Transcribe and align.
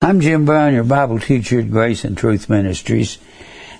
I'm 0.00 0.20
Jim 0.20 0.44
Brown, 0.44 0.74
your 0.74 0.84
Bible 0.84 1.18
teacher 1.18 1.58
at 1.58 1.72
Grace 1.72 2.04
and 2.04 2.16
Truth 2.16 2.48
Ministries. 2.48 3.18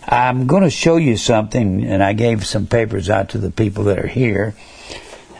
I'm 0.05 0.49
going 0.49 0.65
to 0.65 0.69
show 0.69 0.97
you 0.97 1.17
something, 1.17 1.85
and 1.85 2.03
I 2.03 2.13
gave 2.13 2.45
some 2.45 2.67
papers 2.67 3.09
out 3.09 3.29
to 3.31 3.39
the 3.39 3.53
people 3.53 3.85
that 3.85 4.01
are 4.01 4.09
here. 4.09 4.57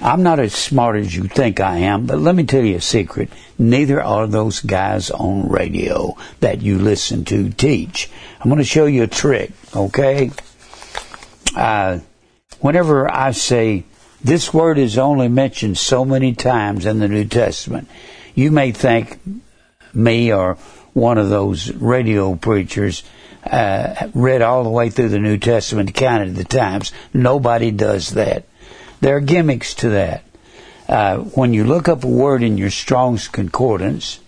I'm 0.01 0.23
not 0.23 0.39
as 0.39 0.55
smart 0.55 0.95
as 0.95 1.17
you 1.17 1.25
think 1.25 1.59
I 1.59 1.79
am, 1.79 2.07
but 2.07 2.21
let 2.21 2.37
me 2.37 2.45
tell 2.45 2.63
you 2.63 2.77
a 2.77 2.81
secret. 2.81 3.29
Neither 3.59 4.01
are 4.01 4.29
those 4.29 4.61
guys 4.61 5.11
on 5.11 5.49
radio 5.49 6.17
that 6.39 6.63
you 6.63 6.79
listen 6.79 7.25
to 7.25 7.51
teach. 7.51 8.09
I'm 8.41 8.49
going 8.49 8.59
to 8.59 8.65
show 8.65 8.87
you 8.87 9.03
a 9.03 9.09
trick, 9.09 9.51
okay? 9.75 10.31
Uh, 11.57 11.99
whenever 12.61 13.13
I 13.13 13.33
say 13.33 13.83
this 14.23 14.55
word 14.55 14.79
is 14.79 14.97
only 14.97 15.27
mentioned 15.27 15.77
so 15.77 16.05
many 16.05 16.35
times 16.35 16.87
in 16.87 17.01
the 17.01 17.09
New 17.09 17.25
Testament, 17.25 17.89
you 18.37 18.53
may 18.53 18.71
think 18.71 19.19
me 19.95 20.33
or 20.33 20.55
one 20.93 21.19
of 21.19 21.29
those 21.29 21.73
radio 21.73 22.35
preachers 22.35 23.03
uh, 23.45 24.09
read 24.15 24.43
all 24.43 24.65
the 24.65 24.71
way 24.71 24.91
through 24.91 25.09
the 25.09 25.19
New 25.19 25.39
Testament, 25.39 25.95
counted 25.95 26.35
the 26.35 26.45
times. 26.45 26.93
Nobody 27.15 27.71
does 27.71 28.11
that. 28.11 28.45
There 29.01 29.17
are 29.17 29.21
gimmicks 29.21 29.75
to 29.75 29.91
that. 29.91 30.25
Uh, 30.89 31.19
when 31.19 31.53
you 31.53 31.65
look 31.65 31.89
up 31.89 32.05
a 32.05 32.09
word 32.09 32.43
in 32.43 32.59
your 32.59 32.71
Strong's 32.71 33.29
Concordance, 33.29 34.21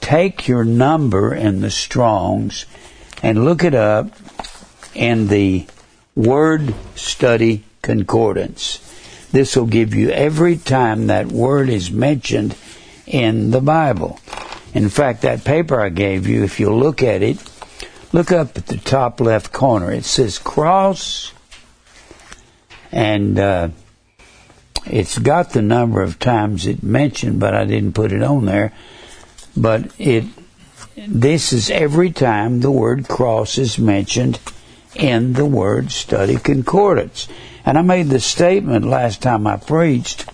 take 0.00 0.48
your 0.48 0.64
number 0.64 1.34
in 1.34 1.60
the 1.60 1.70
Strong's 1.70 2.66
and 3.22 3.44
look 3.44 3.62
it 3.62 3.74
up 3.74 4.08
in 4.94 5.28
the 5.28 5.66
Word 6.14 6.74
Study 6.96 7.64
Concordance. 7.80 8.78
This 9.32 9.56
will 9.56 9.66
give 9.66 9.94
you 9.94 10.10
every 10.10 10.56
time 10.56 11.06
that 11.06 11.26
word 11.28 11.68
is 11.68 11.90
mentioned 11.90 12.54
in 13.06 13.50
the 13.50 13.60
Bible. 13.60 14.18
In 14.74 14.88
fact, 14.88 15.22
that 15.22 15.44
paper 15.44 15.80
I 15.80 15.90
gave 15.90 16.26
you, 16.26 16.44
if 16.44 16.58
you 16.58 16.72
look 16.72 17.02
at 17.02 17.22
it, 17.22 17.38
look 18.12 18.32
up 18.32 18.56
at 18.56 18.66
the 18.66 18.78
top 18.78 19.20
left 19.20 19.52
corner. 19.52 19.92
It 19.92 20.04
says 20.04 20.38
cross, 20.38 21.32
and 22.90 23.38
uh, 23.38 23.68
it's 24.86 25.18
got 25.18 25.50
the 25.50 25.62
number 25.62 26.00
of 26.00 26.18
times 26.18 26.66
it 26.66 26.82
mentioned, 26.82 27.38
but 27.38 27.54
I 27.54 27.64
didn't 27.64 27.94
put 27.94 28.12
it 28.12 28.22
on 28.22 28.46
there. 28.46 28.72
But 29.56 29.92
it, 29.98 30.24
this 30.96 31.52
is 31.52 31.70
every 31.70 32.10
time 32.10 32.60
the 32.60 32.70
word 32.70 33.08
cross 33.08 33.58
is 33.58 33.78
mentioned 33.78 34.40
in 34.94 35.34
the 35.34 35.46
word 35.46 35.90
study 35.90 36.36
concordance. 36.36 37.28
And 37.64 37.78
I 37.78 37.82
made 37.82 38.08
the 38.08 38.20
statement 38.20 38.84
last 38.84 39.22
time 39.22 39.46
I 39.46 39.56
preached 39.56 40.26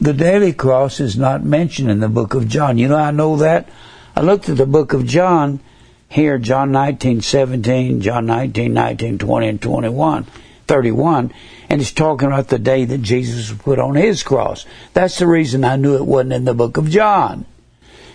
the 0.00 0.12
daily 0.12 0.52
cross 0.52 1.00
is 1.00 1.16
not 1.16 1.42
mentioned 1.42 1.90
in 1.90 2.00
the 2.00 2.08
book 2.08 2.34
of 2.34 2.48
John. 2.48 2.78
You 2.78 2.88
know 2.88 2.96
I 2.96 3.10
know 3.10 3.36
that? 3.36 3.68
I 4.14 4.20
looked 4.20 4.48
at 4.48 4.56
the 4.56 4.66
book 4.66 4.92
of 4.92 5.06
John 5.06 5.60
here, 6.08 6.38
John 6.38 6.72
19, 6.72 7.20
17, 7.20 8.00
John 8.00 8.26
19, 8.26 8.72
19, 8.72 9.18
20, 9.18 9.48
and 9.48 9.60
21, 9.62 10.26
31, 10.66 11.32
and 11.68 11.80
it's 11.80 11.92
talking 11.92 12.28
about 12.28 12.48
the 12.48 12.58
day 12.58 12.84
that 12.84 13.02
Jesus 13.02 13.50
was 13.50 13.58
put 13.58 13.78
on 13.78 13.94
his 13.94 14.22
cross. 14.22 14.66
That's 14.92 15.18
the 15.18 15.26
reason 15.26 15.64
I 15.64 15.76
knew 15.76 15.96
it 15.96 16.06
wasn't 16.06 16.34
in 16.34 16.44
the 16.44 16.54
book 16.54 16.76
of 16.76 16.88
John. 16.88 17.44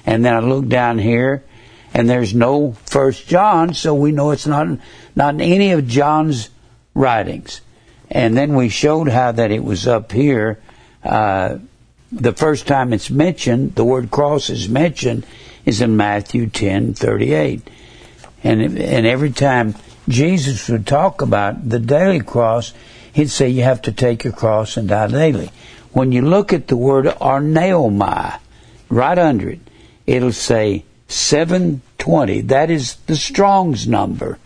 And 0.06 0.26
then 0.26 0.34
I 0.34 0.40
looked 0.40 0.70
down 0.70 0.98
here, 0.98 1.44
and 1.94 2.10
there's 2.10 2.34
no 2.34 2.72
First 2.86 3.28
John, 3.28 3.74
so 3.74 3.94
we 3.94 4.12
know 4.12 4.32
it's 4.32 4.48
not 4.48 4.68
not 5.16 5.36
in 5.36 5.42
any 5.42 5.72
of 5.72 5.88
John's 5.88 6.50
writings. 6.94 7.62
And 8.10 8.36
then 8.36 8.56
we 8.56 8.70
showed 8.70 9.10
how 9.10 9.32
that 9.34 9.52
it 9.52 9.64
was 9.64 9.88
up 9.88 10.12
here. 10.12 10.60
Uh, 11.04 11.60
the 12.12 12.34
first 12.34 12.68
time 12.68 12.94
it's 12.94 13.10
mentioned, 13.10 13.76
the 13.76 13.86
word 13.86 14.12
cross 14.12 14.50
is 14.50 14.68
mentioned, 14.68 15.26
is 15.66 15.82
in 15.82 15.96
Matthew 15.96 16.48
10 16.48 16.94
38. 16.94 17.68
And, 18.44 18.62
and 18.62 19.06
every 19.06 19.32
time 19.32 19.76
Jesus 20.10 20.68
would 20.68 20.88
talk 20.88 21.22
about 21.22 21.70
the 21.70 21.80
daily 21.80 22.20
cross, 22.20 22.74
he'd 23.14 23.30
say 23.30 23.50
you 23.50 23.64
have 23.64 23.82
to 23.84 23.92
take 23.92 24.24
your 24.24 24.34
cross 24.34 24.78
and 24.78 24.90
die 24.90 25.08
daily. 25.08 25.52
When 25.92 26.12
you 26.12 26.22
look 26.22 26.52
at 26.54 26.68
the 26.68 26.78
word 26.78 27.06
arneomai, 27.06 28.40
right 28.90 29.20
under 29.20 29.50
it, 29.50 29.60
it'll 30.08 30.32
say 30.32 30.86
720. 31.08 32.42
That 32.42 32.72
is 32.72 32.96
the 33.08 33.16
Strong's 33.16 33.88
number. 33.88 34.40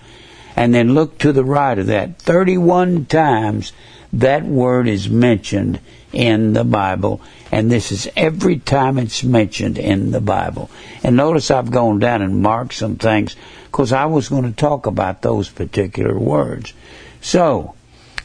And 0.55 0.73
then 0.73 0.93
look 0.93 1.17
to 1.19 1.31
the 1.31 1.43
right 1.43 1.77
of 1.77 1.87
that. 1.87 2.19
31 2.19 3.05
times 3.05 3.73
that 4.11 4.43
word 4.43 4.87
is 4.87 5.09
mentioned 5.09 5.79
in 6.15 6.53
the 6.53 6.63
Bible, 6.63 7.21
and 7.51 7.69
this 7.69 7.91
is 7.91 8.09
every 8.15 8.57
time 8.57 8.97
it's 8.97 9.23
mentioned 9.23 9.77
in 9.77 10.11
the 10.11 10.21
Bible. 10.21 10.71
And 11.03 11.17
notice 11.17 11.51
I've 11.51 11.69
gone 11.69 11.99
down 11.99 12.21
and 12.21 12.41
marked 12.41 12.73
some 12.73 12.95
things 12.95 13.35
because 13.65 13.91
I 13.91 14.05
was 14.05 14.29
going 14.29 14.43
to 14.43 14.53
talk 14.53 14.85
about 14.85 15.21
those 15.21 15.49
particular 15.49 16.17
words. 16.17 16.73
So, 17.21 17.75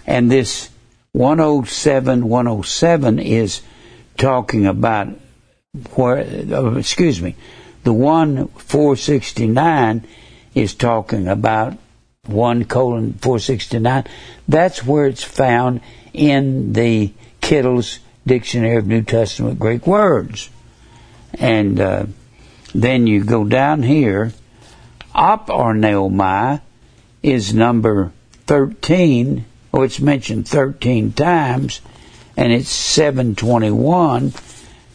and 0.07 0.31
this 0.31 0.71
107 1.13 2.29
107 2.29 3.19
is 3.19 3.63
talking 4.17 4.67
about 4.67 5.09
where, 5.95 6.25
oh, 6.53 6.77
excuse 6.77 7.21
me, 7.21 7.35
the 7.83 7.93
1 7.93 8.49
469 8.49 10.07
is 10.55 10.75
talking 10.75 11.27
about 11.27 11.77
1 12.27 12.65
colon 12.67 13.15
469. 13.15 14.05
That's 14.47 14.85
where 14.85 15.07
it's 15.07 15.25
found 15.25 15.81
in 16.13 16.73
the 16.73 17.13
Kittel's 17.51 17.99
Dictionary 18.25 18.77
of 18.77 18.87
New 18.87 19.03
Testament 19.03 19.59
Greek 19.59 19.85
Words. 19.85 20.51
And 21.35 21.81
uh, 21.81 22.07
then 22.73 23.09
you 23.09 23.25
go 23.25 23.45
down 23.45 23.83
here. 23.83 24.33
Oparneomai 25.17 26.61
is 27.25 27.53
number 27.53 28.13
13, 28.47 29.45
or 29.73 29.85
it's 29.85 29.99
mentioned 29.99 30.47
13 30.47 31.11
times, 31.11 31.81
and 32.37 32.53
it's 32.53 32.69
721. 32.69 34.33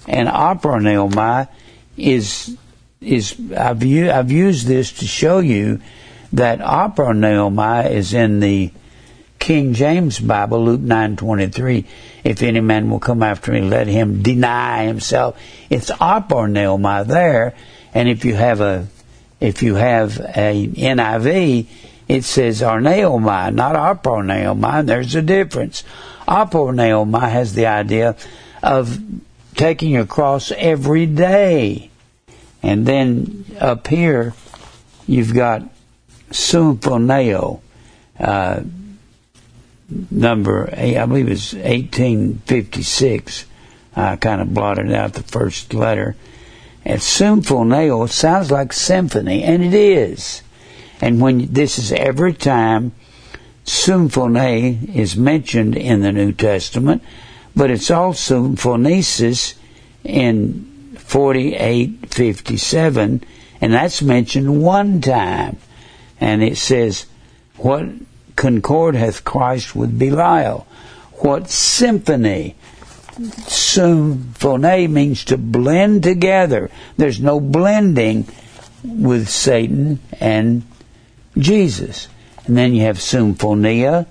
And 0.08 0.30
oparneomai 0.30 1.50
is 1.98 2.58
is 3.02 3.38
I've, 3.52 3.84
I've 3.84 4.32
used 4.32 4.66
this 4.66 4.94
to 5.00 5.06
show 5.06 5.40
you 5.40 5.82
that 6.32 6.60
oparneomai 6.60 7.92
is 7.92 8.14
in 8.14 8.40
the 8.40 8.72
King 9.46 9.74
James 9.74 10.18
Bible, 10.18 10.66
Luke 10.66 10.82
9:23, 10.82 11.86
if 12.24 12.42
any 12.42 12.62
man 12.62 12.90
will 12.90 12.98
come 12.98 13.22
after 13.22 13.52
me, 13.52 13.62
let 13.62 13.86
him 13.86 14.24
deny 14.24 14.88
himself. 14.88 15.38
It's 15.70 15.92
oparneomai 15.92 17.06
there, 17.06 17.54
and 17.94 18.10
if 18.10 18.26
you 18.26 18.34
have 18.34 18.60
a 18.60 18.88
if 19.40 19.62
you 19.62 19.76
have 19.76 20.20
a 20.20 20.68
NIV, 20.68 21.68
it 22.08 22.24
says 22.24 22.62
arneomai, 22.62 23.54
not 23.54 23.76
oparneomai. 23.76 24.88
There's 24.88 25.14
a 25.14 25.22
difference. 25.22 25.84
Oparneomai 26.28 27.30
has 27.30 27.54
the 27.54 27.68
idea 27.68 28.16
of 28.64 29.00
taking 29.54 29.92
your 29.92 30.08
cross 30.08 30.52
every 30.58 31.06
day. 31.06 31.92
And 32.64 32.88
then 32.88 33.46
up 33.60 33.86
here, 33.86 34.34
you've 35.06 35.36
got 35.36 35.62
symphoneo, 36.32 37.60
uh, 38.20 38.62
number, 39.90 40.70
I 40.76 41.06
believe 41.06 41.30
it's 41.30 41.54
1856. 41.54 43.46
I 43.96 44.16
kind 44.18 44.42
of 44.42 44.54
blotted 44.54 44.92
out 44.92 45.14
the 45.14 45.24
first 45.24 45.74
letter. 45.74 46.18
And 46.84 47.00
symphoneo 47.00 48.10
sounds 48.10 48.52
like 48.52 48.74
symphony, 48.74 49.44
and 49.44 49.64
it 49.64 49.74
is. 49.74 50.42
And 51.02 51.22
when 51.22 51.52
this 51.52 51.80
is 51.80 51.92
every 51.92 52.34
time 52.34 52.94
symphony 53.64 54.92
is 54.94 55.18
mentioned 55.18 55.76
in 55.76 56.02
the 56.02 56.12
New 56.12 56.32
Testament, 56.32 57.02
but 57.56 57.72
it's 57.72 57.90
also 57.90 58.50
phonesis 58.50 59.56
in 60.04 60.96
4857, 60.98 63.24
and 63.62 63.74
that's 63.74 64.02
mentioned 64.02 64.62
one 64.62 65.00
time. 65.02 65.58
And 66.20 66.44
it 66.44 66.58
says, 66.58 67.06
What 67.58 67.86
concord 68.36 68.96
hath 68.96 69.24
Christ 69.24 69.76
with 69.76 69.98
Belial? 69.98 70.68
What 71.20 71.50
symphony? 71.50 72.56
Symphony 73.48 74.88
means 74.88 75.24
to 75.26 75.38
blend 75.38 76.04
together. 76.04 76.70
There's 76.98 77.22
no 77.22 77.40
blending 77.40 78.28
with 78.84 79.30
Satan 79.30 80.00
and 80.20 80.64
Jesus. 81.38 82.08
And 82.46 82.58
then 82.58 82.76
you 82.76 82.82
have 82.82 83.02
symphonia, 83.02 84.06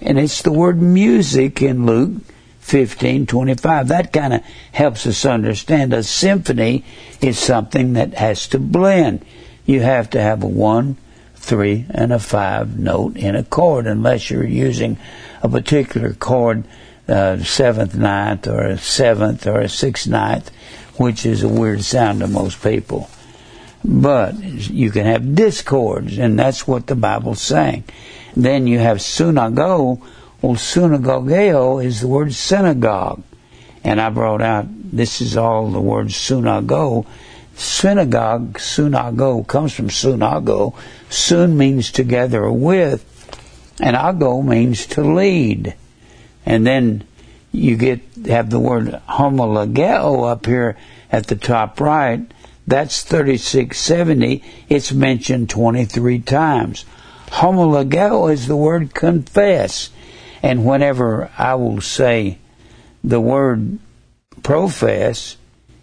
and 0.00 0.18
it's 0.18 0.42
the 0.42 0.52
word 0.52 0.80
music 0.80 1.62
in 1.62 1.86
Luke 1.86 2.22
15:25. 2.60 3.88
That 3.88 4.12
kind 4.12 4.34
of 4.34 4.42
helps 4.72 5.06
us 5.06 5.24
understand 5.24 5.92
a 5.92 6.02
symphony 6.02 6.84
is 7.20 7.38
something 7.38 7.94
that 7.94 8.14
has 8.14 8.46
to 8.48 8.58
blend. 8.58 9.24
You 9.66 9.80
have 9.80 10.10
to 10.10 10.20
have 10.20 10.42
a 10.42 10.46
one, 10.46 10.96
three, 11.42 11.84
and 11.90 12.12
a 12.12 12.18
five 12.18 12.78
note 12.78 13.16
in 13.16 13.34
a 13.36 13.44
chord, 13.44 13.86
unless 13.86 14.30
you're 14.30 14.46
using 14.46 14.96
a 15.42 15.48
particular 15.48 16.14
chord, 16.14 16.64
uh, 17.08 17.38
seventh 17.38 17.94
ninth, 17.94 18.46
or 18.46 18.62
a 18.62 18.78
seventh, 18.78 19.46
or 19.46 19.60
a 19.60 19.68
sixth 19.68 20.06
ninth, 20.06 20.50
which 20.96 21.26
is 21.26 21.42
a 21.42 21.48
weird 21.48 21.82
sound 21.82 22.20
to 22.20 22.28
most 22.28 22.62
people. 22.62 23.10
But 23.84 24.38
you 24.40 24.92
can 24.92 25.06
have 25.06 25.34
discords, 25.34 26.16
and 26.16 26.38
that's 26.38 26.68
what 26.68 26.86
the 26.86 26.94
Bible's 26.94 27.42
saying. 27.42 27.84
Then 28.36 28.68
you 28.68 28.78
have 28.78 29.02
synagogue. 29.02 30.00
Well, 30.40 30.54
synagogeo 30.54 31.84
is 31.84 32.00
the 32.00 32.08
word 32.08 32.32
synagogue. 32.32 33.22
And 33.84 34.00
I 34.00 34.10
brought 34.10 34.42
out, 34.42 34.66
this 34.68 35.20
is 35.20 35.36
all 35.36 35.70
the 35.70 35.80
word 35.80 36.12
synagogue. 36.12 37.06
Synagogue, 37.54 38.58
synagogue 38.58 39.46
comes 39.46 39.72
from 39.72 39.90
synagogue. 39.90 40.74
Sun 41.10 41.56
means 41.56 41.90
together 41.90 42.50
with, 42.50 43.04
and 43.80 43.96
ago 43.96 44.42
means 44.42 44.86
to 44.86 45.02
lead. 45.02 45.74
And 46.44 46.66
then 46.66 47.04
you 47.52 47.76
get 47.76 48.00
have 48.26 48.50
the 48.50 48.58
word 48.58 49.00
homologeo 49.08 50.30
up 50.30 50.46
here 50.46 50.76
at 51.10 51.26
the 51.26 51.36
top 51.36 51.80
right. 51.80 52.20
That's 52.66 53.02
3670. 53.02 54.42
It's 54.68 54.92
mentioned 54.92 55.50
23 55.50 56.20
times. 56.20 56.84
Homologeo 57.28 58.32
is 58.32 58.46
the 58.46 58.56
word 58.56 58.94
confess. 58.94 59.90
And 60.42 60.64
whenever 60.64 61.30
I 61.36 61.54
will 61.54 61.80
say 61.80 62.38
the 63.04 63.20
word 63.20 63.78
profess 64.42 65.36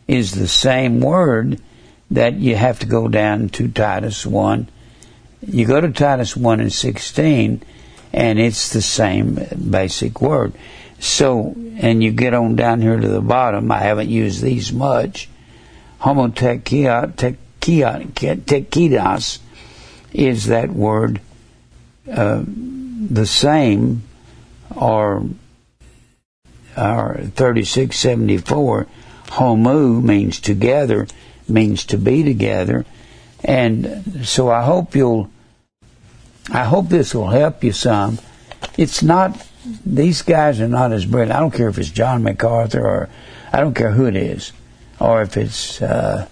is 0.10 0.32
the 0.32 0.48
same 0.48 1.02
word 1.02 1.62
that 2.10 2.34
you 2.34 2.56
have 2.56 2.80
to 2.80 2.88
go 2.88 3.08
down 3.08 3.50
to 3.50 3.68
Titus 3.68 4.26
1. 4.26 4.68
You 5.46 5.68
go 5.68 5.80
to 5.80 5.92
Titus 5.92 6.36
1 6.36 6.60
and 6.60 6.74
16 6.74 7.62
and 8.12 8.40
it's 8.40 8.74
the 8.74 8.82
same 8.82 9.38
basic 9.70 10.20
word. 10.20 10.54
So, 11.00 11.54
and 11.78 12.04
you 12.04 12.12
get 12.12 12.34
on 12.34 12.56
down 12.56 12.82
here 12.82 13.00
to 13.00 13.08
the 13.08 13.22
bottom, 13.22 13.72
I 13.72 13.78
haven't 13.78 14.10
used 14.10 14.42
these 14.42 14.74
much. 14.74 15.30
Homotekios 16.02 17.38
is 20.12 20.48
that 20.48 20.72
word 20.72 21.22
uh, 22.12 22.44
the 22.48 23.28
same 23.28 24.02
or 24.76 25.24
or 26.76 27.20
3674 27.36 28.88
homu 29.30 30.02
means 30.02 30.40
together 30.40 31.08
means 31.48 31.86
to 31.86 31.98
be 31.98 32.24
together 32.24 32.86
and 33.44 34.22
so 34.24 34.50
I 34.50 34.64
hope 34.64 34.96
you'll 34.96 35.30
I 36.52 36.64
hope 36.64 36.90
this 36.90 37.14
will 37.14 37.30
help 37.30 37.64
you 37.64 37.72
some. 37.72 38.18
It's 38.76 39.04
not, 39.04 39.46
these 39.86 40.24
guys 40.24 40.60
are 40.60 40.68
not 40.68 40.92
as 40.92 41.06
brilliant. 41.06 41.36
I 41.36 41.40
don't 41.40 41.54
care 41.54 41.70
if 41.70 41.78
it's 41.78 41.92
John 41.92 42.24
MacArthur 42.24 42.86
or 42.86 43.10
I 43.54 43.60
don't 43.60 43.76
care 43.76 43.92
who 43.92 44.06
it 44.06 44.16
is, 44.16 44.52
or 45.00 45.22
if 45.22 45.38
it's 45.38 45.82
uh, 45.82 46.28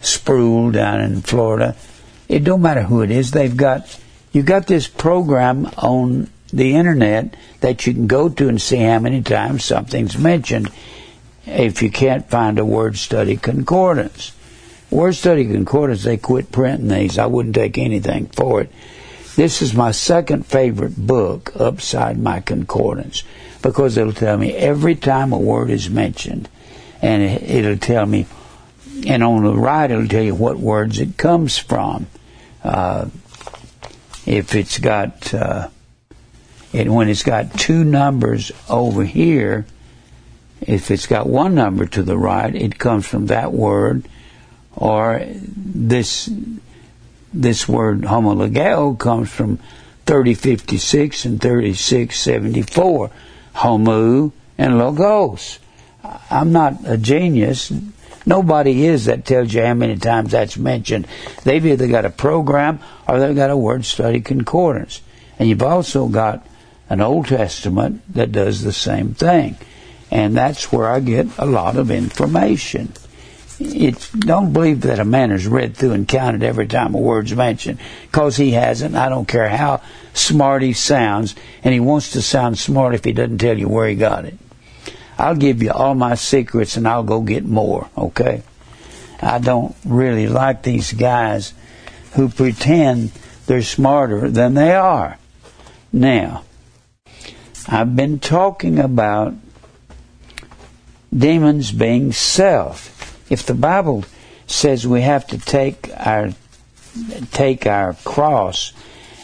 Sproul 0.00 0.70
down 0.70 1.00
in 1.00 1.22
Florida. 1.22 1.74
It 2.28 2.44
don't 2.44 2.62
matter 2.62 2.82
who 2.82 3.02
it 3.02 3.10
is. 3.10 3.32
They've 3.32 3.56
got, 3.56 3.98
you 4.32 4.42
got 4.42 4.68
this 4.68 4.86
program 4.86 5.66
on 5.78 6.30
the 6.52 6.76
internet 6.76 7.34
that 7.60 7.86
you 7.86 7.94
can 7.94 8.06
go 8.06 8.28
to 8.28 8.48
and 8.48 8.62
see 8.62 8.76
how 8.76 9.00
many 9.00 9.22
times 9.22 9.64
something's 9.64 10.16
mentioned 10.16 10.70
if 11.48 11.82
you 11.82 11.90
can't 11.90 12.28
find 12.28 12.58
a 12.58 12.64
word 12.64 12.96
study 12.96 13.36
concordance. 13.36 14.32
Word 14.90 15.14
study 15.14 15.46
concordance, 15.46 16.04
they 16.04 16.16
quit 16.16 16.52
printing 16.52 16.88
these. 16.88 17.18
I 17.18 17.26
wouldn't 17.26 17.54
take 17.54 17.78
anything 17.78 18.26
for 18.26 18.62
it. 18.62 18.70
This 19.36 19.62
is 19.62 19.74
my 19.74 19.92
second 19.92 20.46
favorite 20.46 20.96
book 20.96 21.52
upside 21.56 22.18
my 22.18 22.40
concordance 22.40 23.22
because 23.62 23.96
it'll 23.96 24.12
tell 24.12 24.36
me 24.36 24.52
every 24.54 24.94
time 24.94 25.32
a 25.32 25.38
word 25.38 25.70
is 25.70 25.88
mentioned, 25.88 26.48
and 27.00 27.22
it'll 27.22 27.78
tell 27.78 28.04
me, 28.04 28.26
and 29.06 29.22
on 29.22 29.44
the 29.44 29.54
right 29.54 29.90
it'll 29.90 30.08
tell 30.08 30.22
you 30.22 30.34
what 30.34 30.58
words 30.58 30.98
it 30.98 31.16
comes 31.16 31.56
from. 31.56 32.06
Uh, 32.64 33.08
if 34.26 34.54
it's 34.54 34.78
got, 34.78 35.32
uh, 35.32 35.68
when 36.72 37.08
it's 37.08 37.22
got 37.22 37.54
two 37.54 37.84
numbers 37.84 38.52
over 38.68 39.04
here, 39.04 39.66
if 40.60 40.90
it's 40.90 41.06
got 41.06 41.28
one 41.28 41.54
number 41.54 41.86
to 41.86 42.02
the 42.02 42.18
right, 42.18 42.54
it 42.54 42.78
comes 42.78 43.06
from 43.06 43.26
that 43.26 43.52
word, 43.52 44.08
or 44.74 45.22
this 45.26 46.30
this 47.32 47.68
word 47.68 48.02
homologeo 48.02 48.98
comes 48.98 49.30
from 49.30 49.58
3056 50.06 51.24
and 51.26 51.40
3674. 51.40 53.10
Homu 53.54 54.32
and 54.56 54.78
logos. 54.78 55.58
I'm 56.30 56.52
not 56.52 56.74
a 56.86 56.96
genius. 56.96 57.72
Nobody 58.24 58.86
is 58.86 59.06
that 59.06 59.24
tells 59.24 59.52
you 59.52 59.64
how 59.64 59.74
many 59.74 59.96
times 59.96 60.32
that's 60.32 60.56
mentioned. 60.56 61.06
They've 61.44 61.64
either 61.64 61.86
got 61.86 62.04
a 62.04 62.10
program 62.10 62.80
or 63.06 63.18
they've 63.18 63.36
got 63.36 63.50
a 63.50 63.56
word 63.56 63.84
study 63.84 64.20
concordance. 64.20 65.00
And 65.38 65.48
you've 65.48 65.62
also 65.62 66.08
got 66.08 66.46
an 66.90 67.00
Old 67.00 67.26
Testament 67.26 68.02
that 68.14 68.32
does 68.32 68.62
the 68.62 68.72
same 68.72 69.14
thing. 69.14 69.56
And 70.10 70.36
that's 70.36 70.72
where 70.72 70.88
I 70.88 71.00
get 71.00 71.26
a 71.38 71.46
lot 71.46 71.76
of 71.76 71.90
information 71.90 72.92
don't 73.58 74.52
believe 74.52 74.82
that 74.82 75.00
a 75.00 75.04
man 75.04 75.30
has 75.30 75.46
read 75.46 75.76
through 75.76 75.92
and 75.92 76.06
counted 76.06 76.44
every 76.44 76.66
time 76.66 76.94
a 76.94 76.98
word's 76.98 77.34
mentioned, 77.34 77.78
because 78.02 78.36
he 78.36 78.52
hasn't. 78.52 78.94
I 78.94 79.08
don't 79.08 79.26
care 79.26 79.48
how 79.48 79.82
smart 80.14 80.62
he 80.62 80.72
sounds, 80.72 81.34
and 81.64 81.74
he 81.74 81.80
wants 81.80 82.12
to 82.12 82.22
sound 82.22 82.58
smart 82.58 82.94
if 82.94 83.04
he 83.04 83.12
doesn't 83.12 83.38
tell 83.38 83.58
you 83.58 83.68
where 83.68 83.88
he 83.88 83.96
got 83.96 84.24
it. 84.24 84.38
I'll 85.18 85.34
give 85.34 85.62
you 85.62 85.72
all 85.72 85.96
my 85.96 86.14
secrets, 86.14 86.76
and 86.76 86.86
I'll 86.86 87.02
go 87.02 87.20
get 87.20 87.44
more. 87.44 87.88
Okay? 87.98 88.42
I 89.20 89.38
don't 89.40 89.74
really 89.84 90.28
like 90.28 90.62
these 90.62 90.92
guys 90.92 91.52
who 92.12 92.28
pretend 92.28 93.10
they're 93.46 93.62
smarter 93.62 94.30
than 94.30 94.54
they 94.54 94.72
are. 94.72 95.18
Now, 95.92 96.44
I've 97.66 97.96
been 97.96 98.20
talking 98.20 98.78
about 98.78 99.34
demons 101.12 101.72
being 101.72 102.12
self 102.12 102.94
if 103.30 103.44
the 103.44 103.54
Bible 103.54 104.04
says 104.46 104.86
we 104.86 105.02
have 105.02 105.26
to 105.28 105.38
take 105.38 105.90
our 105.94 106.30
take 107.30 107.66
our 107.66 107.94
cross 108.04 108.72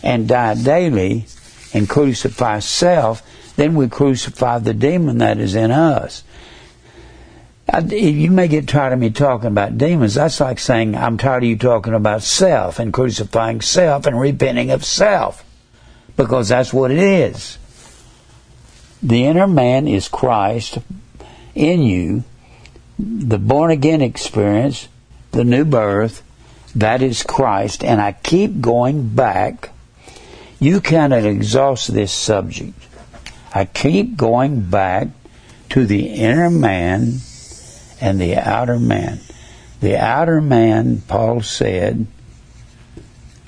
and 0.02 0.28
die 0.28 0.54
daily 0.54 1.26
and 1.72 1.88
crucify 1.88 2.58
self, 2.58 3.22
then 3.56 3.74
we 3.74 3.88
crucify 3.88 4.58
the 4.58 4.74
demon 4.74 5.18
that 5.18 5.38
is 5.38 5.54
in 5.54 5.70
us. 5.70 6.22
You 7.90 8.30
may 8.30 8.46
get 8.46 8.68
tired 8.68 8.92
of 8.92 8.98
me 8.98 9.10
talking 9.10 9.48
about 9.48 9.78
demons. 9.78 10.14
That's 10.14 10.38
like 10.38 10.58
saying, 10.58 10.94
I'm 10.94 11.16
tired 11.16 11.42
of 11.42 11.48
you 11.48 11.56
talking 11.56 11.94
about 11.94 12.22
self 12.22 12.78
and 12.78 12.92
crucifying 12.92 13.62
self 13.62 14.06
and 14.06 14.20
repenting 14.20 14.70
of 14.70 14.84
self. 14.84 15.42
Because 16.16 16.50
that's 16.50 16.72
what 16.72 16.90
it 16.90 16.98
is. 16.98 17.58
The 19.02 19.24
inner 19.24 19.48
man 19.48 19.88
is 19.88 20.06
Christ 20.08 20.78
in 21.54 21.82
you, 21.82 22.24
the 22.98 23.38
born 23.38 23.70
again 23.70 24.02
experience, 24.02 24.88
the 25.32 25.44
new 25.44 25.64
birth, 25.64 26.22
that 26.74 27.02
is 27.02 27.22
Christ, 27.22 27.84
and 27.84 28.00
I 28.00 28.12
keep 28.12 28.60
going 28.60 29.08
back. 29.08 29.70
You 30.58 30.80
cannot 30.80 31.24
exhaust 31.24 31.92
this 31.92 32.12
subject. 32.12 32.74
I 33.52 33.64
keep 33.64 34.16
going 34.16 34.62
back 34.62 35.08
to 35.70 35.86
the 35.86 36.08
inner 36.08 36.50
man 36.50 37.18
and 38.00 38.20
the 38.20 38.36
outer 38.36 38.78
man. 38.78 39.20
The 39.80 39.96
outer 39.96 40.40
man, 40.40 41.02
Paul 41.06 41.42
said, 41.42 42.06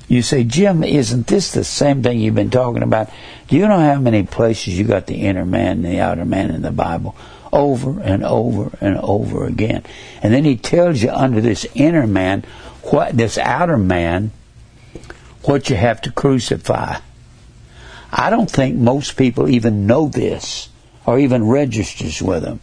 you 0.08 0.22
say, 0.22 0.44
Jim, 0.44 0.84
isn't 0.84 1.26
this 1.26 1.52
the 1.52 1.64
same 1.64 2.02
thing 2.02 2.20
you've 2.20 2.34
been 2.34 2.50
talking 2.50 2.82
about? 2.82 3.10
Do 3.48 3.56
you 3.56 3.66
know 3.66 3.80
how 3.80 3.98
many 3.98 4.22
places 4.22 4.78
you 4.78 4.84
got 4.84 5.06
the 5.06 5.16
inner 5.16 5.44
man 5.44 5.84
and 5.84 5.84
the 5.84 6.00
outer 6.00 6.24
man 6.24 6.50
in 6.50 6.62
the 6.62 6.70
Bible? 6.70 7.16
Over 7.56 8.00
and 8.02 8.22
over 8.22 8.76
and 8.82 8.98
over 8.98 9.46
again. 9.46 9.82
And 10.22 10.32
then 10.32 10.44
he 10.44 10.56
tells 10.56 11.02
you 11.02 11.10
under 11.10 11.40
this 11.40 11.66
inner 11.74 12.06
man, 12.06 12.44
what 12.82 13.16
this 13.16 13.38
outer 13.38 13.78
man, 13.78 14.30
what 15.44 15.70
you 15.70 15.76
have 15.76 16.02
to 16.02 16.12
crucify. 16.12 16.98
I 18.12 18.30
don't 18.30 18.50
think 18.50 18.76
most 18.76 19.16
people 19.16 19.48
even 19.48 19.86
know 19.86 20.08
this 20.08 20.68
or 21.06 21.18
even 21.18 21.48
registers 21.48 22.20
with 22.20 22.42
them. 22.42 22.60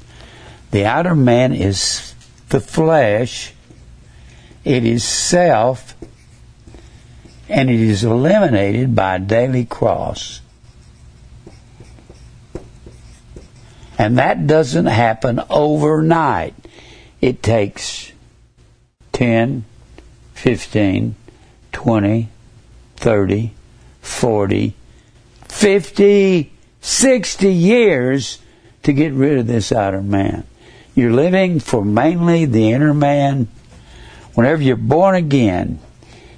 The 0.69 0.85
outer 0.85 1.15
man 1.15 1.53
is 1.53 2.13
the 2.49 2.59
flesh, 2.59 3.53
it 4.63 4.85
is 4.85 5.03
self, 5.03 5.95
and 7.49 7.69
it 7.69 7.79
is 7.79 8.03
eliminated 8.03 8.95
by 8.95 9.15
a 9.15 9.19
daily 9.19 9.65
cross. 9.65 10.41
And 13.97 14.17
that 14.17 14.47
doesn't 14.47 14.87
happen 14.87 15.41
overnight. 15.49 16.55
It 17.21 17.43
takes 17.43 18.11
10, 19.13 19.65
15, 20.33 21.15
20, 21.71 22.29
30, 22.95 23.51
40, 24.01 24.73
50, 25.47 26.51
60 26.81 27.53
years 27.53 28.39
to 28.83 28.93
get 28.93 29.13
rid 29.13 29.37
of 29.37 29.47
this 29.47 29.71
outer 29.71 30.01
man. 30.01 30.45
You're 30.95 31.13
living 31.13 31.59
for 31.59 31.83
mainly 31.83 32.45
the 32.45 32.71
inner 32.71 32.93
man. 32.93 33.47
Whenever 34.33 34.61
you're 34.61 34.75
born 34.75 35.15
again, 35.15 35.79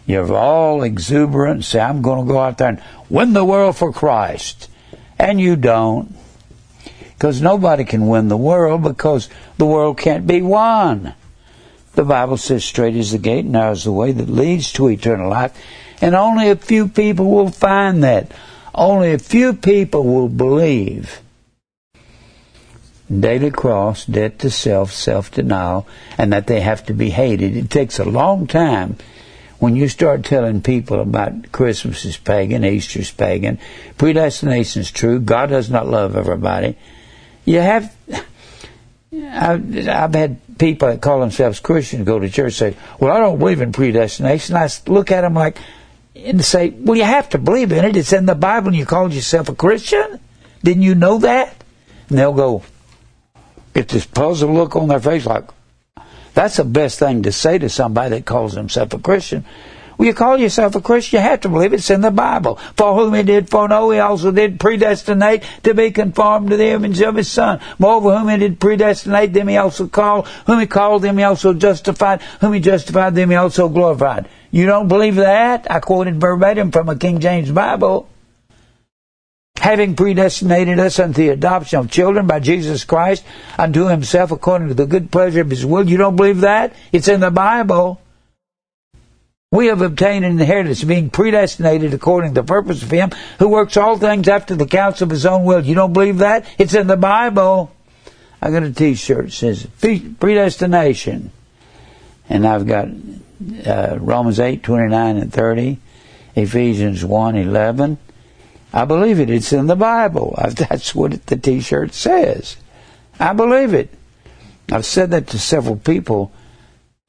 you're 0.06 0.34
all 0.34 0.84
exuberant 0.84 1.66
say, 1.66 1.80
I'm 1.80 2.02
going 2.02 2.26
to 2.26 2.32
go 2.32 2.40
out 2.40 2.58
there 2.58 2.70
and 2.70 2.82
win 3.10 3.34
the 3.34 3.44
world 3.44 3.76
for 3.76 3.92
Christ. 3.92 4.70
And 5.18 5.40
you 5.42 5.56
don't. 5.56 6.15
Because 7.18 7.42
nobody 7.42 7.86
can 7.86 8.08
win 8.08 8.28
the 8.28 8.38
world 8.38 8.84
because 8.84 9.30
the 9.58 9.66
world 9.66 9.98
can't 9.98 10.28
be 10.28 10.42
won. 10.42 11.14
The 11.94 12.04
Bible 12.04 12.38
says, 12.38 12.66
straight 12.66 12.96
is 12.96 13.12
the 13.12 13.18
gate, 13.18 13.46
narrow 13.46 13.72
is 13.72 13.86
the 13.86 13.92
way 13.92 14.12
that 14.12 14.30
leads 14.30 14.74
to 14.74 14.90
eternal 14.90 15.30
life. 15.30 15.58
And 16.02 16.14
only 16.14 16.50
a 16.50 16.58
few 16.58 16.90
people 16.90 17.30
will 17.30 17.50
find 17.50 18.04
that. 18.04 18.32
Only 18.74 19.14
a 19.14 19.20
few 19.20 19.54
people 19.54 20.04
will 20.04 20.28
believe. 20.28 21.22
Daily 23.10 23.52
cross, 23.52 24.06
debt 24.06 24.40
to 24.40 24.50
self, 24.50 24.92
self 24.92 25.32
denial, 25.32 25.88
and 26.18 26.34
that 26.34 26.48
they 26.48 26.60
have 26.60 26.86
to 26.88 26.94
be 26.94 27.12
hated. 27.12 27.56
It 27.56 27.70
takes 27.70 28.00
a 28.00 28.04
long 28.04 28.48
time 28.48 28.98
when 29.60 29.76
you 29.76 29.88
start 29.88 30.26
telling 30.26 30.62
people 30.62 31.00
about 31.00 31.52
Christmas 31.52 32.04
is 32.04 32.18
pagan, 32.18 32.66
Easter 32.66 33.00
is 33.00 33.12
pagan, 33.12 33.58
predestination 33.98 34.82
is 34.82 34.92
true, 34.92 35.20
God 35.20 35.50
does 35.50 35.70
not 35.70 35.88
love 35.88 36.18
everybody. 36.18 36.78
You 37.46 37.60
have, 37.60 37.96
I've, 39.14 39.88
I've 39.88 40.14
had 40.14 40.58
people 40.58 40.90
that 40.90 41.02
call 41.02 41.20
themselves 41.20 41.60
Christians 41.60 42.06
go 42.06 42.20
to 42.20 42.30
church 42.30 42.62
and 42.62 42.76
say, 42.76 42.78
"Well, 43.00 43.16
I 43.16 43.20
don't 43.20 43.40
believe 43.40 43.62
in 43.62 43.72
predestination." 43.72 44.56
I 44.56 44.68
look 44.88 45.12
at 45.12 45.22
them 45.22 45.36
like 45.36 45.58
and 46.16 46.44
say, 46.44 46.70
"Well, 46.70 46.98
you 46.98 47.04
have 47.04 47.30
to 47.30 47.38
believe 47.38 47.72
in 47.72 47.86
it. 47.86 47.96
It's 47.96 48.14
in 48.14 48.26
the 48.26 48.36
Bible, 48.36 48.70
and 48.70 48.76
you 48.76 48.86
called 48.86 49.14
yourself 49.14 49.50
a 49.50 49.56
Christian. 49.56 50.20
Didn't 50.64 50.84
you 50.84 50.96
know 50.96 51.20
that?" 51.20 51.64
And 52.10 52.18
they'll 52.18 52.34
go, 52.34 52.64
get 53.74 53.90
this 53.90 54.06
puzzled 54.06 54.52
look 54.52 54.76
on 54.76 54.88
their 54.88 55.00
face, 55.00 55.26
like 55.26 55.46
that's 56.34 56.58
the 56.58 56.64
best 56.64 57.00
thing 57.00 57.24
to 57.24 57.32
say 57.32 57.58
to 57.58 57.70
somebody 57.70 58.10
that 58.12 58.26
calls 58.26 58.54
himself 58.54 58.94
a 58.94 59.00
Christian. 59.00 59.46
Well, 59.98 60.08
you 60.08 60.14
call 60.14 60.38
yourself 60.38 60.76
a 60.76 60.82
Christian, 60.82 61.18
you 61.18 61.24
have 61.24 61.42
to 61.42 61.50
believe 61.50 61.74
it's 61.74 61.90
in 61.90 62.02
the 62.02 62.12
Bible. 62.12 62.56
For 62.78 62.96
whom 62.96 63.14
he 63.14 63.24
did 63.24 63.50
foreknow, 63.50 63.92
he 63.92 64.00
also 64.00 64.32
did 64.32 64.60
predestinate 64.60 65.44
to 65.64 65.74
be 65.74 65.92
conformed 65.92 66.50
to 66.50 66.58
the 66.58 66.70
image 66.70 67.02
of 67.02 67.16
his 67.16 67.30
Son. 67.30 67.60
Moreover, 67.80 68.18
whom 68.18 68.30
he 68.30 68.38
did 68.38 68.60
predestinate, 68.60 69.34
them 69.34 69.48
he 69.48 69.58
also 69.58 69.88
called. 69.88 70.28
Whom 70.48 70.60
he 70.60 70.68
called, 70.68 71.02
them 71.02 71.18
he 71.18 71.24
also 71.24 71.54
justified. 71.54 72.22
Whom 72.42 72.54
he 72.54 72.60
justified, 72.60 73.16
them 73.16 73.30
he 73.30 73.36
also 73.36 73.70
glorified. 73.70 74.28
You 74.52 74.66
don't 74.66 74.88
believe 74.88 75.16
that? 75.16 75.70
I 75.70 75.80
quoted 75.80 76.20
verbatim 76.20 76.72
from 76.72 76.90
a 76.90 76.96
King 76.96 77.20
James 77.20 77.52
Bible. 77.52 78.08
Having 79.58 79.96
predestinated 79.96 80.80
us 80.80 81.00
unto 81.00 81.22
the 81.22 81.30
adoption 81.30 81.80
of 81.80 81.90
children 81.90 82.28
by 82.28 82.40
Jesus 82.40 82.84
Christ 82.84 83.26
unto 83.58 83.88
himself 83.88 84.32
according 84.32 84.68
to 84.68 84.74
the 84.74 84.86
good 84.86 85.12
pleasure 85.12 85.42
of 85.42 85.50
his 85.50 85.66
will. 85.66 85.90
You 85.90 85.98
don't 85.98 86.16
believe 86.16 86.42
that? 86.42 86.74
It's 86.92 87.08
in 87.08 87.22
the 87.22 87.32
Bible. 87.32 88.00
We 89.56 89.68
have 89.68 89.82
obtained 89.82 90.26
an 90.26 90.38
inheritance, 90.42 90.84
being 90.84 91.10
predestinated 91.10 91.94
according 91.94 92.34
to 92.34 92.42
the 92.42 92.46
purpose 92.46 92.84
of 92.84 92.92
Him 92.92 93.12
who 93.40 93.48
works 93.48 93.78
all 93.78 93.98
things 93.98 94.28
after 94.28 94.54
the 94.54 94.66
counsel 94.66 95.06
of 95.06 95.12
His 95.12 95.26
own 95.26 95.46
will. 95.46 95.64
You 95.64 95.76
don't 95.76 95.94
believe 95.94 96.18
that? 96.18 96.46
It's 96.58 96.74
in 96.74 96.88
the 96.88 96.98
Bible. 96.98 97.72
I 98.42 98.52
got 98.52 98.64
a 98.64 98.74
T-shirt 98.74 99.28
that 99.28 99.32
says 99.32 99.66
predestination, 100.20 101.32
and 102.28 102.46
I've 102.46 102.68
got 102.68 102.90
uh, 103.66 103.98
Romans 104.02 104.42
eight 104.42 104.62
twenty 104.62 104.90
nine 104.90 105.16
and 105.16 105.32
thirty, 105.32 105.80
Ephesians 106.36 107.06
one 107.06 107.38
eleven. 107.38 107.98
I 108.74 108.84
believe 108.84 109.22
it. 109.22 109.30
It's 109.30 109.54
in 109.54 109.68
the 109.68 109.78
Bible. 109.78 110.38
That's 110.54 110.94
what 110.94 111.26
the 111.28 111.38
T-shirt 111.38 111.94
says. 111.94 112.58
I 113.22 113.32
believe 113.32 113.74
it. 113.74 113.90
I've 114.70 114.86
said 114.86 115.12
that 115.12 115.28
to 115.28 115.40
several 115.40 115.78
people 115.78 116.34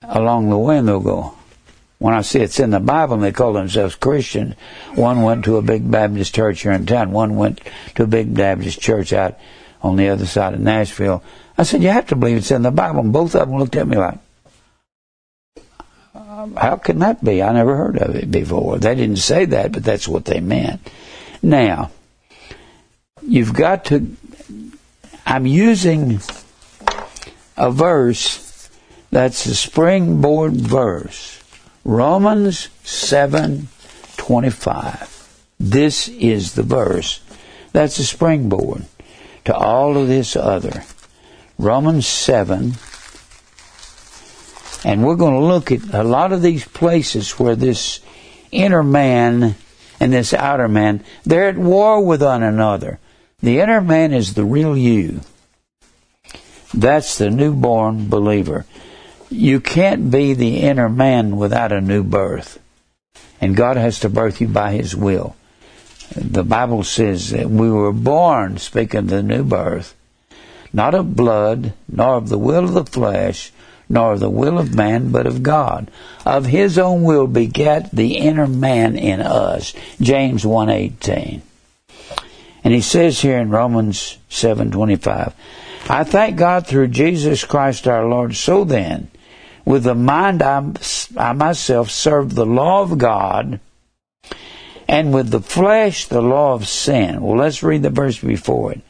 along 0.01 0.49
the 0.49 0.59
way, 0.59 0.79
and 0.79 0.87
they'll 0.87 1.01
go, 1.01 1.35
when 1.99 2.15
I 2.15 2.21
see 2.21 2.41
it's 2.41 2.61
in 2.61 2.71
the 2.71 2.81
Bible 2.81 3.15
and 3.15 3.23
they 3.23 3.33
call 3.33 3.55
themselves 3.55 3.95
Christian, 3.95 4.55
one 4.95 5.23
went 5.23 5.45
to 5.47 5.57
a 5.57 5.63
big 5.63 5.91
Baptist 5.91 6.35
church 6.35 6.63
here 6.63 6.73
in 6.73 6.85
town, 6.85 7.11
one 7.11 7.37
went 7.37 7.61
to 7.95 8.03
a 8.03 8.07
big 8.07 8.35
Baptist 8.35 8.81
church 8.81 9.13
out 9.13 9.39
on 9.83 9.97
the 9.97 10.09
other 10.09 10.27
side 10.27 10.55
of 10.55 10.61
Nashville. 10.61 11.23
I 11.57 11.63
said, 11.63 11.83
You 11.83 11.89
have 11.89 12.09
to 12.09 12.17
believe 12.17 12.39
it's 12.39 12.51
in 12.51 12.63
the 12.63 12.71
Bible. 12.71 13.01
And 13.01 13.13
both 13.13 13.35
of 13.35 13.49
them 13.49 13.59
looked 13.59 13.77
at 13.77 13.89
me 13.89 13.97
like, 13.97 14.19
um, 16.15 16.55
How 16.57 16.77
can 16.77 16.99
that 16.99 17.25
be? 17.25 17.43
I 17.43 17.53
never 17.53 17.77
heard 17.77 17.99
of 17.99 18.15
it 18.15 18.31
before. 18.31 18.79
They 18.79 18.95
didn't 18.95 19.17
say 19.17 19.47
that, 19.47 19.73
but 19.73 19.85
that's 19.85 20.07
what 20.07 20.27
they 20.27 20.41
meant. 20.41 20.87
Now, 21.43 21.93
you've 23.23 23.55
got 23.55 23.87
to, 23.87 24.07
I'm 25.25 25.47
using 25.47 26.21
a 27.57 27.71
verse 27.71 28.69
that's 29.11 29.47
a 29.47 29.55
springboard 29.55 30.55
verse 30.55 31.43
Romans 31.89 32.69
7:25. 32.83 35.09
This 35.61 36.09
is 36.09 36.55
the 36.55 36.65
verse. 36.65 37.21
That's 37.73 38.01
a 38.01 38.05
springboard 38.05 38.87
to 39.45 39.55
all 39.55 39.97
of 39.97 40.09
this 40.09 40.35
other. 40.35 40.83
Romans 41.61 42.09
7 42.09 42.75
and 44.85 45.05
we're 45.05 45.15
going 45.15 45.35
to 45.35 45.47
look 45.47 45.71
at 45.71 45.95
a 45.95 46.03
lot 46.03 46.33
of 46.33 46.43
these 46.43 46.65
places 46.65 47.39
where 47.39 47.55
this 47.55 48.01
inner 48.51 48.83
man 48.83 49.55
and 50.01 50.13
this 50.13 50.35
outer 50.35 50.67
man, 50.67 51.05
they're 51.25 51.51
at 51.51 51.57
war 51.57 52.05
with 52.05 52.21
one 52.21 52.43
another. 52.43 52.99
The 53.41 53.61
inner 53.61 53.81
man 53.81 54.13
is 54.13 54.35
the 54.35 54.45
real 54.45 54.77
you. 54.77 55.21
That's 56.75 57.17
the 57.17 57.31
newborn 57.31 58.09
believer 58.09 58.67
you 59.31 59.61
can't 59.61 60.11
be 60.11 60.35
the 60.35 60.61
inner 60.61 60.89
man 60.89 61.37
without 61.37 61.73
a 61.73 61.81
new 61.81 62.03
birth. 62.03 62.59
And 63.41 63.57
God 63.57 63.77
has 63.77 64.01
to 64.01 64.09
birth 64.09 64.41
you 64.41 64.49
by 64.49 64.73
His 64.73 64.97
will. 64.97 65.37
The 66.15 66.45
Bible 66.45 66.85
says 66.85 67.31
that 67.31 67.51
we 67.51 67.71
were 67.71 67.93
born, 67.93 68.59
speaking 68.59 69.01
of 69.01 69.09
the 69.09 69.23
new 69.23 69.45
birth, 69.45 69.95
not 70.73 70.95
of 70.95 71.17
blood, 71.17 71.73
nor 71.89 72.17
of 72.17 72.29
the 72.29 72.39
will 72.39 72.65
of 72.65 72.75
the 72.75 72.85
flesh, 72.85 73.53
nor 73.89 74.13
of 74.13 74.21
the 74.21 74.31
will 74.31 74.59
of 74.59 74.75
man, 74.75 75.11
but 75.11 75.27
of 75.27 75.43
God. 75.43 75.91
Of 76.25 76.47
His 76.47 76.79
own 76.79 77.03
will 77.03 77.27
begat 77.27 77.91
the 77.91 78.17
inner 78.17 78.47
man 78.47 78.97
in 78.97 79.21
us. 79.21 79.75
James 80.01 80.45
1.18. 80.45 81.41
And 82.65 82.75
he 82.75 82.81
says 82.81 83.21
here 83.21 83.39
in 83.39 83.51
Romans 83.51 84.19
7.25, 84.29 85.33
I 85.89 86.03
thank 86.03 86.37
God 86.37 86.67
through 86.67 86.89
Jesus 86.89 87.45
Christ 87.45 87.87
our 87.87 88.05
Lord. 88.05 88.35
So 88.35 88.65
then, 88.65 89.09
with 89.67 89.83
the 89.83 89.95
mind 89.97 90.43
I, 90.43 90.65
I 91.19 91.33
myself 91.33 91.91
serve 91.91 92.35
the 92.35 92.47
law 92.47 92.83
of 92.83 92.97
God, 92.97 93.61
and 94.89 95.13
with 95.13 95.31
the 95.31 95.41
flesh 95.41 96.07
the 96.07 96.23
law 96.23 96.55
of 96.55 96.69
sin. 96.69 97.21
Well, 97.21 97.37
let's 97.37 97.65
read 97.65 97.83
the 97.83 97.91
verse 97.91 98.19
before 98.19 98.73
it. 98.73 98.81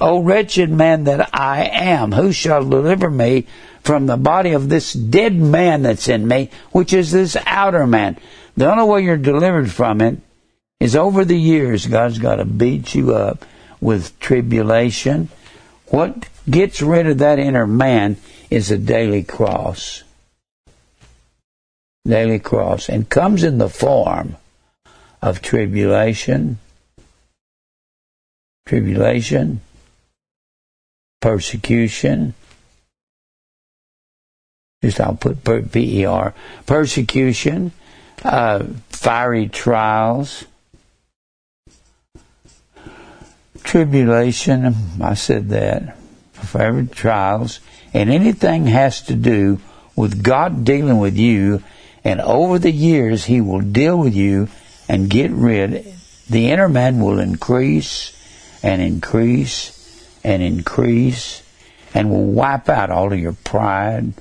O 0.00 0.20
wretched 0.20 0.70
man 0.70 1.04
that 1.04 1.28
I 1.34 1.64
am, 1.66 2.12
who 2.12 2.32
shall 2.32 2.64
deliver 2.64 3.10
me 3.10 3.46
from 3.82 4.06
the 4.06 4.16
body 4.16 4.52
of 4.52 4.70
this 4.70 4.94
dead 4.94 5.36
man 5.36 5.82
that's 5.82 6.08
in 6.08 6.26
me, 6.26 6.48
which 6.72 6.94
is 6.94 7.12
this 7.12 7.36
outer 7.46 7.86
man? 7.86 8.16
The 8.56 8.70
only 8.70 8.84
way 8.84 9.02
you're 9.02 9.18
delivered 9.18 9.70
from 9.70 10.00
it 10.00 10.18
is 10.80 10.96
over 10.96 11.26
the 11.26 11.38
years, 11.38 11.86
God's 11.86 12.18
got 12.18 12.36
to 12.36 12.46
beat 12.46 12.94
you 12.94 13.14
up 13.14 13.44
with 13.82 14.18
tribulation. 14.18 15.28
What 15.88 16.26
gets 16.48 16.80
rid 16.80 17.06
of 17.06 17.18
that 17.18 17.38
inner 17.38 17.66
man 17.66 18.16
is 18.50 18.70
a 18.70 18.78
daily 18.78 19.24
cross 19.24 20.04
daily 22.06 22.38
cross 22.38 22.88
and 22.88 23.08
comes 23.08 23.44
in 23.44 23.58
the 23.58 23.68
form 23.68 24.36
of 25.20 25.40
tribulation, 25.40 26.58
tribulation, 28.66 29.60
persecution. 31.20 32.34
Just 34.82 35.00
I'll 35.00 35.14
put 35.14 35.44
P-E-R, 35.44 36.34
persecution, 36.66 37.70
uh, 38.24 38.64
fiery 38.88 39.48
trials, 39.48 40.44
tribulation. 43.62 44.74
I 45.00 45.14
said 45.14 45.50
that. 45.50 45.96
Fiery 46.32 46.88
trials, 46.88 47.60
and 47.94 48.10
anything 48.10 48.66
has 48.66 49.00
to 49.02 49.14
do 49.14 49.60
with 49.94 50.24
God 50.24 50.64
dealing 50.64 50.98
with 50.98 51.16
you 51.16 51.62
and 52.04 52.20
over 52.20 52.58
the 52.58 52.72
years, 52.72 53.24
He 53.24 53.40
will 53.40 53.60
deal 53.60 53.98
with 53.98 54.14
you 54.14 54.48
and 54.88 55.10
get 55.10 55.30
rid. 55.30 55.86
The 56.28 56.50
inner 56.50 56.68
man 56.68 57.00
will 57.00 57.18
increase 57.18 58.12
and 58.62 58.80
increase 58.80 59.78
and 60.24 60.42
increase 60.42 61.42
and 61.94 62.10
will 62.10 62.24
wipe 62.24 62.68
out 62.68 62.90
all 62.90 63.12
of 63.12 63.18
your 63.18 63.32
pride. 63.32 64.14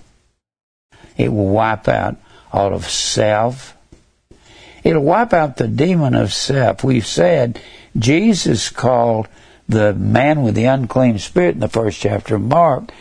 It 1.17 1.31
will 1.31 1.49
wipe 1.49 1.87
out 1.87 2.17
all 2.51 2.73
of 2.73 2.89
self. 2.89 3.75
It'll 4.83 5.03
wipe 5.03 5.33
out 5.33 5.57
the 5.57 5.67
demon 5.67 6.15
of 6.15 6.33
self. 6.33 6.83
We've 6.83 7.05
said 7.05 7.61
Jesus 7.97 8.69
called 8.69 9.27
the 9.69 9.93
man 9.93 10.41
with 10.41 10.55
the 10.55 10.65
unclean 10.65 11.19
spirit 11.19 11.55
in 11.55 11.61
the 11.61 11.69
first 11.69 11.99
chapter 11.99 12.35
of 12.35 12.41
Mark. 12.41 12.91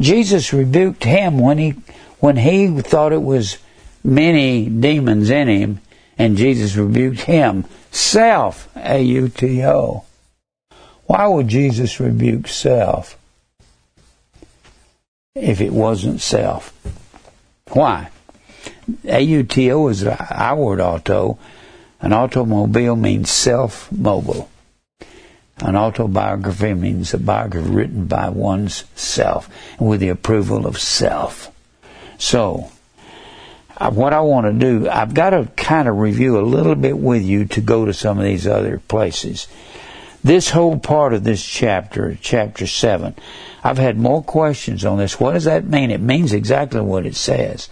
Jesus 0.00 0.52
rebuked 0.52 1.04
him 1.04 1.38
when 1.38 1.58
he 1.58 1.74
when 2.20 2.36
he 2.36 2.68
thought 2.80 3.12
it 3.12 3.22
was 3.22 3.58
many 4.06 4.66
demons 4.66 5.28
in 5.30 5.48
him, 5.48 5.80
and 6.16 6.36
Jesus 6.36 6.76
rebuked 6.76 7.22
him. 7.22 7.64
Self, 7.90 8.68
A 8.76 9.00
U 9.00 9.28
T 9.28 9.64
O. 9.64 10.04
Why 11.04 11.26
would 11.26 11.48
Jesus 11.48 12.00
rebuke 12.00 12.48
self 12.48 13.18
if 15.34 15.60
it 15.60 15.72
wasn't 15.72 16.20
self? 16.20 16.72
Why? 17.70 18.08
A 19.04 19.20
U 19.20 19.42
T 19.42 19.70
O 19.72 19.88
is 19.88 20.04
our 20.04 20.56
word 20.56 20.80
auto. 20.80 21.38
An 22.00 22.12
automobile 22.12 22.96
means 22.96 23.30
self 23.30 23.90
mobile. 23.90 24.48
An 25.58 25.74
autobiography 25.74 26.74
means 26.74 27.14
a 27.14 27.18
biography 27.18 27.70
written 27.70 28.06
by 28.06 28.28
one's 28.28 28.84
self 28.94 29.48
with 29.80 30.00
the 30.00 30.10
approval 30.10 30.66
of 30.66 30.78
self. 30.78 31.50
So, 32.18 32.70
Uh, 33.76 33.90
what 33.90 34.12
I 34.12 34.20
want 34.20 34.46
to 34.46 34.52
do, 34.52 34.88
I've 34.88 35.12
got 35.12 35.30
to 35.30 35.48
kind 35.56 35.88
of 35.88 35.98
review 35.98 36.38
a 36.38 36.40
little 36.40 36.74
bit 36.74 36.98
with 36.98 37.22
you 37.22 37.44
to 37.46 37.60
go 37.60 37.84
to 37.84 37.92
some 37.92 38.18
of 38.18 38.24
these 38.24 38.46
other 38.46 38.78
places. 38.88 39.48
This 40.24 40.50
whole 40.50 40.78
part 40.78 41.12
of 41.12 41.24
this 41.24 41.44
chapter, 41.44 42.18
chapter 42.20 42.66
7, 42.66 43.14
I've 43.62 43.78
had 43.78 43.98
more 43.98 44.22
questions 44.22 44.84
on 44.84 44.98
this. 44.98 45.20
What 45.20 45.32
does 45.32 45.44
that 45.44 45.66
mean? 45.66 45.90
It 45.90 46.00
means 46.00 46.32
exactly 46.32 46.80
what 46.80 47.06
it 47.06 47.14
says. 47.14 47.68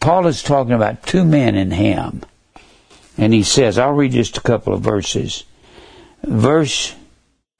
Paul 0.00 0.26
is 0.26 0.42
talking 0.42 0.72
about 0.72 1.02
two 1.04 1.24
men 1.24 1.54
in 1.54 1.70
him. 1.70 2.22
And 3.18 3.32
he 3.32 3.42
says, 3.42 3.78
I'll 3.78 3.92
read 3.92 4.12
just 4.12 4.38
a 4.38 4.42
couple 4.42 4.72
of 4.72 4.80
verses. 4.80 5.44
Verse 6.22 6.94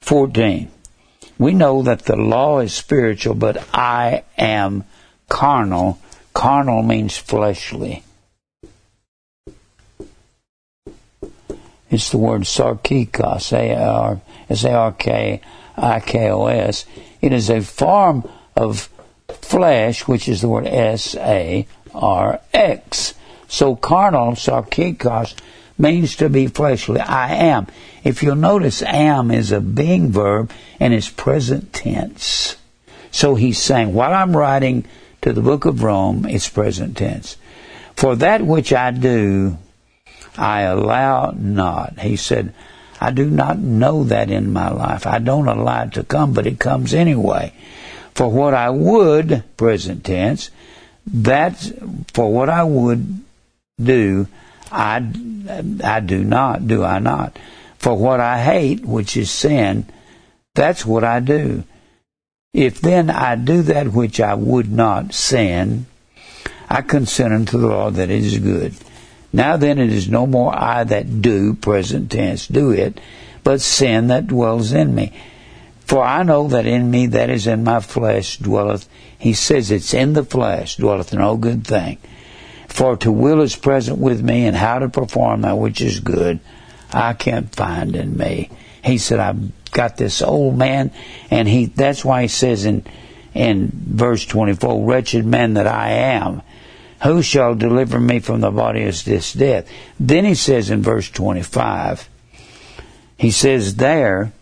14. 0.00 0.70
We 1.38 1.54
know 1.54 1.82
that 1.82 2.04
the 2.04 2.16
law 2.16 2.60
is 2.60 2.72
spiritual, 2.72 3.34
but 3.34 3.62
I 3.74 4.24
am 4.38 4.84
carnal. 5.28 5.98
Carnal 6.34 6.82
means 6.82 7.16
fleshly. 7.16 8.02
It's 11.90 12.10
the 12.10 12.18
word 12.18 12.42
sarkikos, 12.42 13.52
S-A-R-K-I-K-O-S. 14.48 15.44
It 17.20 17.32
is 17.32 17.50
a 17.50 17.60
form 17.60 18.28
of 18.56 18.88
flesh, 19.28 20.08
which 20.08 20.26
is 20.28 20.40
the 20.40 20.48
word 20.48 20.66
S-A-R-X. 20.66 21.66
So 23.46 23.76
carnal, 23.76 24.32
sarkikos, 24.32 25.34
means 25.76 26.16
to 26.16 26.30
be 26.30 26.46
fleshly. 26.46 27.00
I 27.00 27.34
am. 27.34 27.66
If 28.04 28.22
you'll 28.22 28.36
notice, 28.36 28.82
am 28.82 29.30
is 29.30 29.52
a 29.52 29.60
being 29.60 30.10
verb 30.10 30.50
and 30.80 30.94
it's 30.94 31.10
present 31.10 31.74
tense. 31.74 32.56
So 33.10 33.34
he's 33.34 33.58
saying, 33.58 33.92
while 33.92 34.14
I'm 34.14 34.34
writing 34.34 34.86
to 35.22 35.32
the 35.32 35.40
book 35.40 35.64
of 35.64 35.82
Rome, 35.82 36.26
it's 36.26 36.48
present 36.48 36.96
tense. 36.96 37.36
For 37.96 38.16
that 38.16 38.42
which 38.42 38.72
I 38.72 38.90
do, 38.90 39.56
I 40.36 40.62
allow 40.62 41.32
not. 41.36 41.98
He 42.00 42.16
said, 42.16 42.54
I 43.00 43.10
do 43.10 43.28
not 43.28 43.58
know 43.58 44.04
that 44.04 44.30
in 44.30 44.52
my 44.52 44.70
life. 44.70 45.06
I 45.06 45.18
don't 45.18 45.48
allow 45.48 45.84
it 45.84 45.94
to 45.94 46.04
come, 46.04 46.32
but 46.32 46.46
it 46.46 46.58
comes 46.58 46.94
anyway. 46.94 47.52
For 48.14 48.28
what 48.30 48.54
I 48.54 48.70
would, 48.70 49.42
present 49.56 50.04
tense, 50.04 50.50
that's 51.06 51.72
for 52.12 52.32
what 52.32 52.48
I 52.48 52.62
would 52.62 53.20
do, 53.80 54.28
I, 54.70 54.96
I 55.82 56.00
do 56.00 56.24
not, 56.24 56.66
do 56.66 56.84
I 56.84 56.98
not? 56.98 57.38
For 57.78 57.96
what 57.96 58.20
I 58.20 58.42
hate, 58.42 58.84
which 58.84 59.16
is 59.16 59.30
sin, 59.30 59.86
that's 60.54 60.86
what 60.86 61.04
I 61.04 61.20
do. 61.20 61.64
If 62.54 62.82
then 62.82 63.08
I 63.08 63.36
do 63.36 63.62
that 63.62 63.94
which 63.94 64.20
I 64.20 64.34
would 64.34 64.70
not 64.70 65.14
sin, 65.14 65.86
I 66.68 66.82
consent 66.82 67.32
unto 67.32 67.56
the 67.56 67.68
law 67.68 67.90
that 67.90 68.10
it 68.10 68.22
is 68.22 68.38
good. 68.40 68.74
Now 69.32 69.56
then 69.56 69.78
it 69.78 69.90
is 69.90 70.10
no 70.10 70.26
more 70.26 70.54
I 70.54 70.84
that 70.84 71.22
do, 71.22 71.54
present 71.54 72.10
tense, 72.10 72.46
do 72.46 72.70
it, 72.70 73.00
but 73.42 73.62
sin 73.62 74.08
that 74.08 74.26
dwells 74.26 74.72
in 74.72 74.94
me. 74.94 75.14
For 75.86 76.04
I 76.04 76.24
know 76.24 76.46
that 76.48 76.66
in 76.66 76.90
me 76.90 77.06
that 77.06 77.30
is 77.30 77.46
in 77.46 77.64
my 77.64 77.80
flesh 77.80 78.36
dwelleth, 78.36 78.86
he 79.18 79.32
says 79.32 79.70
it's 79.70 79.94
in 79.94 80.12
the 80.12 80.24
flesh, 80.24 80.76
dwelleth 80.76 81.14
no 81.14 81.38
good 81.38 81.66
thing. 81.66 81.96
For 82.68 82.98
to 82.98 83.10
will 83.10 83.40
is 83.40 83.56
present 83.56 83.98
with 83.98 84.22
me, 84.22 84.44
and 84.44 84.56
how 84.56 84.78
to 84.78 84.90
perform 84.90 85.40
that 85.42 85.56
which 85.56 85.80
is 85.80 86.00
good, 86.00 86.38
I 86.92 87.14
can't 87.14 87.54
find 87.54 87.96
in 87.96 88.18
me. 88.18 88.50
He 88.84 88.98
said, 88.98 89.20
I've 89.20 89.61
got 89.72 89.96
this 89.96 90.22
old 90.22 90.56
man, 90.56 90.92
and 91.30 91.48
he, 91.48 91.66
that's 91.66 92.04
why 92.04 92.22
he 92.22 92.28
says 92.28 92.64
in, 92.64 92.84
in 93.34 93.70
verse 93.72 94.24
24, 94.24 94.84
wretched 94.84 95.26
man 95.26 95.54
that 95.54 95.66
I 95.66 95.90
am, 95.90 96.42
who 97.02 97.20
shall 97.22 97.56
deliver 97.56 97.98
me 97.98 98.20
from 98.20 98.40
the 98.40 98.50
body 98.50 98.84
of 98.84 99.04
this 99.04 99.32
death? 99.32 99.68
Then 99.98 100.24
he 100.24 100.36
says 100.36 100.70
in 100.70 100.82
verse 100.82 101.10
25, 101.10 102.08
he 103.18 103.30
says 103.32 103.74
there, 103.74 104.32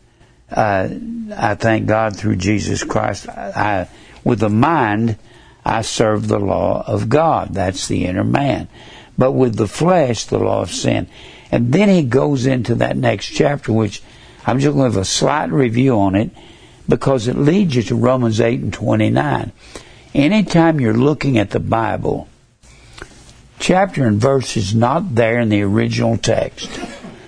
uh, 0.50 0.88
I 1.34 1.54
thank 1.54 1.86
God 1.86 2.16
through 2.16 2.36
Jesus 2.36 2.82
Christ, 2.84 3.28
I, 3.28 3.88
with 4.24 4.40
the 4.40 4.50
mind, 4.50 5.16
I 5.64 5.82
serve 5.82 6.28
the 6.28 6.38
law 6.38 6.82
of 6.86 7.08
God. 7.08 7.54
That's 7.54 7.88
the 7.88 8.06
inner 8.06 8.24
man. 8.24 8.68
But 9.16 9.32
with 9.32 9.56
the 9.56 9.68
flesh, 9.68 10.24
the 10.24 10.38
law 10.38 10.62
of 10.62 10.70
sin. 10.70 11.06
And 11.52 11.72
then 11.72 11.88
he 11.88 12.02
goes 12.02 12.46
into 12.46 12.76
that 12.76 12.96
next 12.96 13.26
chapter, 13.26 13.72
which 13.72 14.02
I'm 14.46 14.58
just 14.58 14.74
going 14.74 14.90
to 14.90 14.96
have 14.96 15.02
a 15.02 15.04
slight 15.04 15.50
review 15.50 15.98
on 15.98 16.14
it 16.14 16.30
because 16.88 17.28
it 17.28 17.36
leads 17.36 17.76
you 17.76 17.82
to 17.84 17.94
Romans 17.94 18.40
8 18.40 18.60
and 18.60 18.72
29. 18.72 19.52
Anytime 20.14 20.80
you're 20.80 20.94
looking 20.94 21.38
at 21.38 21.50
the 21.50 21.60
Bible, 21.60 22.28
chapter 23.58 24.06
and 24.06 24.20
verse 24.20 24.56
is 24.56 24.74
not 24.74 25.14
there 25.14 25.38
in 25.40 25.50
the 25.50 25.62
original 25.62 26.16
text. 26.16 26.68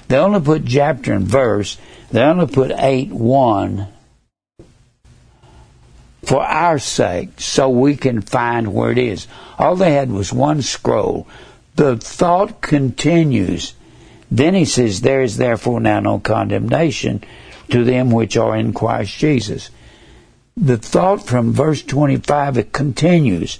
They 0.08 0.16
only 0.16 0.40
put 0.40 0.66
chapter 0.66 1.12
and 1.12 1.26
verse. 1.26 1.78
They 2.10 2.22
only 2.22 2.46
put 2.46 2.72
8 2.72 3.12
1 3.12 3.88
for 6.24 6.42
our 6.42 6.78
sake 6.78 7.40
so 7.40 7.68
we 7.68 7.96
can 7.96 8.20
find 8.20 8.72
where 8.72 8.90
it 8.90 8.98
is. 8.98 9.26
All 9.58 9.76
they 9.76 9.92
had 9.92 10.10
was 10.10 10.32
one 10.32 10.62
scroll. 10.62 11.26
The 11.76 11.96
thought 11.96 12.60
continues. 12.60 13.74
Then 14.32 14.54
he 14.54 14.64
says, 14.64 15.00
There 15.00 15.22
is 15.22 15.36
therefore 15.36 15.80
now 15.80 16.00
no 16.00 16.18
condemnation 16.18 17.22
to 17.70 17.84
them 17.84 18.10
which 18.10 18.36
are 18.36 18.56
in 18.56 18.72
Christ 18.72 19.16
Jesus. 19.18 19.70
The 20.56 20.76
thought 20.76 21.26
from 21.26 21.52
verse 21.52 21.82
25, 21.82 22.58
it 22.58 22.72
continues. 22.72 23.58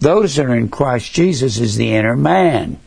Those 0.00 0.36
that 0.36 0.46
are 0.46 0.54
in 0.54 0.68
Christ 0.68 1.12
Jesus 1.12 1.58
is 1.58 1.76
the 1.76 1.94
inner 1.94 2.16
man. 2.16 2.78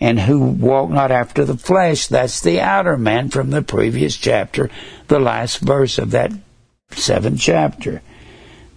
And 0.00 0.20
who 0.20 0.40
walk 0.40 0.90
not 0.90 1.10
after 1.10 1.44
the 1.44 1.58
flesh, 1.58 2.06
that's 2.06 2.40
the 2.40 2.60
outer 2.60 2.96
man 2.96 3.28
from 3.28 3.50
the 3.50 3.62
previous 3.62 4.16
chapter, 4.16 4.70
the 5.08 5.18
last 5.18 5.58
verse 5.58 5.98
of 5.98 6.10
that 6.12 6.32
seventh 6.90 7.40
chapter 7.40 8.02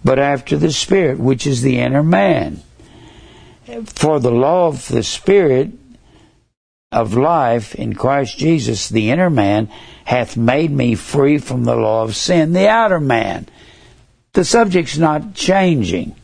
but 0.04 0.18
after 0.18 0.58
the 0.58 0.70
Spirit, 0.70 1.18
which 1.18 1.46
is 1.46 1.62
the 1.62 1.78
inner 1.78 2.02
man. 2.02 2.60
For 3.86 4.20
the 4.20 4.30
law 4.30 4.68
of 4.68 4.88
the 4.88 5.02
Spirit 5.02 5.70
of 6.94 7.14
life 7.14 7.74
in 7.74 7.94
Christ 7.94 8.38
Jesus, 8.38 8.88
the 8.88 9.10
inner 9.10 9.28
man, 9.28 9.68
hath 10.04 10.36
made 10.36 10.70
me 10.70 10.94
free 10.94 11.38
from 11.38 11.64
the 11.64 11.74
law 11.74 12.04
of 12.04 12.16
sin, 12.16 12.52
the 12.52 12.68
outer 12.68 13.00
man. 13.00 13.48
The 14.32 14.44
subject's 14.44 14.96
not 14.96 15.34
changing. 15.34 16.14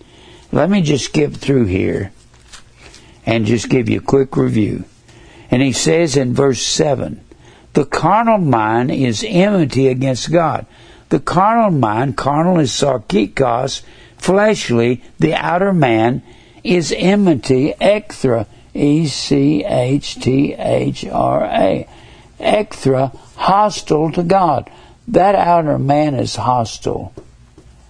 Let 0.53 0.71
me 0.71 0.83
just 0.83 1.07
skip 1.07 1.35
through 1.35 1.67
here 1.67 2.13
and 3.27 3.47
just 3.47 3.69
give 3.69 3.89
you 3.89 3.99
a 3.99 4.03
quick 4.03 4.37
review. 4.37 4.85
And 5.51 5.61
he 5.61 5.73
says 5.73 6.17
in 6.17 6.35
verse 6.35 6.63
7 6.63 7.21
the 7.73 7.85
carnal 7.85 8.39
mind 8.39 8.91
is 8.91 9.25
enmity 9.27 9.89
against 9.89 10.33
God. 10.33 10.67
The 11.11 11.21
carnal 11.21 11.71
mind, 11.71 12.17
carnal 12.17 12.59
is 12.59 12.71
sarkikos, 12.71 13.83
fleshly, 14.19 15.03
the 15.19 15.35
outer 15.35 15.73
man, 15.73 16.23
is 16.65 16.95
enmity, 16.97 17.75
echthra, 17.81 18.47
E 18.75 19.07
C 19.07 19.65
H 19.65 20.21
T 20.21 20.55
H 20.55 21.05
R 21.07 21.45
A. 21.45 21.89
Echthra, 22.39 23.17
hostile 23.37 24.13
to 24.13 24.23
God. 24.23 24.71
That 25.09 25.35
outer 25.35 25.79
man 25.79 26.15
is 26.15 26.37
hostile. 26.37 27.13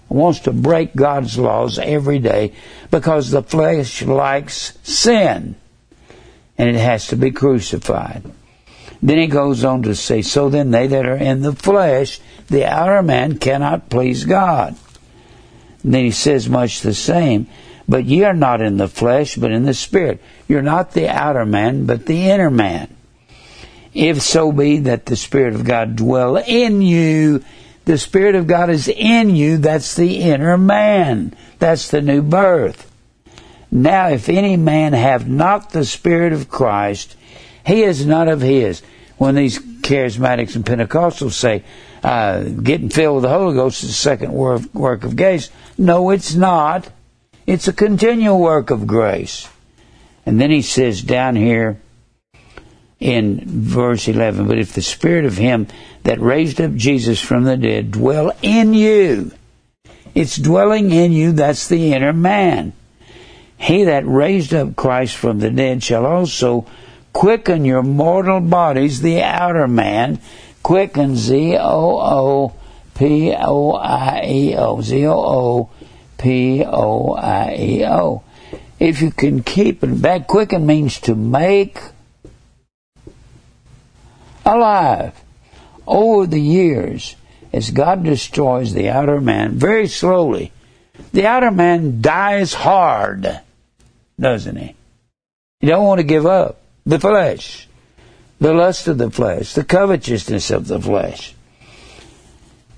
Wants 0.09 0.40
to 0.40 0.53
break 0.53 0.97
God's 0.97 1.38
laws 1.38 1.79
every 1.79 2.19
day 2.19 2.53
because 2.90 3.31
the 3.31 3.43
flesh 3.43 4.03
likes 4.03 4.77
sin 4.83 5.55
and 6.59 6.69
it 6.69 6.77
has 6.77 7.07
to 7.09 7.16
be 7.16 7.31
crucified. 7.31 8.25
Then 9.03 9.19
he 9.19 9.29
goes 9.29 9.64
on 9.64 9.83
to 9.85 9.95
say, 9.95 10.23
So 10.23 10.51
then 10.51 10.71
they 10.71 10.87
that 10.88 11.07
are 11.07 11.16
in 11.16 11.43
the 11.43 11.55
flesh, 11.55 12.21
the 12.49 12.66
outer 12.66 13.03
man 13.03 13.38
cannot 13.38 13.88
please 13.88 14.25
God. 14.25 14.77
And 15.83 15.95
then 15.95 16.05
he 16.05 16.11
says 16.11 16.49
much 16.49 16.81
the 16.81 16.93
same, 16.93 17.47
But 17.90 18.05
ye 18.05 18.22
are 18.22 18.33
not 18.33 18.62
in 18.62 18.76
the 18.76 18.87
flesh, 18.87 19.35
but 19.35 19.50
in 19.50 19.64
the 19.64 19.74
spirit. 19.74 20.22
You're 20.46 20.62
not 20.62 20.92
the 20.92 21.09
outer 21.09 21.44
man, 21.44 21.87
but 21.87 22.07
the 22.07 22.31
inner 22.31 22.48
man. 22.48 22.96
If 23.92 24.22
so 24.22 24.53
be 24.53 24.79
that 24.79 25.07
the 25.07 25.16
Spirit 25.16 25.57
of 25.57 25.64
God 25.64 25.96
dwell 25.96 26.37
in 26.37 26.83
you, 26.83 27.42
the 27.87 27.98
Spirit 27.98 28.37
of 28.37 28.46
God 28.46 28.70
is 28.70 28.87
in 28.87 29.35
you, 29.35 29.57
that's 29.57 29.96
the 29.96 30.18
inner 30.18 30.57
man. 30.57 31.35
That's 31.59 31.90
the 31.90 32.00
new 32.00 32.22
birth. 32.22 32.88
Now, 33.72 34.11
if 34.11 34.29
any 34.29 34.57
man 34.57 34.92
have 34.92 35.29
not 35.29 35.70
the 35.70 35.85
Spirit 35.85 36.33
of 36.33 36.48
Christ, 36.48 37.16
he 37.66 37.83
is 37.83 38.07
none 38.07 38.29
of 38.29 38.40
his. 38.40 38.83
When 39.18 39.35
these 39.35 39.59
charismatics 39.59 40.55
and 40.55 40.64
Pentecostals 40.64 41.33
say, 41.33 41.64
uh, 42.05 42.44
getting 42.44 42.88
filled 42.88 43.16
with 43.16 43.22
the 43.24 43.31
Holy 43.31 43.57
Ghost 43.57 43.83
is 43.83 43.88
the 43.88 43.94
second 43.94 44.33
work 44.33 45.03
of 45.03 45.16
grace. 45.16 45.50
No, 45.76 46.11
it's 46.11 46.37
not. 46.37 46.88
It's 47.51 47.67
a 47.67 47.73
continual 47.73 48.39
work 48.39 48.71
of 48.71 48.87
grace. 48.87 49.49
And 50.25 50.41
then 50.41 50.53
he 50.53 50.63
says 50.63 51.03
down 51.03 51.35
here 51.35 51.81
in 53.01 53.43
verse 53.45 54.07
11, 54.07 54.47
but 54.47 54.57
if 54.57 54.73
the 54.73 54.83
Spirit 54.83 55.25
of 55.25 55.37
Him 55.37 55.67
that 56.05 56.21
raised 56.21 56.61
up 56.61 56.73
Jesus 56.77 57.19
from 57.21 57.43
the 57.43 57.57
dead 57.57 57.91
dwell 57.91 58.31
in 58.41 58.73
you, 58.73 59.33
it's 60.15 60.37
dwelling 60.37 60.93
in 60.93 61.11
you, 61.11 61.33
that's 61.33 61.67
the 61.67 61.93
inner 61.93 62.13
man. 62.13 62.73
He 63.59 63.83
that 63.83 64.07
raised 64.07 64.55
up 64.55 64.77
Christ 64.77 65.17
from 65.17 65.41
the 65.41 65.51
dead 65.51 65.83
shall 65.83 66.07
also 66.07 66.67
quicken 67.13 67.65
your 67.65 67.83
mortal 67.83 68.39
bodies, 68.39 69.01
the 69.01 69.25
outer 69.25 69.67
man, 69.67 70.21
quicken 70.63 71.17
Z 71.17 71.57
O 71.57 71.99
O 71.99 72.55
P 72.95 73.35
O 73.37 73.73
I 73.73 74.23
E 74.25 74.55
O 74.55 74.81
Z 74.83 75.05
O 75.07 75.15
O 75.15 75.71
P 76.20 76.62
O 76.66 77.14
I 77.14 77.56
E 77.59 77.85
O. 77.87 78.22
If 78.78 79.00
you 79.00 79.11
can 79.11 79.42
keep 79.42 79.83
it 79.83 80.02
back, 80.02 80.26
quicken 80.26 80.66
means 80.66 81.00
to 81.00 81.14
make 81.14 81.80
alive. 84.44 85.14
Over 85.87 86.26
the 86.26 86.40
years, 86.40 87.16
as 87.52 87.70
God 87.70 88.04
destroys 88.04 88.72
the 88.72 88.90
outer 88.90 89.20
man 89.20 89.59
very 89.59 89.88
slowly, 89.88 90.52
the 91.12 91.26
outer 91.26 91.50
man 91.50 92.00
dies 92.00 92.54
hard, 92.54 93.40
doesn't 94.18 94.56
he? 94.56 94.74
You 95.61 95.68
don't 95.70 95.87
want 95.87 95.98
to 95.98 96.04
give 96.06 96.26
up 96.26 96.61
the 96.87 97.00
flesh, 97.00 97.66
the 98.38 98.54
lust 98.54 98.88
of 98.88 98.98
the 98.98 99.11
flesh, 99.11 99.54
the 99.54 99.64
covetousness 99.64 100.50
of 100.50 100.68
the 100.68 100.80
flesh. 100.80 101.35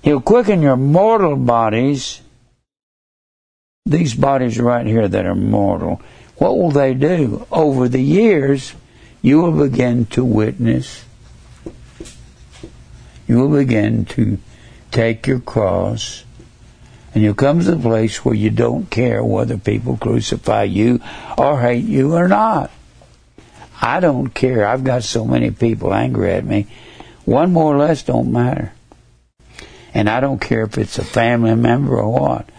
He'll 0.01 0.21
quicken 0.21 0.61
your 0.61 0.75
mortal 0.75 1.35
bodies, 1.37 2.19
these 3.85 4.15
bodies 4.15 4.59
right 4.59 4.85
here 4.85 5.09
that 5.09 5.25
are 5.25 5.35
mortal. 5.35 6.01
What 6.37 6.57
will 6.57 6.71
they 6.71 6.93
do? 6.93 7.45
Over 7.51 7.89
the 7.89 8.01
years, 8.01 8.73
you 9.21 9.41
will 9.41 9.67
begin 9.67 10.05
to 10.07 10.23
witness. 10.23 11.03
You 13.27 13.39
will 13.39 13.57
begin 13.57 14.05
to 14.05 14.37
take 14.91 15.27
your 15.27 15.39
cross 15.39 16.23
and 17.13 17.23
you'll 17.23 17.33
come 17.35 17.59
to 17.59 17.75
the 17.75 17.77
place 17.77 18.23
where 18.23 18.33
you 18.33 18.49
don't 18.49 18.89
care 18.89 19.23
whether 19.23 19.57
people 19.57 19.97
crucify 19.97 20.63
you 20.63 21.01
or 21.37 21.59
hate 21.59 21.85
you 21.85 22.15
or 22.15 22.27
not. 22.27 22.71
I 23.81 23.99
don't 23.99 24.29
care. 24.29 24.65
I've 24.65 24.83
got 24.85 25.03
so 25.03 25.25
many 25.25 25.51
people 25.51 25.93
angry 25.93 26.31
at 26.31 26.45
me. 26.45 26.67
One 27.25 27.51
more 27.51 27.75
or 27.75 27.79
less 27.79 28.01
don't 28.03 28.31
matter. 28.31 28.71
And 29.93 30.09
I 30.09 30.21
don't 30.21 30.39
care 30.39 30.63
if 30.63 30.77
it's 30.77 30.97
a 30.97 31.03
family 31.03 31.55
member 31.55 31.97
or 31.97 32.11
what. 32.11 32.49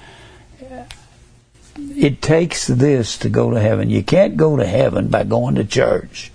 It 1.96 2.20
takes 2.20 2.66
this 2.66 3.18
to 3.18 3.28
go 3.28 3.50
to 3.50 3.60
heaven. 3.60 3.90
You 3.90 4.02
can't 4.02 4.36
go 4.36 4.56
to 4.56 4.66
heaven 4.66 5.08
by 5.08 5.24
going 5.24 5.54
to 5.56 5.64
church. 5.64 6.30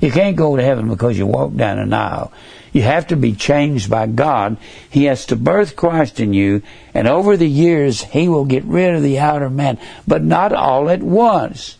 You 0.00 0.10
can't 0.10 0.36
go 0.36 0.56
to 0.56 0.62
heaven 0.62 0.88
because 0.88 1.18
you 1.18 1.26
walk 1.26 1.54
down 1.54 1.78
an 1.78 1.92
aisle. 1.92 2.32
You 2.72 2.82
have 2.82 3.08
to 3.08 3.16
be 3.16 3.32
changed 3.32 3.90
by 3.90 4.06
God. 4.06 4.56
He 4.88 5.04
has 5.04 5.26
to 5.26 5.36
birth 5.36 5.76
Christ 5.76 6.20
in 6.20 6.32
you, 6.32 6.62
and 6.94 7.08
over 7.08 7.36
the 7.36 7.48
years, 7.48 8.02
He 8.02 8.28
will 8.28 8.44
get 8.44 8.64
rid 8.64 8.94
of 8.94 9.02
the 9.02 9.18
outer 9.18 9.50
man, 9.50 9.78
but 10.06 10.22
not 10.22 10.52
all 10.52 10.88
at 10.88 11.02
once. 11.02 11.76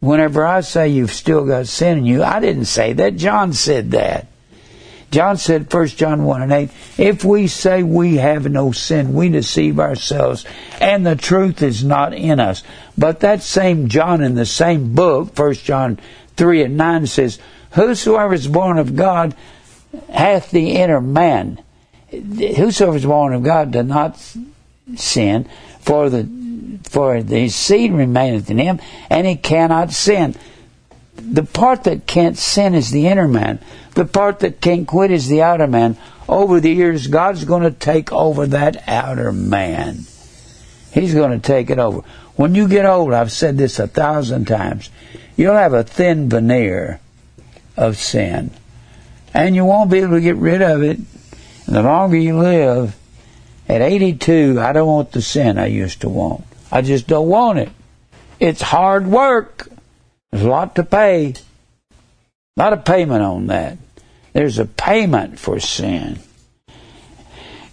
Whenever 0.00 0.46
I 0.46 0.60
say 0.60 0.88
you've 0.88 1.12
still 1.12 1.44
got 1.44 1.66
sin 1.66 1.98
in 1.98 2.06
you, 2.06 2.22
I 2.22 2.38
didn't 2.38 2.66
say 2.66 2.92
that. 2.94 3.16
John 3.16 3.52
said 3.52 3.90
that. 3.90 4.28
John 5.10 5.38
said, 5.38 5.72
1 5.72 5.86
John 5.88 6.24
1 6.24 6.42
and 6.42 6.52
8, 6.52 6.70
if 6.98 7.24
we 7.24 7.46
say 7.46 7.82
we 7.82 8.16
have 8.16 8.50
no 8.50 8.72
sin, 8.72 9.14
we 9.14 9.30
deceive 9.30 9.80
ourselves, 9.80 10.44
and 10.80 11.06
the 11.06 11.16
truth 11.16 11.62
is 11.62 11.82
not 11.82 12.12
in 12.12 12.40
us. 12.40 12.62
But 12.96 13.20
that 13.20 13.42
same 13.42 13.88
John 13.88 14.22
in 14.22 14.34
the 14.34 14.46
same 14.46 14.94
book, 14.94 15.38
1 15.38 15.54
John 15.54 15.98
3 16.36 16.64
and 16.64 16.76
9 16.76 17.06
says, 17.06 17.38
Whosoever 17.72 18.34
is 18.34 18.48
born 18.48 18.78
of 18.78 18.96
God 18.96 19.34
hath 20.10 20.50
the 20.50 20.72
inner 20.72 21.00
man. 21.00 21.62
Whosoever 22.10 22.96
is 22.96 23.06
born 23.06 23.32
of 23.32 23.42
God 23.42 23.70
does 23.70 23.86
not 23.86 24.18
sin, 24.96 25.48
for 25.80 26.10
the 26.10 26.28
for 26.84 27.16
his 27.16 27.54
seed 27.54 27.92
remaineth 27.92 28.50
in 28.50 28.58
him, 28.58 28.80
and 29.10 29.26
he 29.26 29.36
cannot 29.36 29.90
sin. 29.90 30.34
The 31.18 31.42
part 31.42 31.84
that 31.84 32.06
can't 32.06 32.38
sin 32.38 32.74
is 32.74 32.90
the 32.90 33.08
inner 33.08 33.28
man. 33.28 33.58
The 33.94 34.04
part 34.04 34.40
that 34.40 34.60
can't 34.60 34.86
quit 34.86 35.10
is 35.10 35.28
the 35.28 35.42
outer 35.42 35.66
man. 35.66 35.96
Over 36.28 36.60
the 36.60 36.70
years, 36.70 37.06
God's 37.06 37.44
going 37.44 37.62
to 37.62 37.70
take 37.70 38.12
over 38.12 38.46
that 38.46 38.82
outer 38.86 39.32
man. 39.32 40.06
He's 40.92 41.14
going 41.14 41.38
to 41.38 41.46
take 41.46 41.70
it 41.70 41.78
over. 41.78 42.02
When 42.36 42.54
you 42.54 42.68
get 42.68 42.86
old, 42.86 43.12
I've 43.12 43.32
said 43.32 43.58
this 43.58 43.78
a 43.78 43.86
thousand 43.88 44.46
times, 44.46 44.90
you'll 45.36 45.54
have 45.54 45.72
a 45.72 45.84
thin 45.84 46.28
veneer 46.28 47.00
of 47.76 47.96
sin. 47.96 48.50
And 49.34 49.54
you 49.54 49.64
won't 49.64 49.90
be 49.90 49.98
able 49.98 50.14
to 50.14 50.20
get 50.20 50.36
rid 50.36 50.62
of 50.62 50.82
it. 50.82 50.98
And 51.66 51.76
the 51.76 51.82
longer 51.82 52.16
you 52.16 52.38
live, 52.38 52.96
at 53.68 53.82
82, 53.82 54.58
I 54.58 54.72
don't 54.72 54.88
want 54.88 55.12
the 55.12 55.20
sin 55.20 55.58
I 55.58 55.66
used 55.66 56.00
to 56.00 56.08
want. 56.08 56.44
I 56.72 56.80
just 56.80 57.06
don't 57.06 57.28
want 57.28 57.58
it. 57.58 57.68
It's 58.40 58.62
hard 58.62 59.06
work. 59.06 59.68
There's 60.30 60.44
a 60.44 60.48
lot 60.48 60.74
to 60.76 60.84
pay. 60.84 61.34
Not 62.56 62.72
a 62.72 62.76
payment 62.76 63.22
on 63.22 63.46
that. 63.46 63.78
There's 64.32 64.58
a 64.58 64.64
payment 64.64 65.38
for 65.38 65.60
sin. 65.60 66.18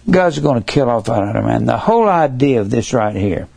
God's 0.08 0.38
going 0.38 0.62
to 0.62 0.72
kill 0.72 0.88
off 0.88 1.08
of 1.08 1.44
man. 1.44 1.66
The 1.66 1.76
whole 1.76 2.08
idea 2.08 2.60
of 2.60 2.70
this 2.70 2.92
right 2.92 3.14
here. 3.14 3.48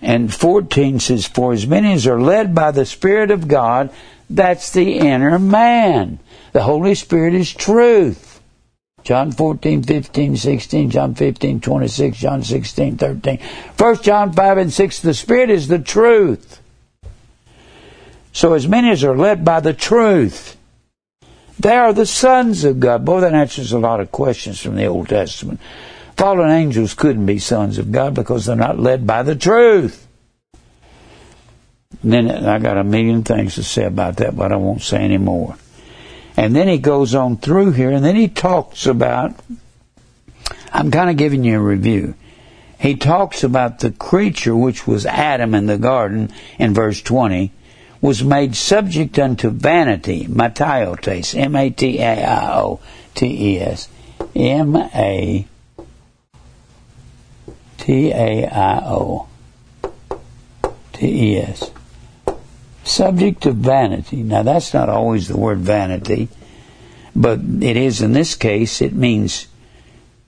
And 0.00 0.32
14 0.32 1.00
says, 1.00 1.26
For 1.26 1.52
as 1.52 1.66
many 1.66 1.92
as 1.92 2.06
are 2.06 2.20
led 2.20 2.54
by 2.54 2.70
the 2.70 2.86
Spirit 2.86 3.30
of 3.30 3.48
God, 3.48 3.90
that's 4.30 4.72
the 4.72 4.98
inner 4.98 5.38
man. 5.38 6.20
The 6.52 6.62
Holy 6.62 6.94
Spirit 6.94 7.34
is 7.34 7.52
truth. 7.52 8.40
John 9.02 9.32
14, 9.32 9.82
15, 9.82 10.36
16, 10.36 10.90
John 10.90 11.14
15, 11.14 11.60
26, 11.60 12.18
John 12.18 12.42
16, 12.42 12.96
13. 12.96 13.38
1 13.76 14.02
John 14.02 14.32
5 14.32 14.58
and 14.58 14.72
6, 14.72 15.00
the 15.00 15.14
Spirit 15.14 15.50
is 15.50 15.68
the 15.68 15.78
truth. 15.78 16.59
So 18.32 18.54
as 18.54 18.68
many 18.68 18.90
as 18.90 19.04
are 19.04 19.16
led 19.16 19.44
by 19.44 19.60
the 19.60 19.74
truth, 19.74 20.56
they 21.58 21.76
are 21.76 21.92
the 21.92 22.06
sons 22.06 22.64
of 22.64 22.80
God. 22.80 23.04
Boy, 23.04 23.20
that 23.20 23.34
answers 23.34 23.72
a 23.72 23.78
lot 23.78 24.00
of 24.00 24.12
questions 24.12 24.60
from 24.60 24.76
the 24.76 24.86
Old 24.86 25.08
Testament. 25.08 25.60
Fallen 26.16 26.50
angels 26.50 26.94
couldn't 26.94 27.26
be 27.26 27.38
sons 27.38 27.78
of 27.78 27.92
God 27.92 28.14
because 28.14 28.46
they're 28.46 28.56
not 28.56 28.78
led 28.78 29.06
by 29.06 29.22
the 29.22 29.34
truth. 29.34 30.06
And 32.02 32.12
then 32.12 32.30
I 32.30 32.58
got 32.58 32.78
a 32.78 32.84
million 32.84 33.24
things 33.24 33.56
to 33.56 33.62
say 33.62 33.84
about 33.84 34.16
that, 34.16 34.36
but 34.36 34.52
I 34.52 34.56
won't 34.56 34.82
say 34.82 34.98
any 34.98 35.18
more. 35.18 35.56
And 36.36 36.54
then 36.54 36.68
he 36.68 36.78
goes 36.78 37.14
on 37.14 37.36
through 37.36 37.72
here, 37.72 37.90
and 37.90 38.04
then 38.04 38.16
he 38.16 38.28
talks 38.28 38.86
about. 38.86 39.34
I'm 40.72 40.90
kind 40.90 41.10
of 41.10 41.16
giving 41.16 41.42
you 41.42 41.58
a 41.58 41.62
review. 41.62 42.14
He 42.78 42.94
talks 42.94 43.42
about 43.42 43.80
the 43.80 43.90
creature 43.90 44.56
which 44.56 44.86
was 44.86 45.04
Adam 45.04 45.54
in 45.54 45.66
the 45.66 45.76
garden 45.76 46.32
in 46.58 46.72
verse 46.72 47.02
20 47.02 47.52
was 48.00 48.24
made 48.24 48.56
subject 48.56 49.18
unto 49.18 49.50
vanity, 49.50 50.26
mataiotes, 50.26 51.38
M 51.38 51.54
A 51.56 51.70
T 51.70 51.98
A 51.98 52.24
I 52.24 52.58
O 52.58 52.80
T 53.14 53.56
E 53.56 53.60
S. 53.60 53.88
M 54.34 54.76
A 54.76 55.46
T 57.78 58.10
A 58.10 58.46
I 58.46 58.78
O 58.86 59.28
T 60.92 61.32
E 61.32 61.38
S 61.38 61.70
subject 62.90 63.42
to 63.44 63.52
vanity. 63.52 64.22
Now, 64.22 64.42
that's 64.42 64.74
not 64.74 64.88
always 64.88 65.28
the 65.28 65.36
word 65.36 65.58
vanity, 65.58 66.28
but 67.14 67.40
it 67.40 67.76
is 67.76 68.02
in 68.02 68.12
this 68.12 68.34
case. 68.34 68.82
It 68.82 68.92
means 68.92 69.46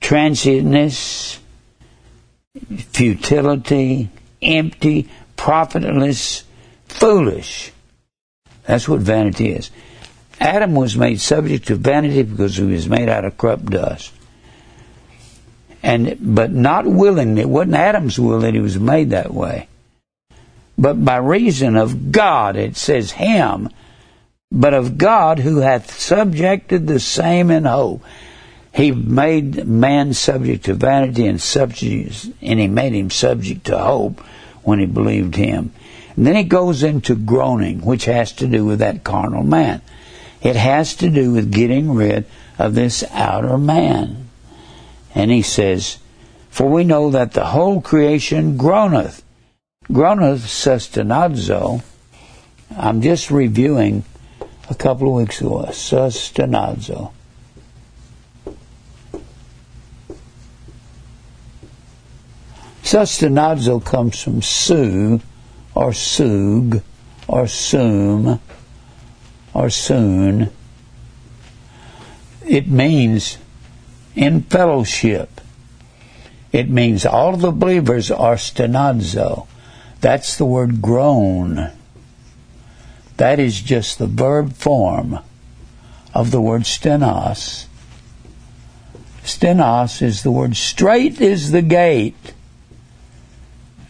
transientness, 0.01 1.39
futility, 2.67 4.09
empty, 4.41 5.09
profitless, 5.35 6.43
foolish. 6.93 7.71
That's 8.65 8.87
what 8.87 9.01
vanity 9.01 9.51
is. 9.51 9.71
Adam 10.39 10.75
was 10.75 10.97
made 10.97 11.19
subject 11.19 11.67
to 11.67 11.75
vanity 11.75 12.23
because 12.23 12.57
he 12.57 12.63
was 12.63 12.87
made 12.87 13.09
out 13.09 13.25
of 13.25 13.37
corrupt 13.37 13.65
dust. 13.65 14.11
And 15.81 16.17
but 16.21 16.51
not 16.51 16.85
willingly. 16.85 17.41
It 17.41 17.49
wasn't 17.49 17.75
Adam's 17.75 18.17
will 18.17 18.39
that 18.39 18.53
he 18.53 18.59
was 18.59 18.79
made 18.79 19.09
that 19.09 19.33
way 19.33 19.67
but 20.77 21.03
by 21.03 21.17
reason 21.17 21.75
of 21.75 22.11
God, 22.11 22.55
it 22.55 22.75
says 22.75 23.11
him, 23.11 23.69
but 24.51 24.73
of 24.73 24.97
God 24.97 25.39
who 25.39 25.59
hath 25.59 25.99
subjected 25.99 26.87
the 26.87 26.99
same 26.99 27.51
in 27.51 27.65
hope. 27.65 28.03
He 28.73 28.91
made 28.91 29.67
man 29.67 30.13
subject 30.13 30.65
to 30.65 30.73
vanity 30.73 31.27
and 31.27 31.39
subject, 31.39 32.27
and 32.41 32.59
he 32.59 32.67
made 32.67 32.93
him 32.93 33.11
subject 33.11 33.65
to 33.65 33.77
hope, 33.77 34.19
when 34.63 34.79
he 34.79 34.85
believed 34.85 35.35
him. 35.35 35.71
And 36.15 36.27
then 36.27 36.35
it 36.35 36.43
goes 36.43 36.83
into 36.83 37.15
groaning, 37.15 37.81
which 37.81 38.05
has 38.05 38.31
to 38.33 38.47
do 38.47 38.65
with 38.65 38.79
that 38.79 39.03
carnal 39.03 39.43
man. 39.43 39.81
It 40.41 40.55
has 40.55 40.95
to 40.97 41.09
do 41.09 41.31
with 41.33 41.51
getting 41.51 41.93
rid 41.93 42.25
of 42.59 42.75
this 42.75 43.03
outer 43.11 43.57
man. 43.57 44.29
And 45.15 45.31
he 45.31 45.41
says, 45.41 45.97
For 46.49 46.69
we 46.69 46.83
know 46.83 47.09
that 47.11 47.33
the 47.33 47.45
whole 47.45 47.81
creation 47.81 48.57
groaneth. 48.57 49.23
Groaneth 49.89 50.45
sustenazo. 50.45 51.83
I'm 52.77 53.01
just 53.01 53.31
reviewing 53.31 54.03
a 54.69 54.75
couple 54.75 55.07
of 55.07 55.13
weeks 55.15 55.41
ago. 55.41 55.65
Sustenazo. 55.69 57.11
Sustenazo 62.83 63.83
comes 63.83 64.21
from 64.21 64.41
su 64.41 65.21
or 65.75 65.93
sug 65.93 66.81
or 67.27 67.47
sum 67.47 68.39
or 69.53 69.69
soon. 69.69 70.49
It 72.45 72.67
means 72.67 73.37
in 74.15 74.41
fellowship. 74.43 75.41
It 76.51 76.69
means 76.69 77.05
all 77.05 77.35
the 77.35 77.51
believers 77.51 78.11
are 78.11 78.35
stenazo. 78.35 79.47
That's 80.01 80.37
the 80.37 80.45
word 80.45 80.81
groan. 80.81 81.71
That 83.17 83.39
is 83.39 83.61
just 83.61 83.97
the 83.97 84.07
verb 84.07 84.53
form 84.53 85.19
of 86.13 86.31
the 86.31 86.41
word 86.41 86.63
stenos. 86.63 87.65
Stenos 89.23 90.01
is 90.01 90.23
the 90.23 90.31
word 90.31 90.55
straight 90.55 91.21
is 91.21 91.51
the 91.51 91.61
gate 91.61 92.33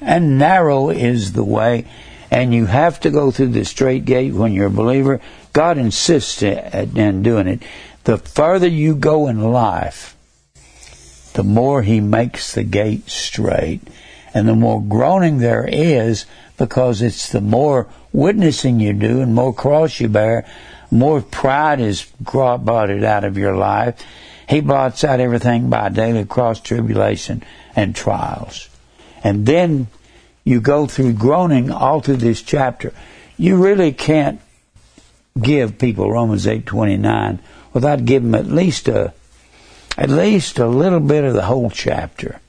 and 0.05 0.37
narrow 0.37 0.89
is 0.89 1.33
the 1.33 1.43
way. 1.43 1.85
And 2.29 2.53
you 2.53 2.65
have 2.65 2.99
to 3.01 3.11
go 3.11 3.31
through 3.31 3.49
the 3.49 3.63
straight 3.63 4.05
gate 4.05 4.33
when 4.33 4.53
you're 4.53 4.67
a 4.67 4.71
believer. 4.71 5.21
God 5.53 5.77
insists 5.77 6.41
in 6.41 7.23
doing 7.23 7.47
it. 7.47 7.63
The 8.05 8.17
further 8.17 8.67
you 8.67 8.95
go 8.95 9.27
in 9.27 9.39
life, 9.39 10.15
the 11.33 11.43
more 11.43 11.83
He 11.83 11.99
makes 11.99 12.53
the 12.53 12.63
gate 12.63 13.09
straight. 13.09 13.81
And 14.33 14.47
the 14.47 14.55
more 14.55 14.81
groaning 14.81 15.37
there 15.37 15.67
is, 15.67 16.25
because 16.57 17.03
it's 17.03 17.31
the 17.31 17.41
more 17.41 17.87
witnessing 18.11 18.79
you 18.79 18.93
do 18.93 19.21
and 19.21 19.35
more 19.35 19.53
cross 19.53 19.99
you 19.99 20.07
bear, 20.07 20.45
more 20.89 21.21
pride 21.21 21.79
is 21.79 22.07
blotted 22.19 23.03
out 23.03 23.23
of 23.23 23.37
your 23.37 23.55
life. 23.55 24.03
He 24.49 24.59
blots 24.59 25.03
out 25.03 25.19
everything 25.19 25.69
by 25.69 25.89
daily 25.89 26.25
cross 26.25 26.59
tribulation 26.59 27.43
and 27.75 27.95
trials. 27.95 28.69
And 29.23 29.45
then 29.45 29.87
you 30.43 30.59
go 30.59 30.85
through 30.87 31.13
groaning 31.13 31.71
all 31.71 32.01
through 32.01 32.17
this 32.17 32.41
chapter. 32.41 32.93
You 33.37 33.55
really 33.55 33.93
can't 33.93 34.41
give 35.39 35.77
people 35.77 36.11
Romans 36.11 36.45
8:29 36.45 37.39
without 37.73 38.05
giving 38.05 38.31
them 38.31 38.45
at 38.45 38.51
least 38.51 38.87
a 38.87 39.13
at 39.97 40.09
least 40.09 40.59
a 40.59 40.67
little 40.67 40.99
bit 40.99 41.23
of 41.23 41.33
the 41.33 41.43
whole 41.43 41.69
chapter. 41.69 42.39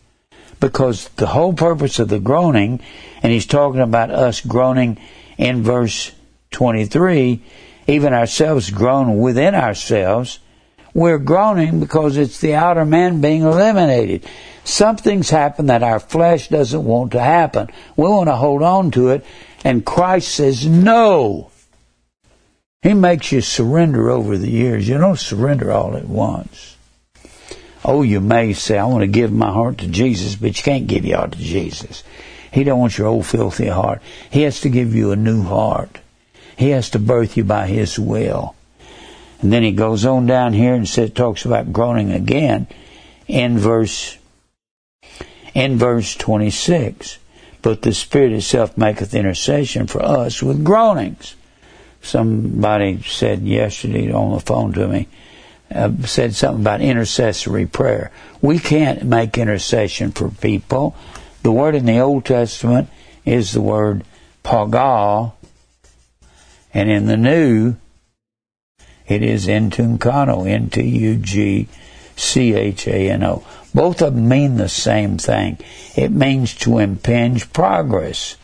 Because 0.60 1.08
the 1.16 1.26
whole 1.26 1.52
purpose 1.52 1.98
of 1.98 2.08
the 2.08 2.18
groaning, 2.18 2.80
and 3.22 3.32
he's 3.32 3.46
talking 3.46 3.80
about 3.80 4.10
us 4.10 4.40
groaning 4.40 4.98
in 5.36 5.62
verse 5.62 6.10
23, 6.52 7.42
even 7.86 8.14
ourselves 8.14 8.70
groan 8.70 9.18
within 9.18 9.54
ourselves, 9.54 10.38
we're 10.94 11.18
groaning 11.18 11.80
because 11.80 12.16
it's 12.16 12.40
the 12.40 12.54
outer 12.54 12.84
man 12.84 13.20
being 13.20 13.42
eliminated. 13.42 14.24
Something's 14.64 15.30
happened 15.30 15.68
that 15.68 15.82
our 15.82 16.00
flesh 16.00 16.48
doesn't 16.48 16.84
want 16.84 17.12
to 17.12 17.20
happen. 17.20 17.68
We 17.96 18.08
want 18.08 18.28
to 18.28 18.36
hold 18.36 18.62
on 18.62 18.90
to 18.92 19.10
it, 19.10 19.24
and 19.62 19.84
Christ 19.84 20.34
says 20.34 20.66
no. 20.66 21.50
He 22.82 22.94
makes 22.94 23.30
you 23.30 23.40
surrender 23.40 24.10
over 24.10 24.36
the 24.36 24.50
years. 24.50 24.88
You 24.88 24.98
don't 24.98 25.18
surrender 25.18 25.70
all 25.70 25.96
at 25.96 26.08
once. 26.08 26.76
Oh, 27.84 28.02
you 28.02 28.20
may 28.20 28.54
say, 28.54 28.78
I 28.78 28.86
want 28.86 29.02
to 29.02 29.06
give 29.06 29.32
my 29.32 29.52
heart 29.52 29.78
to 29.78 29.86
Jesus, 29.86 30.36
but 30.36 30.56
you 30.56 30.62
can't 30.62 30.86
give 30.86 31.04
your 31.04 31.18
heart 31.18 31.32
to 31.32 31.38
Jesus. 31.38 32.02
He 32.50 32.64
don't 32.64 32.80
want 32.80 32.96
your 32.96 33.08
old 33.08 33.26
filthy 33.26 33.66
heart. 33.66 34.00
He 34.30 34.42
has 34.42 34.60
to 34.60 34.70
give 34.70 34.94
you 34.94 35.12
a 35.12 35.16
new 35.16 35.42
heart. 35.42 35.98
He 36.56 36.70
has 36.70 36.90
to 36.90 36.98
birth 36.98 37.36
you 37.36 37.44
by 37.44 37.66
His 37.66 37.98
will. 37.98 38.54
And 39.42 39.52
then 39.52 39.62
he 39.62 39.72
goes 39.72 40.06
on 40.06 40.24
down 40.24 40.54
here 40.54 40.72
and 40.72 40.88
says, 40.88 41.10
talks 41.10 41.44
about 41.44 41.72
groaning 41.72 42.12
again 42.12 42.66
in 43.26 43.58
verse 43.58 44.16
in 45.54 45.78
verse 45.78 46.14
26. 46.16 47.18
But 47.62 47.80
the 47.82 47.94
Spirit 47.94 48.32
itself 48.32 48.76
maketh 48.76 49.14
intercession 49.14 49.86
for 49.86 50.02
us 50.02 50.42
with 50.42 50.64
groanings. 50.64 51.34
Somebody 52.02 53.02
said 53.02 53.40
yesterday 53.42 54.12
on 54.12 54.32
the 54.32 54.40
phone 54.40 54.74
to 54.74 54.86
me, 54.86 55.08
uh, 55.74 55.90
said 56.04 56.34
something 56.34 56.60
about 56.60 56.82
intercessory 56.82 57.64
prayer. 57.64 58.10
We 58.42 58.58
can't 58.58 59.04
make 59.04 59.38
intercession 59.38 60.12
for 60.12 60.28
people. 60.28 60.94
The 61.42 61.52
word 61.52 61.74
in 61.74 61.86
the 61.86 62.00
Old 62.00 62.26
Testament 62.26 62.90
is 63.24 63.52
the 63.52 63.62
word 63.62 64.04
pagal, 64.44 65.32
and 66.74 66.90
in 66.90 67.06
the 67.06 67.16
New, 67.16 67.76
it 69.06 69.22
is 69.22 69.46
entunchano, 69.46 70.46
N-T-U-G-C-H-A-N-O. 70.46 71.74
Both 73.74 74.02
of 74.02 74.14
them 74.14 74.28
mean 74.28 74.56
the 74.56 74.68
same 74.68 75.18
thing. 75.18 75.58
It 75.96 76.12
means 76.12 76.54
to 76.58 76.78
impinge 76.78 77.52
progress. 77.52 78.36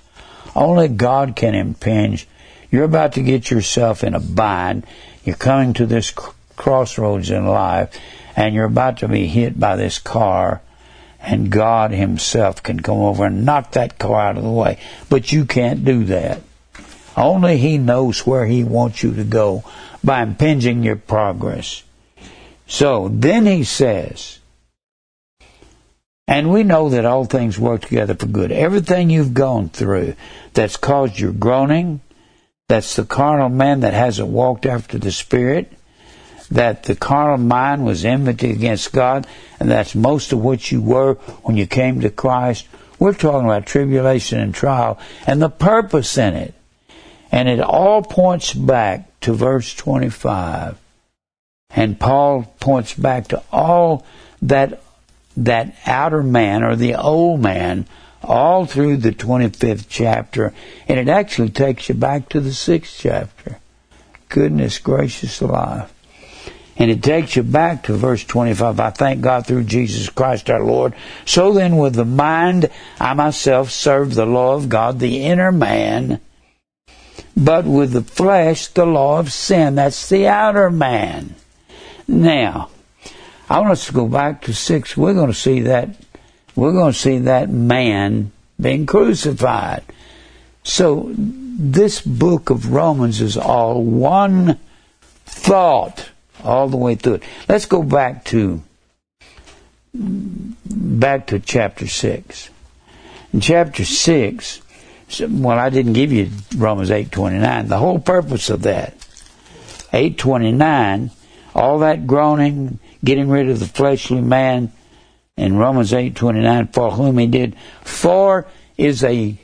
Only 0.57 0.89
God 0.89 1.37
can 1.37 1.55
impinge. 1.55 2.27
You're 2.71 2.85
about 2.85 3.13
to 3.15 3.23
get 3.23 3.51
yourself 3.51 4.03
in 4.03 4.15
a 4.15 4.21
bind. 4.21 4.85
You're 5.25 5.37
coming 5.37 5.73
to 5.75 5.87
this 5.87 6.11
crossroads 6.57 7.31
in 7.31 7.47
life, 7.47 7.99
and 8.37 8.55
you're 8.55 8.65
about 8.65 8.99
to 8.99 9.09
be 9.09 9.27
hit 9.27 9.59
by 9.59 9.77
this 9.77 9.99
car, 9.99 10.61
and 11.21 11.51
God 11.51 11.93
Himself 11.93 12.63
can 12.63 12.81
come 12.81 12.99
over 12.99 13.27
and 13.27 13.45
knock 13.45 13.73
that 13.73 13.99
car 13.99 14.21
out 14.21 14.37
of 14.37 14.43
the 14.43 14.51
way. 14.51 14.79
But 15.09 15.31
you 15.33 15.45
can't 15.45 15.85
do 15.85 16.05
that. 16.05 16.43
Only 17.17 17.57
He 17.57 17.79
knows 17.79 18.27
where 18.27 18.47
He 18.47 18.65
wants 18.65 19.03
you 19.03 19.15
to 19.15 19.25
go 19.25 19.65
by 20.03 20.23
impinging 20.23 20.83
your 20.83 20.97
progress. 20.97 21.83
So 22.67 23.09
then 23.09 23.47
he 23.47 23.65
says, 23.65 24.40
and 26.31 26.53
we 26.53 26.63
know 26.63 26.89
that 26.91 27.05
all 27.05 27.25
things 27.25 27.59
work 27.59 27.83
together 27.83 28.15
for 28.15 28.27
good. 28.27 28.53
Everything 28.53 29.11
you've 29.11 29.35
gone 29.35 29.69
through 29.69 30.15
that's 30.55 30.77
caused 30.77 31.19
your 31.19 31.33
groaning, 31.33 32.01
that's 32.69 32.95
the 32.95 33.05
carnal 33.05 33.49
man 33.49 33.81
that 33.81 33.95
hasn't 33.95 34.29
walked 34.29 34.65
after 34.65 34.97
the 34.97 35.11
Spirit, 35.11 35.73
that 36.49 36.85
the 36.85 36.95
carnal 36.95 37.37
mind 37.37 37.85
was 37.85 38.05
enmity 38.05 38.53
against 38.53 38.93
God, 38.93 39.27
and 39.59 39.69
that's 39.69 39.97
most 39.97 40.33
of 40.33 40.39
what 40.39 40.71
you 40.71 40.81
were 40.81 41.15
when 41.43 41.57
you 41.57 41.67
came 41.67 42.01
to 42.01 42.11
Christ. 42.11 42.69
We're 43.01 43.13
talking 43.13 43.47
about 43.47 43.67
tribulation 43.67 44.39
and 44.39 44.55
trial 44.55 45.01
and 45.27 45.43
the 45.43 45.51
purpose 45.51 46.17
in 46.17 46.35
it. 46.35 46.55
And 47.33 47.49
it 47.49 47.61
all 47.61 48.03
points 48.03 48.55
back 48.55 49.19
to 49.23 49.33
verse 49.33 49.75
25. 49.75 50.79
And 51.71 51.99
Paul 51.99 52.55
points 52.61 52.95
back 52.95 53.29
to 53.29 53.43
all 53.51 54.07
that, 54.43 54.81
that 55.41 55.75
outer 55.87 56.23
man 56.23 56.63
or 56.63 56.77
the 56.77 56.95
old 56.95 57.41
man 57.41 57.87
all 58.23 58.67
through 58.67 58.99
the 58.99 59.13
25th 59.13 59.87
chapter. 59.89 60.53
And 60.87 60.99
it 60.99 61.09
actually 61.09 61.51
takes 61.51 61.89
you 61.89 61.95
back 61.95 62.29
to 62.31 62.41
the 62.41 62.51
6th 62.51 62.99
chapter. 62.99 63.59
Goodness 64.29 64.79
gracious 64.79 65.41
alive. 65.41 65.93
And 66.77 66.91
it 66.91 67.03
takes 67.03 67.37
you 67.37 67.43
back 67.43 67.85
to 67.85 67.95
verse 67.95 68.25
25. 68.25 68.81
I 68.81 68.91
thank 68.91 69.21
God 69.21 69.47
through 69.47 69.65
Jesus 69.65 70.09
Christ 70.09 70.49
our 70.49 70.63
Lord. 70.63 70.95
So 71.27 71.53
then 71.53 71.77
with 71.77 71.95
the 71.95 72.05
mind, 72.05 72.71
I 72.99 73.13
myself 73.15 73.71
serve 73.71 74.15
the 74.15 74.27
law 74.27 74.55
of 74.55 74.69
God, 74.69 74.99
the 74.99 75.25
inner 75.25 75.53
man, 75.53 76.21
but 77.37 77.67
with 77.67 77.93
the 77.93 78.03
flesh, 78.03 78.69
the 78.69 78.87
law 78.87 79.19
of 79.19 79.33
sin. 79.33 79.75
That's 79.75 80.09
the 80.09 80.27
outer 80.29 80.71
man. 80.71 81.35
Now, 82.09 82.71
I 83.51 83.59
want 83.59 83.73
us 83.73 83.87
to 83.87 83.93
go 83.93 84.07
back 84.07 84.43
to 84.43 84.55
six. 84.55 84.97
We're 84.97 85.13
going 85.13 85.33
to 85.33 85.35
see 85.35 85.63
that, 85.63 85.91
we're 86.55 86.73
going 86.73 86.93
to 86.93 86.99
see 86.99 87.19
that 87.19 87.51
man 87.51 88.31
being 88.61 88.87
crucified. 88.87 89.83
So, 90.63 91.11
this 91.17 92.01
book 92.01 92.51
of 92.51 92.71
Romans 92.73 93.21
is 93.21 93.37
all 93.37 93.83
one 93.83 94.61
thought 95.27 96.11
all 96.45 96.69
the 96.69 96.77
way 96.77 96.95
through 96.95 97.15
it. 97.15 97.23
Let's 97.49 97.67
go 97.67 97.83
back 97.83 98.25
to 98.27 98.63
back 99.93 101.27
to 101.27 101.41
chapter 101.41 101.89
6. 101.89 102.51
In 103.33 103.41
chapter 103.41 103.85
6, 103.85 104.63
well, 105.29 105.59
I 105.59 105.71
didn't 105.71 105.95
give 105.95 106.13
you 106.13 106.31
Romans 106.57 106.91
8:29. 106.91 107.69
The 107.69 107.79
whole 107.79 107.99
purpose 107.99 108.49
of 108.49 108.63
that 108.63 108.95
8:29, 109.93 111.11
all 111.55 111.81
that 111.81 112.07
groaning, 112.07 112.79
getting 113.05 113.29
rid 113.29 113.49
of 113.49 113.61
the 113.61 113.67
fleshly 113.67 114.21
man 114.21 114.73
in 115.37 115.57
Romans 115.57 115.93
8:29 115.93 116.69
for 116.73 116.93
whom 116.93 117.19
he 117.19 117.27
did 117.27 117.57
for 117.83 118.47
is 118.77 119.05
a 119.05 119.39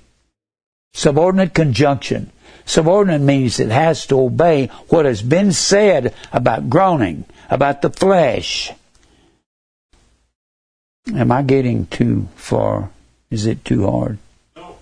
Subordinate 0.96 1.52
conjunction. 1.52 2.32
Subordinate 2.64 3.20
means 3.20 3.60
it 3.60 3.68
has 3.68 4.06
to 4.06 4.18
obey 4.18 4.68
what 4.88 5.04
has 5.04 5.20
been 5.20 5.52
said 5.52 6.14
about 6.32 6.70
groaning, 6.70 7.26
about 7.50 7.82
the 7.82 7.90
flesh. 7.90 8.72
Am 11.14 11.30
I 11.30 11.42
getting 11.42 11.84
too 11.86 12.28
far? 12.34 12.88
Is 13.30 13.44
it 13.44 13.62
too 13.62 13.86
hard? 13.86 14.18
No. 14.56 14.78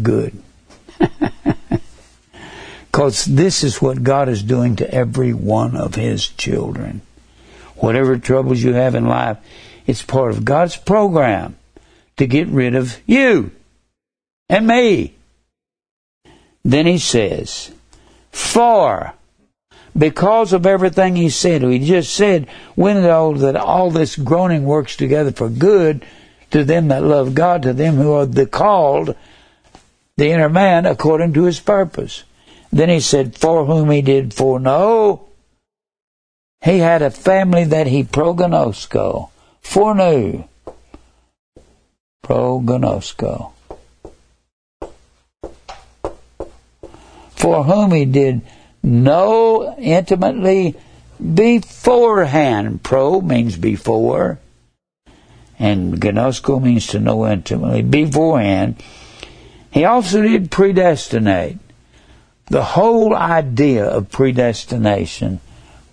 Good. 0.00 0.42
Because 2.90 3.24
this 3.24 3.64
is 3.64 3.80
what 3.80 4.02
God 4.02 4.28
is 4.28 4.42
doing 4.42 4.76
to 4.76 4.94
every 4.94 5.32
one 5.32 5.76
of 5.76 5.94
His 5.94 6.28
children. 6.28 7.00
Whatever 7.82 8.16
troubles 8.16 8.62
you 8.62 8.74
have 8.74 8.94
in 8.94 9.06
life, 9.06 9.38
it's 9.88 10.02
part 10.02 10.30
of 10.30 10.44
God's 10.44 10.76
program 10.76 11.56
to 12.16 12.26
get 12.28 12.46
rid 12.46 12.76
of 12.76 13.00
you 13.06 13.50
and 14.48 14.66
me. 14.68 15.14
Then 16.64 16.86
He 16.86 16.98
says, 16.98 17.72
For 18.30 19.14
because 19.96 20.52
of 20.52 20.66
everything 20.66 21.16
he 21.16 21.28
said. 21.28 21.62
He 21.62 21.78
just 21.80 22.14
said, 22.14 22.48
we 22.76 22.94
know 22.94 23.34
that 23.34 23.56
all 23.56 23.90
this 23.90 24.16
groaning 24.16 24.64
works 24.64 24.96
together 24.96 25.32
for 25.32 25.48
good 25.48 26.04
to 26.50 26.64
them 26.64 26.88
that 26.88 27.02
love 27.02 27.34
God, 27.34 27.62
to 27.62 27.72
them 27.72 27.96
who 27.96 28.12
are 28.12 28.26
the 28.26 28.46
called, 28.46 29.14
the 30.16 30.30
inner 30.30 30.48
man, 30.48 30.86
according 30.86 31.34
to 31.34 31.44
his 31.44 31.60
purpose. 31.60 32.24
Then 32.70 32.88
he 32.88 33.00
said, 33.00 33.36
for 33.36 33.66
whom 33.66 33.90
he 33.90 34.02
did 34.02 34.32
foreknow, 34.32 35.26
he 36.62 36.78
had 36.78 37.02
a 37.02 37.10
family 37.10 37.64
that 37.64 37.86
he 37.86 38.04
prognosco, 38.04 39.30
foreknew. 39.62 40.44
Prognosco. 42.24 43.52
For 47.30 47.64
whom 47.64 47.90
he 47.90 48.04
did 48.04 48.42
know 48.82 49.74
intimately 49.76 50.76
beforehand. 51.34 52.82
Pro 52.82 53.20
means 53.20 53.56
before, 53.56 54.38
and 55.58 55.94
gnosko 56.00 56.62
means 56.62 56.86
to 56.88 57.00
know 57.00 57.26
intimately 57.26 57.82
beforehand. 57.82 58.82
He 59.70 59.84
also 59.84 60.22
did 60.22 60.50
predestinate. 60.50 61.58
The 62.46 62.62
whole 62.62 63.14
idea 63.16 63.84
of 63.86 64.10
predestination, 64.10 65.40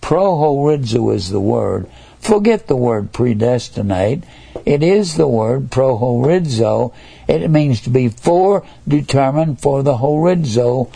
prohorizo 0.01 1.13
is 1.13 1.29
the 1.29 1.39
word. 1.39 1.89
Forget 2.19 2.67
the 2.67 2.75
word 2.75 3.11
predestinate. 3.13 4.23
It 4.65 4.83
is 4.83 5.15
the 5.15 5.27
word 5.27 5.69
prohorizo. 5.69 6.93
It 7.27 7.49
means 7.49 7.81
to 7.81 7.89
be 7.89 8.09
foredetermined 8.09 9.61
for 9.61 9.83
the 9.83 9.97
horizo. 9.97 10.91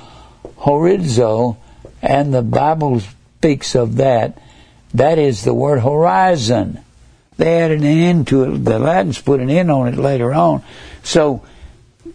Horizo 0.60 1.58
and 2.02 2.34
the 2.34 2.42
Bible 2.42 3.00
speaks 3.00 3.76
of 3.76 3.96
that. 3.96 4.38
That 4.94 5.18
is 5.18 5.44
the 5.44 5.54
word 5.54 5.80
horizon. 5.80 6.80
They 7.38 7.62
added 7.62 7.80
an 7.80 7.86
end 7.86 8.28
to 8.28 8.44
it. 8.44 8.66
The 8.66 8.78
Latins 8.78 9.22
put 9.22 9.40
an 9.40 9.50
end 9.50 9.72
on 9.72 9.88
it 9.88 9.98
later 9.98 10.34
on. 10.34 10.64
So 11.02 11.44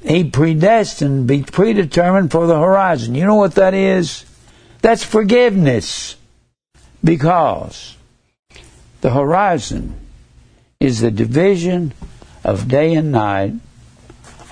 he 0.02 0.24
predestined, 0.24 1.26
be 1.26 1.42
predetermined 1.42 2.30
for 2.30 2.46
the 2.46 2.58
horizon. 2.58 3.14
You 3.14 3.24
know 3.24 3.34
what 3.34 3.56
that 3.56 3.74
is? 3.74 4.24
That's 4.80 5.02
forgiveness. 5.02 6.16
Because 7.08 7.96
the 9.00 9.10
horizon 9.10 9.94
is 10.78 11.00
the 11.00 11.10
division 11.10 11.94
of 12.44 12.68
day 12.68 12.94
and 12.94 13.10
night 13.12 13.54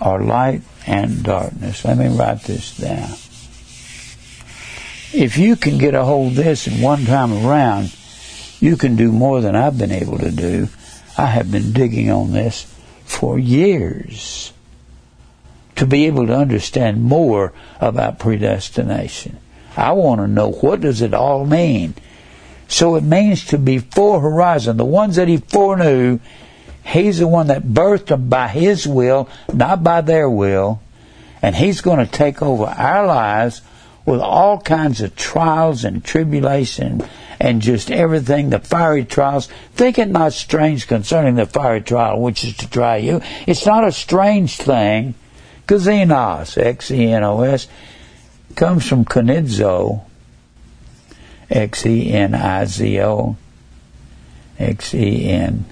or 0.04 0.22
light 0.22 0.62
and 0.86 1.22
darkness. 1.22 1.84
Let 1.84 1.98
me 1.98 2.08
write 2.08 2.42
this 2.42 2.76
down 2.76 3.10
if 5.16 5.38
you 5.38 5.56
can 5.56 5.78
get 5.78 5.94
a 5.94 6.04
hold 6.04 6.32
of 6.32 6.36
this 6.36 6.66
in 6.66 6.82
one 6.82 7.04
time 7.04 7.32
around, 7.32 7.94
you 8.60 8.76
can 8.76 8.96
do 8.96 9.12
more 9.12 9.40
than 9.40 9.56
I've 9.56 9.78
been 9.78 9.92
able 9.92 10.18
to 10.18 10.30
do. 10.30 10.68
I 11.16 11.26
have 11.26 11.50
been 11.50 11.72
digging 11.72 12.10
on 12.10 12.32
this 12.32 12.64
for 13.04 13.38
years 13.38 14.52
to 15.76 15.86
be 15.86 16.06
able 16.06 16.26
to 16.26 16.36
understand 16.36 17.02
more 17.02 17.52
about 17.80 18.18
predestination. 18.18 19.38
I 19.76 19.92
want 19.92 20.20
to 20.20 20.26
know 20.26 20.50
what 20.50 20.80
does 20.80 21.02
it 21.02 21.14
all 21.14 21.46
mean. 21.46 21.94
So 22.68 22.96
it 22.96 23.04
means 23.04 23.44
to 23.46 23.58
be 23.58 23.78
fore 23.78 24.20
horizon. 24.20 24.76
The 24.76 24.84
ones 24.84 25.16
that 25.16 25.28
he 25.28 25.36
foreknew, 25.36 26.18
he's 26.84 27.18
the 27.18 27.28
one 27.28 27.46
that 27.48 27.62
birthed 27.62 28.06
them 28.06 28.28
by 28.28 28.48
his 28.48 28.86
will, 28.86 29.28
not 29.52 29.82
by 29.82 30.00
their 30.00 30.28
will. 30.28 30.80
And 31.42 31.54
he's 31.54 31.80
going 31.80 32.04
to 32.04 32.10
take 32.10 32.42
over 32.42 32.64
our 32.64 33.06
lives 33.06 33.62
with 34.04 34.20
all 34.20 34.60
kinds 34.60 35.00
of 35.00 35.16
trials 35.16 35.84
and 35.84 36.04
tribulation 36.04 37.02
and 37.38 37.60
just 37.60 37.90
everything, 37.90 38.50
the 38.50 38.58
fiery 38.58 39.04
trials. 39.04 39.48
Think 39.74 39.98
it 39.98 40.08
not 40.08 40.32
strange 40.32 40.86
concerning 40.86 41.34
the 41.34 41.46
fiery 41.46 41.82
trial, 41.82 42.20
which 42.20 42.44
is 42.44 42.56
to 42.58 42.70
try 42.70 42.96
you. 42.96 43.20
It's 43.46 43.66
not 43.66 43.86
a 43.86 43.92
strange 43.92 44.56
thing. 44.56 45.14
Xenos, 45.66 46.56
X-E-N-O-S, 46.56 47.68
comes 48.54 48.88
from 48.88 49.04
Xenizo, 51.50 53.36
X-E-N-I-Z-O, 53.36 53.36
X-E-N-I-Z-O, 54.58 55.68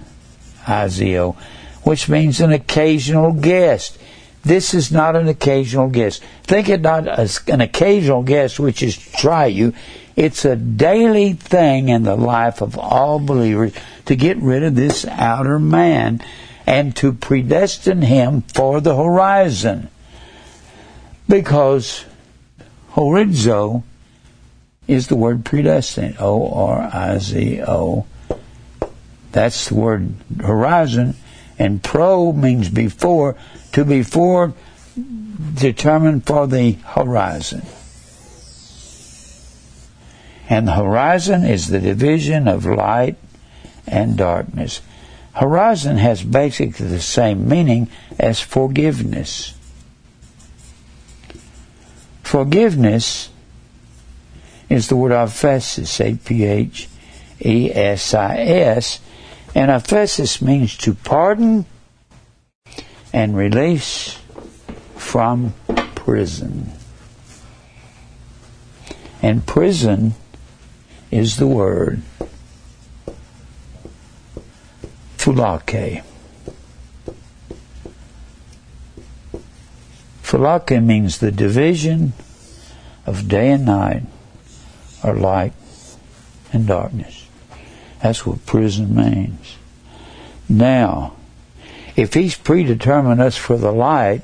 which 1.83 2.09
means 2.09 2.41
an 2.41 2.53
occasional 2.53 3.33
guest. 3.33 3.99
This 4.43 4.75
is 4.75 4.93
not 4.93 5.17
an 5.17 5.29
occasional 5.29 5.89
guest. 5.89 6.23
Think 6.43 6.69
it 6.69 6.83
not 6.83 7.09
as 7.09 7.41
an 7.49 7.61
occasional 7.61 8.23
guest, 8.23 8.61
which 8.61 8.83
is 8.83 8.97
try 8.97 9.47
you. 9.47 9.73
It's 10.17 10.45
a 10.45 10.55
daily 10.55 11.33
thing 11.33 11.89
in 11.89 12.03
the 12.05 12.17
life 12.17 12.61
of 12.61 12.79
all 12.79 13.19
believers 13.19 13.73
to 14.05 14.15
get 14.15 14.37
rid 14.37 14.63
of 14.63 14.75
this 14.75 15.07
outer 15.07 15.59
man 15.59 16.21
and 16.67 16.95
to 16.97 17.13
predestine 17.13 18.03
him 18.03 18.43
for 18.43 18.81
the 18.81 18.97
horizon. 18.97 19.89
Because 21.29 22.05
horizo 22.93 23.83
is 24.87 25.09
the 25.09 25.17
word 25.17 25.45
predestinate. 25.45 26.21
O 26.21 26.53
R 26.53 26.91
I 26.93 27.19
Z 27.19 27.63
O. 27.67 28.07
That's 29.33 29.69
the 29.69 29.75
word 29.75 30.15
horizon. 30.41 31.17
And 31.59 31.83
pro 31.83 32.33
means 32.33 32.69
before 32.69 33.37
to 33.73 33.85
before 33.85 34.55
determined 35.55 36.27
for 36.27 36.47
the 36.47 36.73
horizon. 36.73 37.63
And 40.49 40.69
the 40.69 40.73
horizon 40.73 41.45
is 41.45 41.69
the 41.69 41.81
division 41.81 42.49
of 42.49 42.67
light 42.67 43.17
and 43.87 44.17
darkness. 44.17 44.81
Horizon 45.33 45.97
has 45.97 46.23
basically 46.23 46.87
the 46.87 47.01
same 47.01 47.49
meaning 47.49 47.89
as 48.19 48.41
forgiveness. 48.41 49.55
Forgiveness 52.23 53.31
is 54.69 54.89
the 54.89 54.97
word 54.97 55.13
aphesis, 55.13 56.01
A-P-H-E-S-I-S, 56.01 56.91
and 59.55 59.71
aphesis 59.71 60.43
means 60.43 60.77
to 60.79 60.95
pardon 60.95 61.67
and 63.13 63.37
release 63.37 64.19
from 64.97 65.55
prison. 65.95 66.73
And 69.23 69.47
prison 69.47 70.15
is 71.11 71.37
the 71.37 71.47
word 71.47 72.03
phulake. 75.17 76.03
Phulake 80.23 80.85
means 80.85 81.19
the 81.19 81.31
division 81.31 82.13
of 83.07 83.29
day 83.29 83.53
and 83.53 83.65
night, 83.65 84.03
or 85.05 85.15
light 85.15 85.53
and 86.53 86.67
darkness. 86.67 87.29
That's 88.03 88.27
what 88.27 88.47
prison 88.47 88.95
means. 88.95 89.57
Now, 90.49 91.15
if 91.97 92.15
He's 92.15 92.37
predetermined 92.37 93.21
us 93.21 93.37
for 93.37 93.57
the 93.57 93.73
light, 93.73 94.23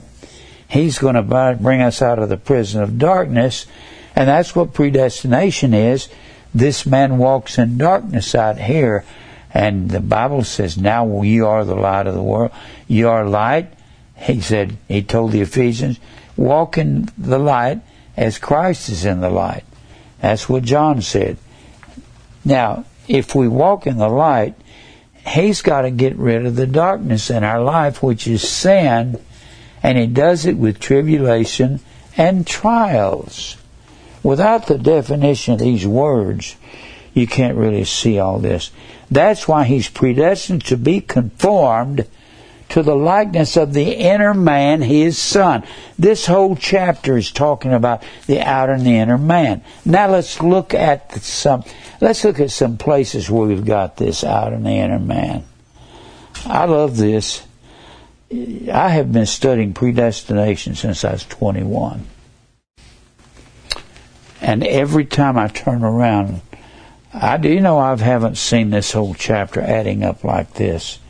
He's 0.68 0.98
going 0.98 1.14
to 1.16 1.58
bring 1.60 1.80
us 1.80 2.00
out 2.00 2.18
of 2.18 2.28
the 2.28 2.36
prison 2.36 2.82
of 2.82 2.98
darkness, 2.98 3.66
and 4.14 4.28
that's 4.28 4.54
what 4.54 4.74
predestination 4.74 5.74
is. 5.74 6.08
This 6.54 6.86
man 6.86 7.18
walks 7.18 7.58
in 7.58 7.78
darkness 7.78 8.34
out 8.34 8.58
here, 8.58 9.04
and 9.52 9.90
the 9.90 10.00
Bible 10.00 10.44
says, 10.44 10.78
Now 10.78 11.22
you 11.22 11.46
are 11.46 11.64
the 11.64 11.74
light 11.74 12.06
of 12.06 12.14
the 12.14 12.22
world. 12.22 12.52
You 12.86 13.08
are 13.08 13.26
light. 13.26 13.72
He 14.16 14.40
said, 14.40 14.76
He 14.88 15.02
told 15.02 15.32
the 15.32 15.40
Ephesians, 15.40 15.98
walk 16.36 16.78
in 16.78 17.08
the 17.16 17.38
light 17.38 17.80
as 18.16 18.38
Christ 18.38 18.88
is 18.90 19.04
in 19.04 19.20
the 19.20 19.30
light. 19.30 19.64
That's 20.20 20.48
what 20.48 20.62
John 20.62 21.02
said. 21.02 21.38
Now, 22.44 22.84
if 23.08 23.34
we 23.34 23.48
walk 23.48 23.86
in 23.86 23.98
the 23.98 24.08
light, 24.08 24.54
He's 25.26 25.62
got 25.62 25.82
to 25.82 25.90
get 25.90 26.16
rid 26.16 26.46
of 26.46 26.56
the 26.56 26.66
darkness 26.66 27.30
in 27.30 27.44
our 27.44 27.60
life, 27.60 28.02
which 28.02 28.26
is 28.26 28.48
sin, 28.48 29.20
and 29.82 29.98
he 29.98 30.06
does 30.06 30.46
it 30.46 30.56
with 30.56 30.80
tribulation 30.80 31.80
and 32.16 32.46
trials. 32.46 33.56
Without 34.22 34.66
the 34.66 34.78
definition 34.78 35.54
of 35.54 35.60
these 35.60 35.86
words, 35.86 36.56
you 37.14 37.26
can't 37.26 37.56
really 37.56 37.84
see 37.84 38.18
all 38.18 38.38
this. 38.38 38.70
That's 39.10 39.46
why 39.46 39.64
he's 39.64 39.88
predestined 39.88 40.64
to 40.66 40.76
be 40.76 41.00
conformed 41.00 42.06
to 42.70 42.82
the 42.82 42.94
likeness 42.94 43.56
of 43.56 43.72
the 43.72 43.92
inner 43.92 44.32
man, 44.32 44.80
his 44.80 45.18
son. 45.18 45.64
This 45.98 46.26
whole 46.26 46.56
chapter 46.56 47.16
is 47.16 47.30
talking 47.30 47.72
about 47.72 48.02
the 48.26 48.40
outer 48.40 48.72
and 48.72 48.86
the 48.86 48.96
inner 48.96 49.18
man. 49.18 49.62
Now 49.84 50.08
let's 50.08 50.40
look 50.40 50.72
at 50.72 51.12
some, 51.22 51.64
let's 52.00 52.24
look 52.24 52.40
at 52.40 52.50
some 52.50 52.78
places 52.78 53.28
where 53.28 53.46
we've 53.46 53.64
got 53.64 53.96
this 53.96 54.24
outer 54.24 54.54
and 54.54 54.64
the 54.64 54.70
inner 54.70 55.00
man. 55.00 55.44
I 56.46 56.64
love 56.64 56.96
this. 56.96 57.44
I 58.32 58.88
have 58.90 59.12
been 59.12 59.26
studying 59.26 59.74
predestination 59.74 60.76
since 60.76 61.04
I 61.04 61.12
was 61.12 61.24
21. 61.24 62.06
And 64.40 64.64
every 64.64 65.04
time 65.04 65.36
I 65.36 65.48
turn 65.48 65.82
around, 65.82 66.40
I 67.12 67.36
do 67.36 67.48
you 67.48 67.60
know 67.60 67.78
I 67.78 67.96
haven't 67.96 68.38
seen 68.38 68.70
this 68.70 68.92
whole 68.92 69.14
chapter 69.14 69.60
adding 69.60 70.04
up 70.04 70.22
like 70.22 70.54
this 70.54 71.00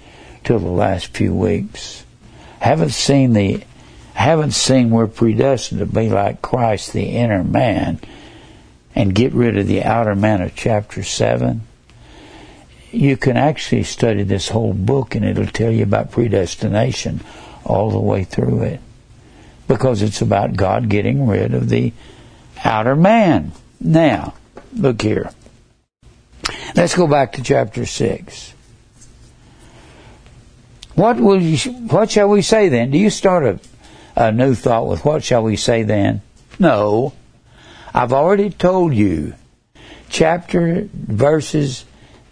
till 0.45 0.59
the 0.59 0.71
last 0.71 1.09
few 1.09 1.35
weeks. 1.35 2.05
Haven't 2.61 2.91
seen 2.91 3.33
the 3.33 3.65
haven't 4.15 4.53
seen 4.53 4.91
we're 4.91 5.07
predestined 5.07 5.81
to 5.81 5.87
be 5.87 6.11
like 6.11 6.43
Christ, 6.43 6.93
the 6.93 7.05
inner 7.05 7.43
man, 7.43 8.01
and 8.95 9.15
get 9.15 9.33
rid 9.33 9.57
of 9.57 9.67
the 9.67 9.83
outer 9.83 10.15
man 10.15 10.43
of 10.43 10.55
chapter 10.55 11.03
seven. 11.03 11.63
You 12.93 13.17
can 13.17 13.37
actually 13.37 13.85
study 13.85 14.23
this 14.25 14.49
whole 14.49 14.75
book 14.75 15.15
and 15.15 15.25
it'll 15.25 15.47
tell 15.47 15.71
you 15.71 15.85
about 15.85 16.11
predestination 16.11 17.21
all 17.65 17.91
the 17.91 18.01
way 18.01 18.25
through 18.25 18.63
it. 18.63 18.81
Because 19.69 20.03
it's 20.03 20.21
about 20.21 20.57
God 20.57 20.89
getting 20.89 21.27
rid 21.27 21.55
of 21.55 21.69
the 21.69 21.93
outer 22.65 22.97
man. 22.97 23.53
Now, 23.81 24.35
look 24.77 25.01
here. 25.01 25.31
Let's 26.75 26.97
go 26.97 27.07
back 27.07 27.33
to 27.33 27.43
chapter 27.43 27.87
6. 27.87 28.55
What 30.95 31.19
will 31.19 31.41
you, 31.41 31.73
what 31.73 32.11
shall 32.11 32.29
we 32.29 32.43
say 32.43 32.69
then? 32.69 32.91
Do 32.91 32.99
you 32.99 33.11
start 33.11 33.45
a, 33.45 33.61
a 34.17 34.33
new 34.33 34.55
thought 34.55 34.87
with 34.87 35.05
what 35.05 35.25
shall 35.25 35.43
we 35.43 35.57
say 35.57 35.83
then? 35.83 36.23
No. 36.59 37.13
I've 37.95 38.13
already 38.13 38.51
told 38.51 38.95
you 38.95 39.35
chapter 40.09 40.89
verses, 40.93 41.85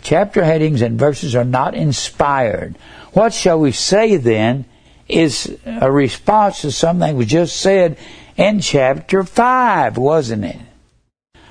chapter 0.02 0.44
headings 0.44 0.82
and 0.82 0.98
verses 0.98 1.34
are 1.34 1.44
not 1.44 1.74
inspired. 1.74 2.76
What 3.12 3.32
shall 3.32 3.58
we 3.60 3.72
say 3.72 4.16
then 4.16 4.64
is 5.08 5.56
a 5.64 5.90
response 5.90 6.60
to 6.62 6.70
something 6.70 7.16
was 7.16 7.26
just 7.26 7.56
said 7.58 7.96
in 8.36 8.60
chapter 8.60 9.24
5, 9.24 9.96
wasn't 9.96 10.44
it? 10.44 10.58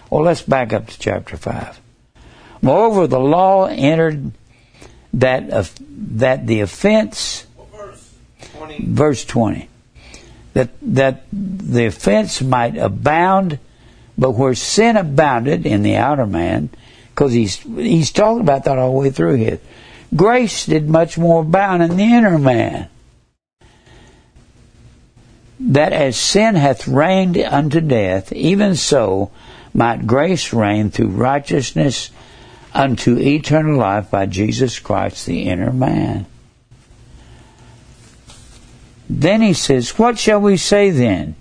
Well, 0.10 0.24
let's 0.24 0.42
back 0.42 0.72
up 0.72 0.88
to 0.88 1.00
chapter 1.00 1.36
5. 1.36 1.82
Moreover, 2.62 3.08
the 3.08 3.20
law 3.20 3.66
entered 3.66 4.32
that 5.14 5.52
uh, 5.52 5.64
that 5.80 6.48
the 6.48 6.62
offense 6.62 7.46
verse 7.76 8.14
20. 8.40 8.86
verse 8.88 9.26
20 9.26 9.70
that 10.54 10.70
that 10.82 11.24
the 11.32 11.86
offense 11.86 12.42
might 12.42 12.78
abound 12.78 13.60
but 14.18 14.32
where 14.32 14.56
sin 14.56 14.98
abounded 14.98 15.66
in 15.66 15.84
the 15.84 15.96
outer 15.96 16.26
man 16.26 16.70
because 17.10 17.32
he's 17.32 17.58
he's 17.58 18.12
talking 18.12 18.42
about 18.42 18.64
that 18.66 18.78
all 18.78 18.92
the 18.94 19.00
way 19.00 19.10
through 19.10 19.36
here 19.36 19.60
grace 20.16 20.66
did 20.66 20.90
much 20.90 21.18
more 21.18 21.42
abound 21.42 21.84
in 21.84 21.98
the 21.98 22.04
inner 22.04 22.38
man 22.38 22.90
that 25.60 25.94
as 25.94 26.16
sin 26.18 26.56
hath 26.56 26.88
reigned 26.88 27.38
unto 27.38 27.82
death 27.82 28.32
even 28.34 28.76
so 28.76 29.32
might 29.74 30.08
grace 30.08 30.54
reign 30.54 30.90
through 30.90 31.08
righteousness 31.08 32.10
unto 32.78 33.18
eternal 33.18 33.76
life 33.76 34.12
by 34.12 34.28
Jesus 34.28 34.78
Christ, 34.78 35.26
the 35.26 35.44
inner 35.44 35.74
man. 35.74 36.28
Then 39.10 39.42
he 39.42 39.54
says, 39.54 39.98
What 39.98 40.20
shall 40.20 40.40
we 40.40 40.58
say 40.58 40.92
then? 40.92 41.36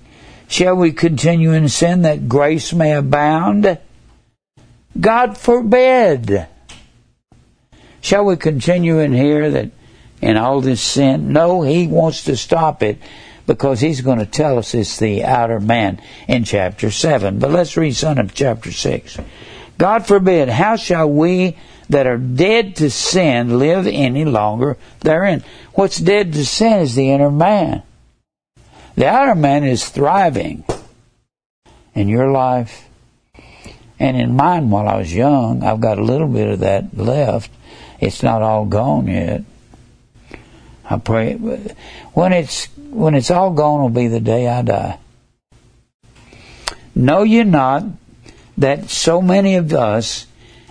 Shall 0.49 0.77
we 0.77 0.93
continue 0.93 1.53
in 1.53 1.69
sin 1.69 2.03
that 2.03 2.29
grace 2.29 2.73
may 2.73 2.95
abound? 2.95 3.79
God 4.99 5.37
forbid. 5.37 6.47
Shall 8.01 8.25
we 8.25 8.37
continue 8.37 9.01
in 9.01 9.13
here 9.13 9.51
that 9.51 9.73
in 10.23 10.37
all 10.37 10.61
this 10.61 10.81
sin? 10.81 11.33
No, 11.33 11.63
he 11.63 11.87
wants 11.87 12.25
to 12.25 12.37
stop 12.37 12.83
it 12.83 12.99
because 13.47 13.81
he's 13.81 14.01
going 14.01 14.21
to 14.21 14.27
tell 14.27 14.59
us 14.59 14.75
it's 14.75 14.99
the 14.99 15.25
outer 15.25 15.61
man 15.61 16.01
in 16.29 16.45
chapter 16.45 16.91
7. 16.91 17.41
But 17.41 17.51
let's 17.51 17.77
read 17.77 17.95
some 17.95 18.17
of 18.19 18.33
chapter 18.33 18.73
6. 18.73 19.19
God 19.79 20.07
forbid, 20.07 20.49
how 20.49 20.77
shall 20.77 21.11
we 21.11 21.57
that 21.89 22.07
are 22.07 22.19
dead 22.19 22.77
to 22.77 22.91
sin 22.91 23.59
live 23.59 23.87
any 23.87 24.25
longer 24.25 24.77
therein? 25.01 25.45
What's 25.75 25.99
dead 25.99 26.33
to 26.33 26.45
sin 26.45 26.81
is 26.81 26.95
the 26.95 27.11
inner 27.11 27.31
man. 27.31 27.83
The 28.95 29.07
outer 29.07 29.35
man 29.35 29.65
is 29.65 29.89
thriving 29.89 30.65
in 31.95 32.09
your 32.09 32.31
life 32.31 32.89
and 33.99 34.17
in 34.17 34.37
mine 34.37 34.71
while 34.71 34.89
I 34.89 34.97
was 34.97 35.15
young. 35.15 35.63
I've 35.63 35.81
got 35.81 35.99
a 35.99 36.05
little 36.05 36.29
bit 36.29 36.49
of 36.49 36.61
that 36.61 36.97
left. 36.97 37.51
It's 38.01 38.23
not 38.23 38.43
all 38.43 38.65
gone 38.65 39.07
yet. 39.07 39.43
I 40.89 40.99
pray 40.99 41.35
when 41.35 42.33
it's 42.33 42.67
when 42.91 43.15
it's 43.15 43.31
all 43.31 43.53
gone 43.53 43.83
will 43.83 43.89
be 43.89 44.09
the 44.09 44.21
day 44.21 44.49
I 44.49 44.63
die. 44.63 44.99
Know 46.95 47.23
ye 47.25 47.43
not 47.43 47.85
that 48.59 48.91
so 48.91 49.21
many 49.21 49.57
of 49.57 49.73
us, 49.73 50.27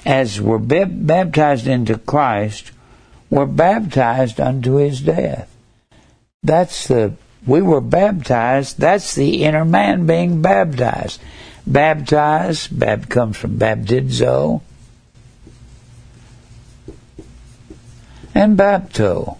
as 0.05 0.41
were 0.41 0.59
baptized 0.59 1.67
into 1.67 1.97
Christ, 1.97 2.71
were 3.29 3.45
baptized 3.45 4.39
unto 4.39 4.75
his 4.75 5.01
death. 5.01 5.49
That's 6.43 6.87
the, 6.87 7.13
we 7.45 7.61
were 7.61 7.81
baptized, 7.81 8.79
that's 8.79 9.15
the 9.15 9.43
inner 9.43 9.65
man 9.65 10.05
being 10.05 10.41
baptized. 10.41 11.19
Baptized, 11.67 12.77
bab 12.77 13.09
comes 13.09 13.37
from 13.37 13.57
baptizo, 13.57 14.61
and 18.35 18.57
bapto. 18.57 19.37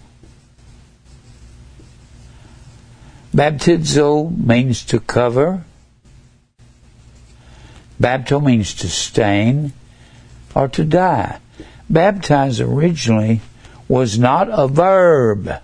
Baptizo 3.36 4.36
means 4.36 4.86
to 4.86 5.00
cover, 5.00 5.66
Bapto 8.00 8.44
means 8.44 8.74
to 8.76 8.90
stain 8.90 9.74
or 10.54 10.68
to 10.70 10.84
die. 10.84 11.40
Baptize 11.90 12.60
originally 12.60 13.42
was 13.88 14.18
not 14.18 14.48
a 14.52 14.68
verb. 14.68 15.62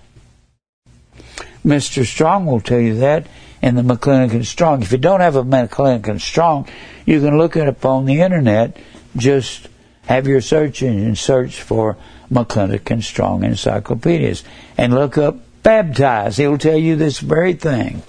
Mr. 1.64 2.04
Strong 2.04 2.46
will 2.46 2.60
tell 2.60 2.80
you 2.80 2.96
that 2.96 3.26
in 3.60 3.76
the 3.76 3.82
McClintock 3.82 4.32
and 4.32 4.46
Strong. 4.46 4.82
If 4.82 4.92
you 4.92 4.98
don't 4.98 5.20
have 5.20 5.36
a 5.36 5.44
McClintock 5.44 6.08
and 6.08 6.22
Strong, 6.22 6.68
you 7.06 7.20
can 7.20 7.38
look 7.38 7.56
it 7.56 7.68
up 7.68 7.84
on 7.84 8.04
the 8.04 8.20
internet. 8.20 8.76
Just 9.16 9.68
have 10.06 10.26
your 10.26 10.40
search 10.40 10.82
engine 10.82 11.16
search 11.16 11.60
for 11.60 11.96
McClintock 12.30 12.90
and 12.90 13.04
Strong 13.04 13.44
encyclopedias 13.44 14.42
and 14.76 14.94
look 14.94 15.16
up 15.18 15.36
baptize. 15.62 16.36
He'll 16.36 16.58
tell 16.58 16.76
you 16.76 16.96
this 16.96 17.20
very 17.20 17.54
thing. 17.54 18.02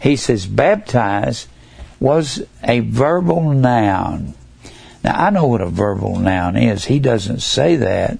He 0.00 0.16
says 0.16 0.46
baptize 0.46 1.48
was 2.04 2.42
a 2.62 2.80
verbal 2.80 3.54
noun. 3.54 4.34
Now, 5.02 5.26
I 5.26 5.30
know 5.30 5.46
what 5.46 5.62
a 5.62 5.66
verbal 5.66 6.18
noun 6.18 6.54
is. 6.54 6.84
He 6.84 6.98
doesn't 6.98 7.40
say 7.40 7.76
that. 7.76 8.18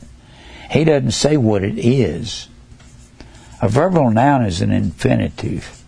He 0.70 0.84
doesn't 0.84 1.10
say 1.10 1.36
what 1.36 1.62
it 1.62 1.78
is. 1.78 2.48
A 3.60 3.68
verbal 3.68 4.10
noun 4.10 4.46
is 4.46 4.62
an 4.62 4.72
infinitive. 4.72 5.84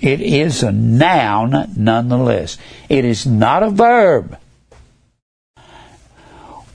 It 0.00 0.22
is 0.22 0.62
a 0.62 0.72
noun 0.72 1.70
nonetheless. 1.76 2.56
It 2.88 3.04
is 3.04 3.26
not 3.26 3.62
a 3.62 3.68
verb. 3.68 4.38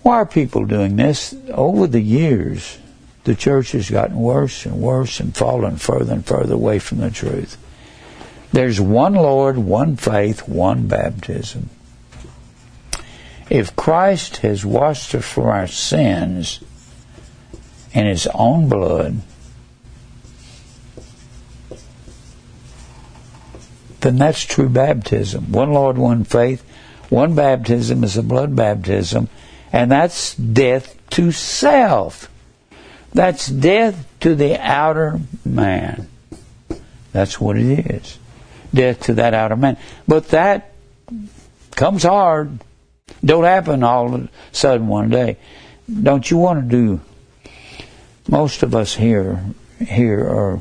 Why 0.04 0.18
are 0.18 0.26
people 0.28 0.66
doing 0.66 0.96
this? 0.98 1.34
Over 1.50 1.88
the 1.88 2.02
years, 2.02 2.78
the 3.24 3.34
church 3.34 3.72
has 3.72 3.90
gotten 3.90 4.18
worse 4.18 4.64
and 4.68 4.80
worse 4.80 5.20
and 5.20 5.36
fallen 5.36 5.78
further 5.78 6.14
and 6.14 6.24
further 6.24 6.54
away 6.54 6.78
from 6.78 7.00
the 7.00 7.10
truth. 7.10 7.58
There's 8.54 8.80
one 8.80 9.16
Lord, 9.16 9.58
one 9.58 9.98
faith, 9.98 10.48
one 10.48 10.86
baptism. 10.88 11.72
If 13.50 13.76
Christ 13.76 14.38
has 14.38 14.64
washed 14.64 15.16
us 15.16 15.28
from 15.28 15.46
our 15.46 15.66
sins 15.66 16.64
in 17.94 18.06
his 18.06 18.28
own 18.28 18.70
blood, 18.70 19.22
then 24.02 24.18
that's 24.18 24.44
true 24.44 24.70
baptism. 24.70 25.52
One 25.52 25.74
Lord, 25.74 25.98
one 25.98 26.24
faith, 26.24 26.64
one 27.10 27.34
baptism 27.34 28.04
is 28.04 28.18
a 28.18 28.24
blood 28.24 28.56
baptism, 28.56 29.30
and 29.72 29.92
that's 29.92 30.36
death 30.36 30.96
to 31.10 31.32
self. 31.32 32.30
That's 33.14 33.48
death 33.48 34.06
to 34.20 34.36
the 34.36 34.60
outer 34.62 35.22
man. 35.44 36.08
That's 37.14 37.42
what 37.42 37.58
it 37.58 37.92
is. 37.92 38.20
Death 38.74 39.02
to 39.02 39.14
that 39.16 39.34
outer 39.34 39.56
man. 39.56 39.78
But 40.08 40.30
that 40.30 40.74
comes 41.72 42.04
hard. 42.04 42.60
Don't 43.24 43.44
happen 43.44 43.84
all 43.84 44.14
of 44.14 44.24
a 44.24 44.30
sudden 44.52 44.88
one 44.88 45.10
day. 45.10 45.38
Don't 46.02 46.30
you 46.30 46.38
want 46.38 46.64
to 46.64 46.70
do 46.70 47.02
most 48.28 48.64
of 48.64 48.74
us 48.74 48.96
here 48.96 49.44
here 49.80 50.22
are 50.22 50.60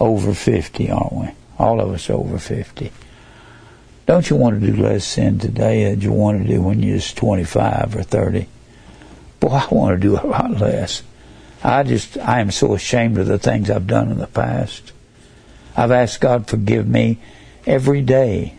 over 0.00 0.34
fifty, 0.34 0.90
aren't 0.90 1.12
we? 1.12 1.28
All 1.58 1.80
of 1.80 1.90
us 1.90 2.10
over 2.10 2.38
fifty. 2.38 2.92
Don't 4.06 4.28
you 4.30 4.36
want 4.36 4.60
to 4.60 4.66
do 4.66 4.82
less 4.82 5.04
sin 5.04 5.38
today 5.38 5.84
than 5.84 6.00
you 6.00 6.12
want 6.12 6.42
to 6.42 6.48
do 6.48 6.62
when 6.62 6.82
you're 6.82 7.00
twenty 7.00 7.44
five 7.44 7.94
or 7.94 8.02
thirty? 8.02 8.48
Boy, 9.40 9.48
I 9.48 9.68
want 9.70 9.96
to 9.96 10.00
do 10.00 10.16
a 10.16 10.26
lot 10.26 10.50
less. 10.50 11.02
I 11.62 11.82
just 11.82 12.16
I 12.18 12.40
am 12.40 12.50
so 12.50 12.74
ashamed 12.74 13.18
of 13.18 13.26
the 13.26 13.38
things 13.38 13.70
I've 13.70 13.86
done 13.86 14.10
in 14.10 14.18
the 14.18 14.26
past. 14.26 14.92
I've 15.78 15.92
asked 15.92 16.20
God 16.20 16.48
forgive 16.48 16.88
me 16.88 17.18
every 17.64 18.02
day 18.02 18.54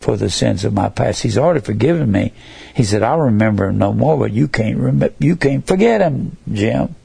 for 0.00 0.16
the 0.16 0.28
sins 0.28 0.64
of 0.64 0.72
my 0.72 0.88
past. 0.88 1.22
He's 1.22 1.38
already 1.38 1.60
forgiven 1.60 2.10
me. 2.10 2.32
He 2.74 2.82
said, 2.82 3.04
"I'll 3.04 3.20
remember 3.20 3.68
him 3.68 3.78
no 3.78 3.92
more." 3.92 4.18
But 4.18 4.32
you 4.32 4.48
can't 4.48 4.76
remember. 4.76 5.14
You 5.20 5.36
can't 5.36 5.64
forget 5.64 6.00
him, 6.00 6.36
Jim. 6.52 6.96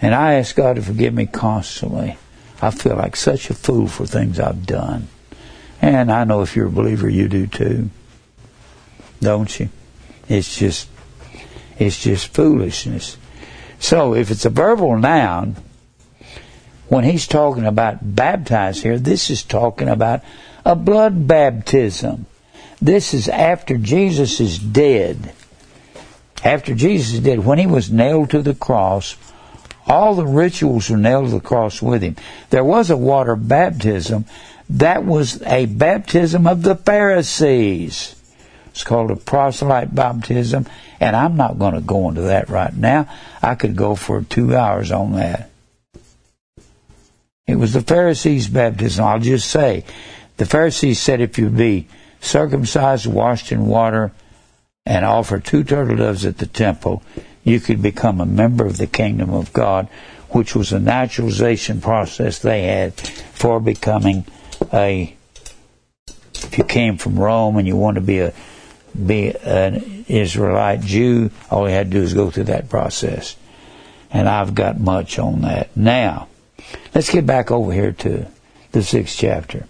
And 0.00 0.14
I 0.14 0.34
ask 0.34 0.54
God 0.54 0.76
to 0.76 0.82
forgive 0.82 1.12
me 1.12 1.26
constantly. 1.26 2.16
I 2.62 2.70
feel 2.70 2.94
like 2.94 3.16
such 3.16 3.50
a 3.50 3.54
fool 3.54 3.88
for 3.88 4.06
things 4.06 4.38
I've 4.38 4.64
done. 4.64 5.08
And 5.82 6.12
I 6.12 6.22
know 6.22 6.42
if 6.42 6.54
you're 6.54 6.68
a 6.68 6.70
believer, 6.70 7.08
you 7.08 7.26
do 7.26 7.48
too. 7.48 7.90
Don't 9.20 9.58
you? 9.58 9.70
It's 10.28 10.56
just, 10.56 10.88
it's 11.78 12.00
just 12.00 12.32
foolishness. 12.32 13.16
So 13.80 14.14
if 14.14 14.30
it's 14.30 14.44
a 14.44 14.50
verbal 14.50 14.96
noun, 14.96 15.56
when 16.88 17.04
he's 17.04 17.26
talking 17.26 17.66
about 17.66 18.14
baptize 18.14 18.82
here, 18.82 18.98
this 18.98 19.30
is 19.30 19.42
talking 19.42 19.88
about 19.88 20.22
a 20.64 20.74
blood 20.74 21.26
baptism. 21.26 22.26
This 22.80 23.14
is 23.14 23.28
after 23.28 23.76
Jesus 23.76 24.40
is 24.40 24.58
dead. 24.58 25.32
After 26.44 26.74
Jesus 26.74 27.14
is 27.14 27.20
dead, 27.20 27.44
when 27.44 27.58
he 27.58 27.66
was 27.66 27.90
nailed 27.90 28.30
to 28.30 28.42
the 28.42 28.54
cross, 28.54 29.16
all 29.86 30.14
the 30.14 30.26
rituals 30.26 30.88
were 30.88 30.96
nailed 30.96 31.26
to 31.26 31.32
the 31.32 31.40
cross 31.40 31.82
with 31.82 32.02
him. 32.02 32.16
There 32.50 32.64
was 32.64 32.90
a 32.90 32.96
water 32.96 33.36
baptism. 33.36 34.26
That 34.70 35.04
was 35.04 35.42
a 35.42 35.66
baptism 35.66 36.46
of 36.46 36.62
the 36.62 36.76
Pharisees. 36.76 38.14
It's 38.68 38.84
called 38.84 39.10
a 39.10 39.16
proselyte 39.16 39.94
baptism, 39.94 40.66
and 41.00 41.16
I'm 41.16 41.36
not 41.36 41.58
going 41.58 41.74
to 41.74 41.80
go 41.80 42.08
into 42.08 42.20
that 42.22 42.48
right 42.48 42.74
now. 42.74 43.08
I 43.42 43.56
could 43.56 43.74
go 43.74 43.96
for 43.96 44.22
two 44.22 44.54
hours 44.54 44.92
on 44.92 45.14
that. 45.14 45.50
It 47.48 47.56
was 47.56 47.72
the 47.72 47.80
Pharisees' 47.80 48.46
baptism. 48.46 49.04
I'll 49.04 49.18
just 49.18 49.50
say, 49.50 49.84
the 50.36 50.44
Pharisees 50.44 51.00
said 51.00 51.22
if 51.22 51.38
you 51.38 51.48
be 51.48 51.88
circumcised, 52.20 53.06
washed 53.06 53.50
in 53.50 53.66
water, 53.66 54.12
and 54.84 55.04
offer 55.04 55.40
two 55.40 55.64
turtle 55.64 55.96
doves 55.96 56.26
at 56.26 56.38
the 56.38 56.46
temple, 56.46 57.02
you 57.42 57.58
could 57.58 57.80
become 57.80 58.20
a 58.20 58.26
member 58.26 58.66
of 58.66 58.76
the 58.76 58.86
kingdom 58.86 59.32
of 59.32 59.52
God, 59.54 59.88
which 60.28 60.54
was 60.54 60.72
a 60.72 60.78
naturalization 60.78 61.80
process 61.80 62.38
they 62.38 62.64
had 62.64 62.94
for 62.94 63.60
becoming 63.60 64.26
a. 64.72 65.16
If 66.34 66.58
you 66.58 66.64
came 66.64 66.98
from 66.98 67.18
Rome 67.18 67.56
and 67.56 67.66
you 67.66 67.76
want 67.76 67.94
to 67.94 68.02
be 68.02 68.18
a 68.20 68.34
be 69.06 69.34
an 69.34 70.04
Israelite 70.08 70.82
Jew, 70.82 71.30
all 71.50 71.66
you 71.68 71.74
had 71.74 71.90
to 71.90 71.98
do 71.98 72.02
is 72.02 72.14
go 72.14 72.30
through 72.30 72.44
that 72.44 72.68
process. 72.68 73.36
And 74.10 74.28
I've 74.28 74.54
got 74.54 74.78
much 74.78 75.18
on 75.18 75.42
that. 75.42 75.76
Now, 75.76 76.28
let's 76.94 77.10
get 77.10 77.26
back 77.26 77.50
over 77.50 77.72
here 77.72 77.92
to 77.92 78.26
the 78.72 78.82
sixth 78.82 79.16
chapter. 79.18 79.66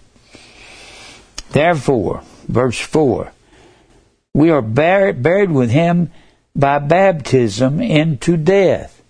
Therefore, 1.51 2.21
verse 2.47 2.79
4, 2.79 3.31
we 4.33 4.49
are 4.51 4.61
buried, 4.61 5.23
buried 5.23 5.51
with 5.51 5.71
him 5.71 6.11
by 6.55 6.79
baptism 6.79 7.81
into 7.81 8.37
death. 8.37 9.01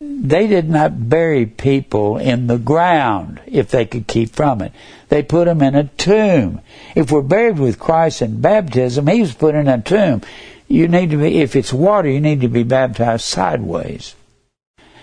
They 0.00 0.46
did 0.46 0.70
not 0.70 1.10
bury 1.10 1.44
people 1.44 2.16
in 2.16 2.46
the 2.46 2.56
ground 2.58 3.40
if 3.46 3.70
they 3.70 3.84
could 3.84 4.06
keep 4.06 4.30
from 4.30 4.62
it. 4.62 4.72
They 5.08 5.22
put 5.22 5.44
them 5.46 5.60
in 5.60 5.74
a 5.74 5.84
tomb. 5.84 6.60
If 6.94 7.10
we're 7.10 7.20
buried 7.20 7.58
with 7.58 7.78
Christ 7.78 8.22
in 8.22 8.40
baptism, 8.40 9.06
He 9.06 9.20
was 9.20 9.34
put 9.34 9.54
in 9.54 9.68
a 9.68 9.80
tomb. 9.80 10.22
You 10.68 10.88
need 10.88 11.10
to 11.10 11.18
be, 11.18 11.40
if 11.40 11.56
it's 11.56 11.72
water, 11.72 12.08
you 12.08 12.20
need 12.20 12.42
to 12.42 12.48
be 12.48 12.62
baptized 12.62 13.24
sideways. 13.24 14.14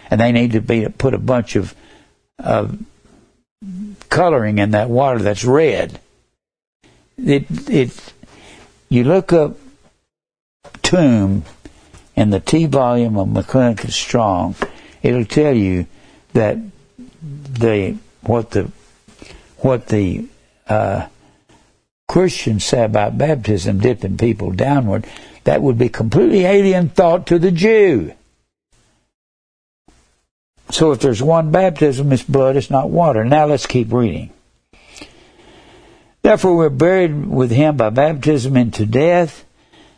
And 0.09 0.19
they 0.19 0.31
need 0.31 0.53
to 0.53 0.61
be 0.61 0.87
put 0.87 1.13
a 1.13 1.19
bunch 1.19 1.55
of, 1.55 1.75
of 2.39 2.77
coloring 4.09 4.59
in 4.59 4.71
that 4.71 4.89
water 4.89 5.19
that's 5.19 5.43
red. 5.43 5.99
It, 7.17 7.45
it, 7.69 8.13
you 8.89 9.03
look 9.03 9.33
up 9.33 9.57
tomb 10.83 11.43
in 12.15 12.29
the 12.29 12.39
T 12.39 12.65
volume 12.65 13.17
of 13.17 13.27
McClintock 13.27 13.91
Strong, 13.91 14.55
it'll 15.01 15.25
tell 15.25 15.55
you 15.55 15.85
that 16.33 16.57
the 17.21 17.97
what 18.21 18.51
the 18.51 18.71
what 19.57 19.87
the 19.87 20.27
uh, 20.67 21.07
Christians 22.07 22.65
say 22.65 22.83
about 22.83 23.17
baptism, 23.17 23.79
dipping 23.79 24.17
people 24.17 24.51
downward, 24.51 25.05
that 25.43 25.61
would 25.61 25.77
be 25.77 25.89
completely 25.89 26.45
alien 26.45 26.89
thought 26.89 27.27
to 27.27 27.39
the 27.39 27.51
Jew. 27.51 28.13
So 30.69 30.91
if 30.91 30.99
there's 30.99 31.23
one 31.23 31.51
baptism, 31.51 32.11
it's 32.11 32.23
blood, 32.23 32.57
it's 32.57 32.69
not 32.69 32.89
water. 32.89 33.23
Now 33.23 33.45
let's 33.45 33.65
keep 33.65 33.91
reading. 33.91 34.31
Therefore, 36.21 36.57
we're 36.57 36.69
buried 36.69 37.25
with 37.25 37.51
him 37.51 37.77
by 37.77 37.89
baptism 37.89 38.57
into 38.57 38.85
death 38.85 39.45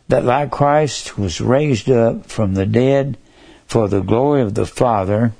that 0.09 0.25
like 0.25 0.51
Christ 0.51 1.17
was 1.17 1.41
raised 1.41 1.89
up 1.89 2.25
from 2.25 2.53
the 2.53 2.65
dead 2.65 3.17
for 3.65 3.87
the 3.87 4.01
glory 4.01 4.41
of 4.41 4.55
the 4.55 4.65
Father, 4.65 5.31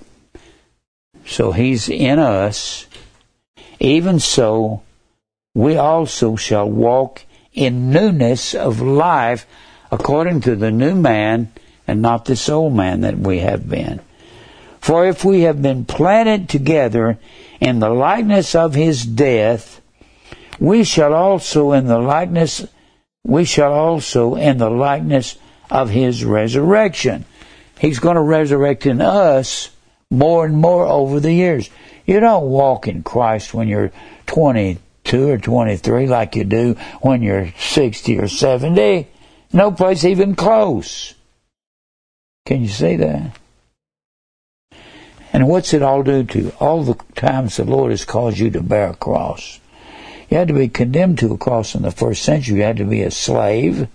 so 1.26 1.52
he's 1.52 1.90
in 1.90 2.20
us, 2.20 2.86
even 3.80 4.20
so 4.20 4.84
we 5.56 5.78
also 5.78 6.36
shall 6.36 6.70
walk 6.70 7.24
in 7.54 7.92
newness 7.92 8.54
of 8.54 8.82
life 8.82 9.48
according 9.92 10.42
to 10.42 10.56
the 10.56 10.72
new 10.72 10.96
man 10.96 11.52
and 11.88 12.02
not 12.02 12.26
this 12.26 12.50
old 12.50 12.74
man 12.74 13.02
that 13.02 13.18
we 13.18 13.40
have 13.40 13.68
been. 13.68 14.00
For 14.80 15.06
if 15.06 15.24
we 15.26 15.42
have 15.42 15.62
been 15.62 15.86
planted 15.86 16.50
together 16.50 17.20
in 17.60 17.80
the 17.80 17.90
likeness 17.90 18.56
of 18.56 18.74
his 18.74 19.06
death, 19.06 19.82
we 20.60 20.84
shall 20.84 21.14
also 21.14 21.72
in 21.74 21.88
the 21.88 22.00
likeness 22.00 22.66
we 23.24 23.46
shall 23.46 23.74
also 23.74 24.36
in 24.36 24.58
the 24.58 24.70
likeness 24.70 25.38
of 25.70 25.90
his 25.90 26.26
resurrection. 26.26 27.26
He's 27.80 28.00
going 28.00 28.16
to 28.16 28.22
resurrect 28.22 28.86
in 28.86 29.02
us 29.02 29.70
more 30.10 30.46
and 30.46 30.58
more 30.58 30.86
over 30.86 31.20
the 31.20 31.34
years. 31.34 31.70
You 32.06 32.20
don't 32.20 32.50
walk 32.50 32.88
in 32.88 33.04
Christ 33.04 33.54
when 33.54 33.68
you're 33.68 33.92
22 34.26 35.30
or 35.30 35.38
23 35.38 36.08
like 36.08 36.36
you 36.36 36.44
do 36.44 36.76
when 37.02 37.22
you're 37.22 37.54
60 37.60 38.20
or 38.20 38.28
70. 38.28 39.08
No 39.54 39.72
place 39.72 40.04
even 40.04 40.36
close. 40.36 41.14
Can 42.46 42.62
you 42.62 42.70
see 42.70 42.96
that? 42.96 43.38
And 45.32 45.48
what's 45.48 45.74
it 45.74 45.84
all 45.84 46.04
due 46.04 46.24
to? 46.24 46.52
All 46.60 46.84
the 46.84 46.96
times 47.16 47.58
the 47.58 47.66
Lord 47.66 47.92
has 47.92 48.06
caused 48.06 48.40
you 48.40 48.50
to 48.52 48.62
bear 48.62 48.90
a 48.90 48.96
cross. 48.96 49.60
You 50.30 50.38
had 50.38 50.48
to 50.48 50.54
be 50.54 50.68
condemned 50.68 51.20
to 51.20 51.34
a 51.34 51.38
cross 51.38 51.76
in 51.76 51.82
the 51.82 51.92
first 51.92 52.24
century. 52.24 52.58
You 52.58 52.64
had 52.64 52.78
to 52.78 52.86
be 52.86 53.02
a 53.02 53.12
slave, 53.12 53.88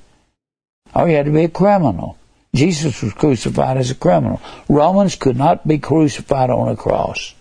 or 0.94 1.08
you 1.08 1.16
had 1.16 1.26
to 1.26 1.32
be 1.32 1.44
a 1.44 1.48
criminal. 1.48 2.18
Jesus 2.54 3.02
was 3.02 3.12
crucified 3.12 3.76
as 3.76 3.90
a 3.90 3.96
criminal. 3.96 4.40
Romans 4.68 5.16
could 5.16 5.36
not 5.36 5.66
be 5.66 5.78
crucified 5.78 6.50
on 6.50 6.68
a 6.68 6.76
cross. 6.76 7.34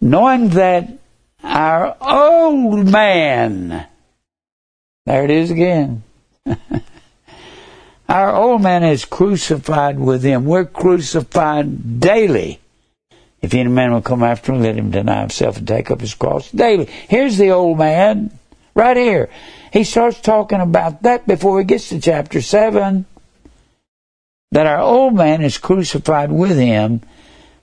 Knowing 0.00 0.48
that 0.50 0.90
our 1.42 1.96
old 2.00 2.90
man, 2.90 3.86
there 5.06 5.24
it 5.24 5.30
is 5.30 5.50
again. 5.50 6.02
our 8.12 8.36
old 8.36 8.62
man 8.62 8.84
is 8.84 9.04
crucified 9.04 9.98
with 9.98 10.22
him. 10.22 10.44
We're 10.44 10.66
crucified 10.66 11.98
daily 11.98 12.60
if 13.42 13.52
any 13.54 13.68
man 13.68 13.92
will 13.92 14.02
come 14.02 14.22
after 14.22 14.52
him, 14.52 14.62
let 14.62 14.76
him 14.76 14.92
deny 14.92 15.20
himself 15.20 15.58
and 15.58 15.66
take 15.66 15.90
up 15.90 16.00
his 16.00 16.14
cross 16.14 16.50
daily. 16.50 16.86
Here's 17.08 17.36
the 17.36 17.50
old 17.50 17.76
man, 17.76 18.30
right 18.74 18.96
here. 18.96 19.30
He 19.72 19.82
starts 19.82 20.20
talking 20.20 20.60
about 20.60 21.02
that 21.02 21.26
before 21.26 21.58
he 21.58 21.64
gets 21.64 21.88
to 21.88 22.00
chapter 22.00 22.40
7. 22.40 23.04
That 24.52 24.66
our 24.66 24.80
old 24.80 25.14
man 25.14 25.42
is 25.42 25.58
crucified 25.58 26.30
with 26.30 26.56
him, 26.56 27.00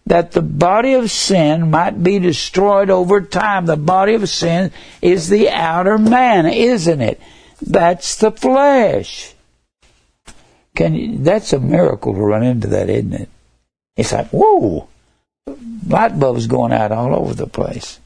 that 0.08 0.32
the 0.32 0.42
body 0.42 0.94
of 0.94 1.12
sin 1.12 1.70
might 1.70 2.04
be 2.04 2.20
destroyed 2.20 2.90
over 2.90 3.22
time. 3.22 3.66
The 3.66 3.78
body 3.78 4.16
of 4.16 4.28
sin 4.28 4.72
is 5.02 5.30
the 5.30 5.50
outer 5.50 5.98
man, 5.98 6.48
isn't 6.48 7.00
it? 7.00 7.22
That's 7.62 8.16
the 8.16 8.32
flesh. 8.32 9.34
Can 10.76 10.96
you, 10.96 11.18
that's 11.20 11.54
a 11.54 11.60
miracle 11.60 12.14
to 12.14 12.20
run 12.20 12.44
into 12.44 12.68
that, 12.68 12.90
isn't 12.90 13.14
it? 13.14 13.30
It's 13.98 14.14
like, 14.14 14.30
whoa, 14.30 14.88
light 15.88 16.20
bulbs 16.20 16.48
going 16.48 16.72
out 16.72 16.92
all 16.92 17.16
over 17.16 17.34
the 17.34 17.48
place. 17.48 18.00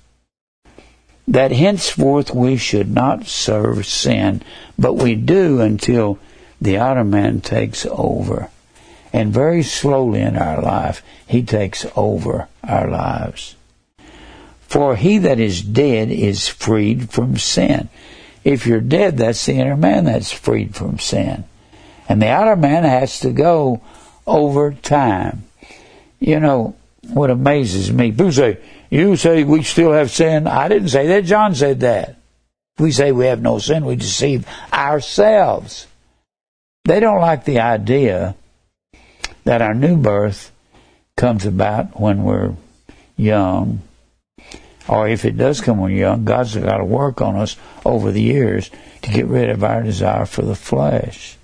That 1.27 1.51
henceforth 1.51 2.33
we 2.33 2.57
should 2.57 2.89
not 2.89 3.27
serve 3.27 3.85
sin, 3.85 4.41
but 4.77 4.93
we 4.93 5.15
do 5.15 5.61
until 5.61 6.19
the 6.59 6.77
outer 6.77 7.03
man 7.03 7.41
takes 7.41 7.85
over. 7.85 8.49
And 9.13 9.31
very 9.31 9.63
slowly 9.63 10.21
in 10.21 10.35
our 10.35 10.61
life, 10.61 11.03
he 11.27 11.43
takes 11.43 11.85
over 11.95 12.47
our 12.63 12.89
lives. 12.89 13.55
For 14.61 14.95
he 14.95 15.19
that 15.19 15.39
is 15.39 15.61
dead 15.61 16.09
is 16.09 16.47
freed 16.47 17.11
from 17.11 17.37
sin. 17.37 17.89
If 18.43 18.65
you're 18.65 18.81
dead, 18.81 19.17
that's 19.17 19.45
the 19.45 19.53
inner 19.53 19.77
man 19.77 20.05
that's 20.05 20.31
freed 20.31 20.75
from 20.75 20.97
sin. 20.97 21.43
And 22.09 22.21
the 22.21 22.29
outer 22.29 22.55
man 22.55 22.83
has 22.83 23.19
to 23.21 23.31
go 23.31 23.81
over 24.27 24.73
time. 24.73 25.43
You 26.19 26.39
know, 26.39 26.75
what 27.09 27.29
amazes 27.29 27.91
me, 27.91 28.11
people 28.11 28.31
say, 28.31 28.59
you 28.89 29.15
say 29.15 29.43
we 29.43 29.63
still 29.63 29.91
have 29.91 30.11
sin. 30.11 30.47
I 30.47 30.67
didn't 30.67 30.89
say 30.89 31.07
that. 31.07 31.25
John 31.25 31.55
said 31.55 31.81
that. 31.81 32.17
We 32.77 32.91
say 32.91 33.11
we 33.11 33.25
have 33.25 33.41
no 33.41 33.59
sin. 33.59 33.85
We 33.85 33.95
deceive 33.95 34.47
ourselves. 34.71 35.87
They 36.85 36.99
don't 36.99 37.21
like 37.21 37.45
the 37.45 37.59
idea 37.59 38.35
that 39.43 39.61
our 39.61 39.73
new 39.73 39.97
birth 39.97 40.51
comes 41.17 41.45
about 41.45 41.99
when 41.99 42.23
we're 42.23 42.55
young. 43.17 43.81
Or 44.87 45.07
if 45.07 45.23
it 45.23 45.37
does 45.37 45.61
come 45.61 45.79
when 45.79 45.91
you're 45.91 46.09
young, 46.09 46.25
God's 46.25 46.55
got 46.55 46.77
to 46.77 46.85
work 46.85 47.21
on 47.21 47.35
us 47.35 47.55
over 47.85 48.11
the 48.11 48.21
years 48.21 48.69
to 49.03 49.11
get 49.11 49.27
rid 49.27 49.49
of 49.49 49.63
our 49.63 49.83
desire 49.83 50.25
for 50.25 50.41
the 50.41 50.55
flesh. 50.55 51.37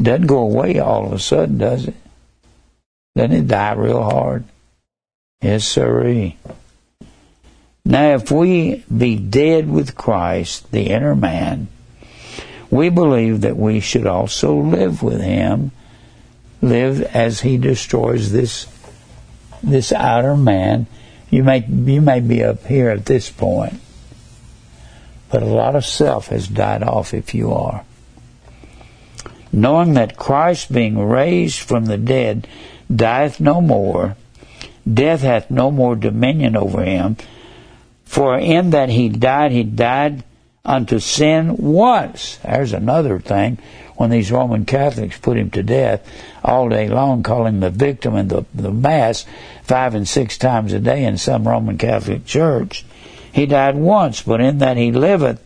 Doesn't 0.00 0.26
go 0.26 0.38
away 0.38 0.78
all 0.78 1.06
of 1.06 1.12
a 1.12 1.18
sudden, 1.18 1.58
does 1.58 1.88
it? 1.88 1.94
Doesn't 3.16 3.32
it 3.36 3.48
die 3.48 3.72
real 3.72 4.02
hard? 4.02 4.44
Yes, 5.42 5.66
sirree. 5.66 6.36
Now, 7.84 8.14
if 8.14 8.30
we 8.30 8.84
be 8.94 9.16
dead 9.16 9.68
with 9.68 9.96
Christ, 9.96 10.70
the 10.70 10.90
inner 10.90 11.14
man, 11.14 11.68
we 12.70 12.88
believe 12.88 13.40
that 13.40 13.56
we 13.56 13.80
should 13.80 14.06
also 14.06 14.54
live 14.54 15.02
with 15.02 15.20
him, 15.20 15.72
live 16.62 17.02
as 17.02 17.40
he 17.40 17.56
destroys 17.56 18.30
this 18.32 18.66
this 19.62 19.92
outer 19.92 20.36
man. 20.36 20.86
You 21.30 21.42
may 21.42 21.64
you 21.66 22.00
may 22.00 22.20
be 22.20 22.44
up 22.44 22.64
here 22.66 22.90
at 22.90 23.06
this 23.06 23.28
point, 23.28 23.80
but 25.30 25.42
a 25.42 25.46
lot 25.46 25.74
of 25.74 25.84
self 25.84 26.28
has 26.28 26.46
died 26.46 26.82
off 26.82 27.12
if 27.12 27.34
you 27.34 27.52
are. 27.52 27.84
Knowing 29.52 29.94
that 29.94 30.16
Christ 30.16 30.72
being 30.72 30.98
raised 30.98 31.58
from 31.60 31.86
the 31.86 31.98
dead 31.98 32.46
dieth 32.94 33.40
no 33.40 33.60
more, 33.60 34.16
death 34.92 35.22
hath 35.22 35.50
no 35.50 35.70
more 35.70 35.96
dominion 35.96 36.56
over 36.56 36.82
him, 36.82 37.16
for 38.04 38.38
in 38.38 38.70
that 38.70 38.88
he 38.88 39.08
died, 39.08 39.52
he 39.52 39.62
died 39.62 40.24
unto 40.64 40.98
sin 40.98 41.56
once. 41.56 42.38
There's 42.38 42.72
another 42.72 43.18
thing. 43.18 43.58
When 43.96 44.10
these 44.10 44.32
Roman 44.32 44.64
Catholics 44.64 45.18
put 45.18 45.36
him 45.36 45.50
to 45.50 45.62
death 45.62 46.08
all 46.42 46.70
day 46.70 46.88
long, 46.88 47.22
calling 47.22 47.60
the 47.60 47.68
victim 47.70 48.14
and 48.14 48.30
the, 48.30 48.46
the 48.54 48.72
Mass 48.72 49.26
five 49.62 49.94
and 49.94 50.08
six 50.08 50.38
times 50.38 50.72
a 50.72 50.78
day 50.78 51.04
in 51.04 51.18
some 51.18 51.46
Roman 51.46 51.76
Catholic 51.76 52.24
church, 52.24 52.86
he 53.30 53.44
died 53.44 53.76
once, 53.76 54.22
but 54.22 54.40
in 54.40 54.58
that 54.58 54.78
he 54.78 54.90
liveth, 54.90 55.44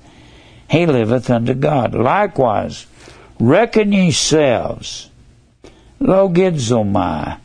he 0.71 0.87
liveth 0.87 1.29
unto 1.31 1.53
God. 1.53 1.95
Likewise, 1.95 2.87
reckon 3.39 3.93
yourselves, 3.93 5.11
logizomai, 6.01 7.39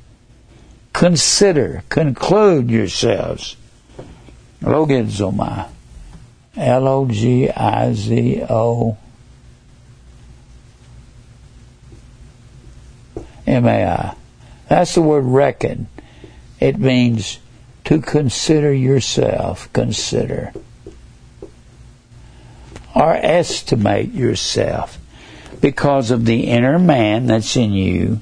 consider, 0.93 1.83
conclude 1.89 2.69
yourselves, 2.69 3.55
logizomai, 4.61 5.69
L 6.57 6.87
O 6.87 7.05
G 7.05 7.49
I 7.49 7.93
Z 7.93 8.43
O 8.49 8.97
M 13.47 13.65
A 13.65 13.85
I. 13.85 14.15
That's 14.67 14.95
the 14.95 15.01
word 15.01 15.23
reckon. 15.23 15.87
It 16.59 16.77
means 16.77 17.39
to 17.85 17.99
consider 18.01 18.73
yourself, 18.73 19.71
consider. 19.73 20.53
Or 22.93 23.13
estimate 23.15 24.11
yourself 24.11 24.98
because 25.61 26.11
of 26.11 26.25
the 26.25 26.45
inner 26.45 26.79
man 26.79 27.27
that's 27.27 27.55
in 27.55 27.73
you. 27.73 28.19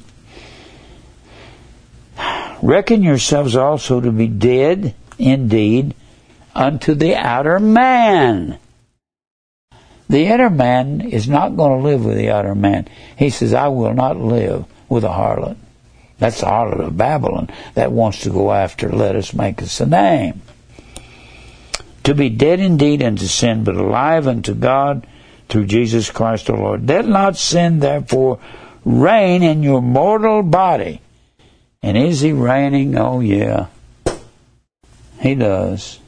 Reckon 2.62 3.04
yourselves 3.04 3.56
also 3.56 4.02
to 4.02 4.12
be 4.12 4.28
dead 4.28 4.96
indeed 5.20 5.94
unto 6.56 6.96
the 6.96 7.16
outer 7.16 7.60
man. 7.60 8.58
The 10.10 10.26
inner 10.26 10.50
man 10.50 11.02
is 11.02 11.28
not 11.28 11.58
going 11.58 11.78
to 11.80 11.88
live 11.88 12.06
with 12.06 12.18
the 12.18 12.32
outer 12.32 12.56
man. 12.56 12.88
He 13.18 13.30
says, 13.30 13.54
I 13.54 13.68
will 13.68 13.94
not 13.94 14.18
live 14.18 14.66
with 14.90 15.04
a 15.04 15.10
harlot. 15.10 15.58
That's 16.18 16.40
the 16.40 16.48
harlot 16.48 16.88
of 16.88 16.98
Babylon 16.98 17.50
that 17.76 17.92
wants 17.92 18.22
to 18.22 18.30
go 18.30 18.52
after, 18.52 18.90
let 18.90 19.16
us 19.16 19.34
make 19.34 19.62
us 19.62 19.80
a 19.80 19.86
name. 19.86 20.42
To 22.06 22.16
be 22.16 22.30
dead 22.30 22.60
indeed 22.60 23.04
unto 23.04 23.26
sin, 23.26 23.64
but 23.66 23.76
alive 23.76 24.28
unto 24.28 24.56
God 24.56 25.06
through 25.50 25.66
Jesus 25.66 26.10
Christ 26.12 26.50
our 26.50 26.58
Lord. 26.58 26.88
Let 26.88 27.08
not 27.08 27.38
sin, 27.38 27.80
therefore, 27.80 28.40
reign 28.86 29.44
in 29.44 29.64
your 29.64 29.82
mortal 29.82 30.44
body. 30.44 31.02
And 31.82 31.98
is 31.98 32.22
he 32.22 32.34
reigning? 32.34 32.98
Oh, 32.98 33.20
yeah. 33.20 33.68
He 35.20 35.36
does 35.36 36.00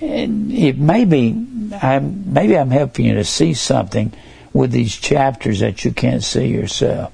And 0.00 0.52
it 0.52 0.78
may 0.78 1.04
be, 1.04 1.46
I'm, 1.80 2.32
maybe 2.32 2.56
I'm 2.56 2.70
helping 2.70 3.06
you 3.06 3.14
to 3.14 3.24
see 3.24 3.54
something 3.54 4.12
with 4.52 4.72
these 4.72 4.96
chapters 4.96 5.60
that 5.60 5.84
you 5.84 5.92
can't 5.92 6.22
see 6.22 6.46
yourself. 6.46 7.12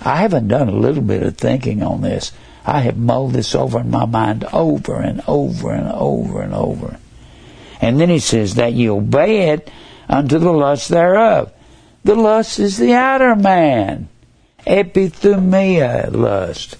I 0.00 0.16
haven't 0.16 0.48
done 0.48 0.68
a 0.68 0.72
little 0.72 1.02
bit 1.02 1.22
of 1.22 1.36
thinking 1.36 1.82
on 1.82 2.00
this. 2.00 2.32
I 2.64 2.80
have 2.80 2.96
mulled 2.96 3.32
this 3.32 3.54
over 3.54 3.80
in 3.80 3.90
my 3.90 4.06
mind 4.06 4.44
over 4.52 4.96
and 4.96 5.22
over 5.26 5.72
and 5.72 5.90
over 5.92 6.42
and 6.42 6.54
over. 6.54 6.98
And 7.80 8.00
then 8.00 8.08
he 8.08 8.18
says 8.18 8.54
that 8.54 8.72
you 8.72 8.96
obey 8.96 9.50
it 9.50 9.70
unto 10.10 10.38
the 10.38 10.52
lust 10.52 10.88
thereof. 10.88 11.52
The 12.04 12.16
lust 12.16 12.58
is 12.58 12.76
the 12.76 12.92
outer 12.94 13.36
man. 13.36 14.08
Epithumia 14.66 16.12
lust. 16.12 16.76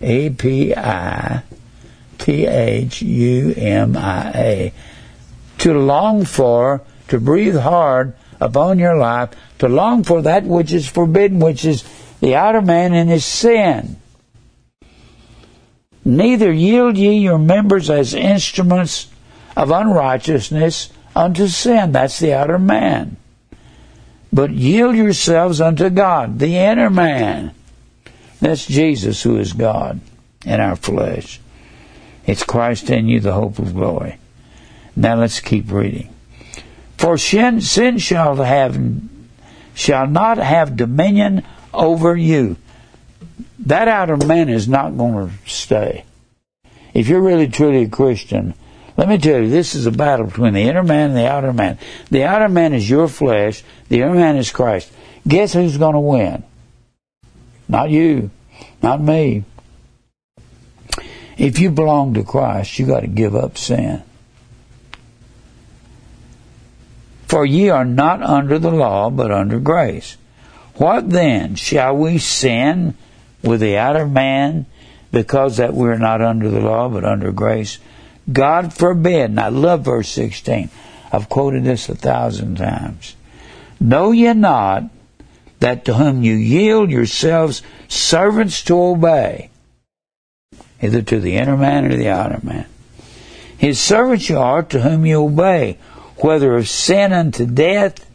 A 0.00 0.30
P 0.30 0.74
I 0.74 1.42
T 2.18 2.46
H 2.46 3.02
U 3.02 3.52
M 3.56 3.96
I 3.96 4.32
A 4.34 4.72
to 5.58 5.74
long 5.74 6.24
for, 6.24 6.82
to 7.08 7.18
breathe 7.18 7.56
hard 7.56 8.14
upon 8.40 8.78
your 8.78 8.96
life, 8.96 9.30
to 9.58 9.68
long 9.68 10.04
for 10.04 10.22
that 10.22 10.44
which 10.44 10.72
is 10.72 10.88
forbidden, 10.88 11.40
which 11.40 11.64
is 11.64 11.84
the 12.20 12.36
outer 12.36 12.62
man 12.62 12.94
in 12.94 13.08
his 13.08 13.24
sin. 13.24 13.96
Neither 16.04 16.52
yield 16.52 16.96
ye 16.96 17.18
your 17.18 17.38
members 17.38 17.90
as 17.90 18.14
instruments 18.14 19.08
of 19.56 19.70
unrighteousness 19.70 20.90
unto 21.18 21.48
sin. 21.48 21.92
That's 21.92 22.20
the 22.20 22.32
outer 22.32 22.58
man. 22.58 23.16
But 24.32 24.52
yield 24.52 24.94
yourselves 24.94 25.60
unto 25.60 25.90
God, 25.90 26.38
the 26.38 26.56
inner 26.56 26.90
man. 26.90 27.52
That's 28.40 28.66
Jesus 28.66 29.22
who 29.22 29.36
is 29.38 29.52
God 29.52 30.00
in 30.46 30.60
our 30.60 30.76
flesh. 30.76 31.40
It's 32.24 32.44
Christ 32.44 32.88
in 32.90 33.08
you, 33.08 33.18
the 33.18 33.32
hope 33.32 33.58
of 33.58 33.74
glory. 33.74 34.18
Now 34.94 35.16
let's 35.16 35.40
keep 35.40 35.72
reading. 35.72 36.14
For 36.96 37.18
sin, 37.18 37.60
sin 37.62 37.98
shall 37.98 38.36
have 38.36 38.78
shall 39.74 40.06
not 40.06 40.38
have 40.38 40.76
dominion 40.76 41.44
over 41.72 42.16
you. 42.16 42.56
That 43.60 43.88
outer 43.88 44.16
man 44.16 44.48
is 44.48 44.68
not 44.68 44.96
going 44.96 45.28
to 45.28 45.50
stay. 45.50 46.04
If 46.94 47.08
you're 47.08 47.20
really 47.20 47.48
truly 47.48 47.84
a 47.84 47.88
Christian, 47.88 48.54
let 48.98 49.08
me 49.08 49.16
tell 49.16 49.40
you, 49.40 49.48
this 49.48 49.76
is 49.76 49.86
a 49.86 49.92
battle 49.92 50.26
between 50.26 50.54
the 50.54 50.62
inner 50.62 50.82
man 50.82 51.10
and 51.10 51.16
the 51.16 51.30
outer 51.30 51.52
man. 51.52 51.78
The 52.10 52.24
outer 52.24 52.48
man 52.48 52.72
is 52.74 52.90
your 52.90 53.06
flesh, 53.06 53.62
the 53.88 54.00
inner 54.00 54.14
man 54.14 54.36
is 54.36 54.50
Christ. 54.50 54.90
Guess 55.26 55.52
who's 55.52 55.78
going 55.78 55.94
to 55.94 56.00
win? 56.00 56.42
Not 57.68 57.90
you, 57.90 58.32
not 58.82 59.00
me. 59.00 59.44
If 61.36 61.60
you 61.60 61.70
belong 61.70 62.14
to 62.14 62.24
Christ, 62.24 62.76
you 62.80 62.86
got 62.86 63.00
to 63.00 63.06
give 63.06 63.36
up 63.36 63.56
sin. 63.56 64.02
For 67.28 67.46
ye 67.46 67.68
are 67.68 67.84
not 67.84 68.20
under 68.20 68.58
the 68.58 68.72
law, 68.72 69.10
but 69.10 69.30
under 69.30 69.60
grace. 69.60 70.16
What 70.74 71.08
then? 71.08 71.54
Shall 71.54 71.96
we 71.96 72.18
sin 72.18 72.96
with 73.44 73.60
the 73.60 73.76
outer 73.76 74.08
man 74.08 74.66
because 75.12 75.58
that 75.58 75.72
we're 75.72 75.98
not 75.98 76.20
under 76.20 76.50
the 76.50 76.60
law, 76.60 76.88
but 76.88 77.04
under 77.04 77.30
grace? 77.30 77.78
God 78.30 78.74
forbid. 78.74 79.30
And 79.30 79.40
I 79.40 79.48
love 79.48 79.84
verse 79.84 80.08
16. 80.08 80.70
I've 81.12 81.28
quoted 81.28 81.64
this 81.64 81.88
a 81.88 81.94
thousand 81.94 82.56
times. 82.56 83.16
Know 83.80 84.12
ye 84.12 84.32
not 84.34 84.84
that 85.60 85.84
to 85.86 85.94
whom 85.94 86.22
you 86.22 86.34
yield 86.34 86.90
yourselves 86.90 87.62
servants 87.88 88.62
to 88.64 88.80
obey, 88.80 89.50
either 90.82 91.02
to 91.02 91.20
the 91.20 91.36
inner 91.36 91.56
man 91.56 91.86
or 91.86 91.96
the 91.96 92.08
outer 92.08 92.40
man. 92.42 92.66
His 93.56 93.80
servants 93.80 94.28
you 94.28 94.38
are 94.38 94.62
to 94.62 94.80
whom 94.80 95.04
you 95.06 95.24
obey, 95.24 95.78
whether 96.18 96.56
of 96.56 96.68
sin 96.68 97.12
unto 97.12 97.46
death 97.46 98.08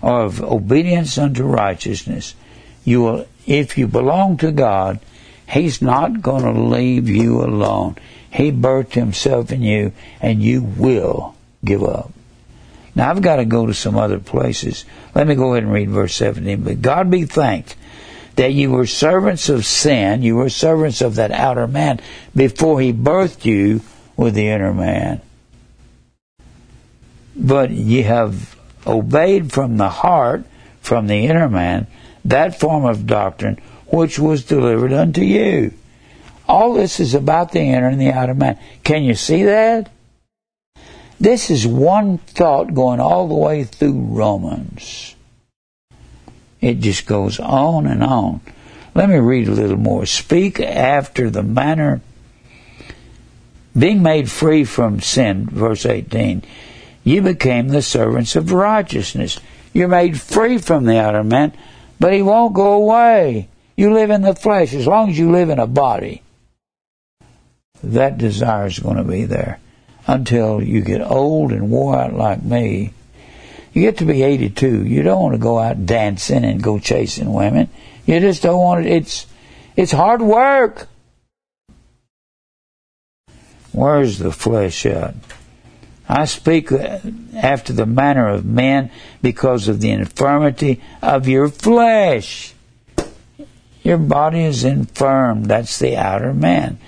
or 0.00 0.22
of 0.22 0.42
obedience 0.42 1.18
unto 1.18 1.44
righteousness. 1.44 2.34
You 2.84 3.02
will, 3.02 3.26
if 3.46 3.78
you 3.78 3.86
belong 3.86 4.38
to 4.38 4.50
God, 4.50 4.98
He's 5.48 5.82
not 5.82 6.22
going 6.22 6.42
to 6.42 6.60
leave 6.60 7.08
you 7.08 7.42
alone. 7.42 7.96
He 8.32 8.50
birthed 8.50 8.94
Himself 8.94 9.52
in 9.52 9.62
you, 9.62 9.92
and 10.20 10.42
you 10.42 10.62
will 10.62 11.34
give 11.64 11.84
up. 11.84 12.12
Now 12.94 13.10
I've 13.10 13.22
got 13.22 13.36
to 13.36 13.44
go 13.44 13.66
to 13.66 13.74
some 13.74 13.96
other 13.96 14.18
places. 14.18 14.84
Let 15.14 15.26
me 15.26 15.34
go 15.34 15.52
ahead 15.52 15.64
and 15.64 15.72
read 15.72 15.90
verse 15.90 16.14
17. 16.14 16.62
But 16.62 16.82
God 16.82 17.10
be 17.10 17.24
thanked 17.24 17.76
that 18.36 18.52
you 18.52 18.70
were 18.70 18.86
servants 18.86 19.48
of 19.48 19.66
sin, 19.66 20.22
you 20.22 20.36
were 20.36 20.48
servants 20.48 21.02
of 21.02 21.16
that 21.16 21.30
outer 21.30 21.66
man 21.66 22.00
before 22.34 22.80
he 22.80 22.92
birthed 22.92 23.44
you 23.44 23.82
with 24.16 24.34
the 24.34 24.48
inner 24.48 24.72
man. 24.72 25.20
But 27.36 27.70
ye 27.70 28.02
have 28.02 28.56
obeyed 28.86 29.52
from 29.52 29.76
the 29.76 29.88
heart, 29.88 30.44
from 30.80 31.06
the 31.06 31.26
inner 31.26 31.48
man, 31.48 31.86
that 32.24 32.58
form 32.58 32.84
of 32.84 33.06
doctrine 33.06 33.58
which 33.86 34.18
was 34.18 34.44
delivered 34.44 34.92
unto 34.92 35.20
you. 35.20 35.74
All 36.52 36.74
this 36.74 37.00
is 37.00 37.14
about 37.14 37.52
the 37.52 37.60
inner 37.60 37.88
and 37.88 37.98
the 37.98 38.12
outer 38.12 38.34
man. 38.34 38.58
Can 38.84 39.04
you 39.04 39.14
see 39.14 39.44
that? 39.44 39.90
This 41.18 41.48
is 41.48 41.66
one 41.66 42.18
thought 42.18 42.74
going 42.74 43.00
all 43.00 43.26
the 43.26 43.34
way 43.34 43.64
through 43.64 43.98
Romans. 43.98 45.14
It 46.60 46.80
just 46.80 47.06
goes 47.06 47.40
on 47.40 47.86
and 47.86 48.04
on. 48.04 48.42
Let 48.94 49.08
me 49.08 49.16
read 49.16 49.48
a 49.48 49.52
little 49.52 49.78
more. 49.78 50.04
Speak 50.04 50.60
after 50.60 51.30
the 51.30 51.42
manner, 51.42 52.02
being 53.76 54.02
made 54.02 54.30
free 54.30 54.64
from 54.64 55.00
sin, 55.00 55.46
verse 55.46 55.86
18. 55.86 56.42
You 57.02 57.22
became 57.22 57.68
the 57.68 57.80
servants 57.80 58.36
of 58.36 58.52
righteousness. 58.52 59.40
You're 59.72 59.88
made 59.88 60.20
free 60.20 60.58
from 60.58 60.84
the 60.84 61.00
outer 61.00 61.24
man, 61.24 61.54
but 61.98 62.12
he 62.12 62.20
won't 62.20 62.52
go 62.52 62.74
away. 62.74 63.48
You 63.74 63.94
live 63.94 64.10
in 64.10 64.20
the 64.20 64.34
flesh. 64.34 64.74
As 64.74 64.86
long 64.86 65.08
as 65.08 65.18
you 65.18 65.32
live 65.32 65.48
in 65.48 65.58
a 65.58 65.66
body, 65.66 66.21
that 67.82 68.18
desire 68.18 68.66
is 68.66 68.78
going 68.78 68.96
to 68.96 69.04
be 69.04 69.24
there 69.24 69.58
until 70.06 70.62
you 70.62 70.80
get 70.80 71.00
old 71.00 71.52
and 71.52 71.70
wore 71.70 71.96
out 71.96 72.14
like 72.14 72.42
me. 72.42 72.92
You 73.72 73.82
get 73.82 73.98
to 73.98 74.04
be 74.04 74.22
82. 74.22 74.84
You 74.84 75.02
don't 75.02 75.22
want 75.22 75.34
to 75.34 75.38
go 75.38 75.58
out 75.58 75.86
dancing 75.86 76.44
and 76.44 76.62
go 76.62 76.78
chasing 76.78 77.32
women. 77.32 77.70
You 78.04 78.20
just 78.20 78.42
don't 78.42 78.58
want 78.58 78.84
it. 78.86 78.92
It's, 78.92 79.26
it's 79.76 79.92
hard 79.92 80.20
work. 80.20 80.88
Where's 83.72 84.18
the 84.18 84.32
flesh 84.32 84.84
at? 84.84 85.14
I 86.08 86.26
speak 86.26 86.70
uh, 86.70 86.98
after 87.34 87.72
the 87.72 87.86
manner 87.86 88.28
of 88.28 88.44
men 88.44 88.90
because 89.22 89.68
of 89.68 89.80
the 89.80 89.90
infirmity 89.90 90.82
of 91.00 91.26
your 91.26 91.48
flesh. 91.48 92.54
Your 93.82 93.98
body 93.98 94.44
is 94.44 94.62
infirm. 94.62 95.44
That's 95.44 95.78
the 95.78 95.96
outer 95.96 96.34
man. 96.34 96.78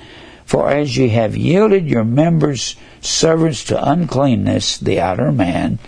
For 0.47 0.71
as 0.71 0.97
ye 0.97 1.09
have 1.09 1.37
yielded 1.37 1.87
your 1.87 2.05
members 2.05 2.77
servants 3.01 3.65
to 3.65 3.91
uncleanness, 3.91 4.79
the 4.79 5.01
outer 5.01 5.33
man, 5.33 5.79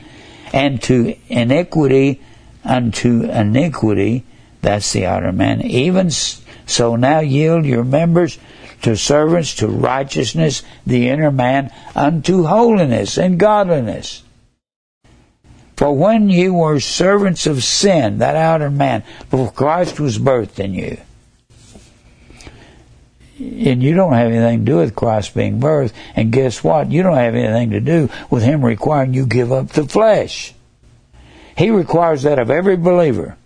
and 0.52 0.82
to 0.84 1.16
iniquity 1.28 2.20
unto 2.64 3.22
iniquity, 3.22 4.24
that's 4.62 4.92
the 4.92 5.06
outer 5.06 5.32
man, 5.32 5.62
even 5.62 6.10
so 6.10 6.96
now 6.96 7.20
yield 7.20 7.64
your 7.64 7.84
members 7.84 8.38
to 8.82 8.96
servants 8.96 9.54
to 9.56 9.68
righteousness, 9.68 10.62
the 10.86 11.08
inner 11.08 11.30
man, 11.30 11.70
unto 11.94 12.44
holiness 12.44 13.18
and 13.18 13.38
godliness. 13.38 14.22
For 15.76 15.94
when 15.94 16.30
you 16.30 16.54
were 16.54 16.80
servants 16.80 17.46
of 17.46 17.62
sin, 17.62 18.18
that 18.18 18.34
outer 18.34 18.70
man, 18.70 19.04
before 19.30 19.52
Christ 19.52 20.00
was 20.00 20.18
birthed 20.18 20.58
in 20.58 20.74
you, 20.74 20.98
and 23.38 23.82
you 23.82 23.94
don't 23.94 24.14
have 24.14 24.30
anything 24.30 24.60
to 24.60 24.72
do 24.72 24.76
with 24.78 24.94
Christ 24.94 25.34
being 25.34 25.60
birthed. 25.60 25.92
And 26.14 26.32
guess 26.32 26.64
what? 26.64 26.90
You 26.90 27.02
don't 27.02 27.16
have 27.16 27.34
anything 27.34 27.70
to 27.70 27.80
do 27.80 28.08
with 28.30 28.42
Him 28.42 28.64
requiring 28.64 29.14
you 29.14 29.26
give 29.26 29.52
up 29.52 29.70
the 29.70 29.86
flesh. 29.86 30.54
He 31.56 31.70
requires 31.70 32.22
that 32.22 32.38
of 32.38 32.50
every 32.50 32.76
believer. 32.76 33.36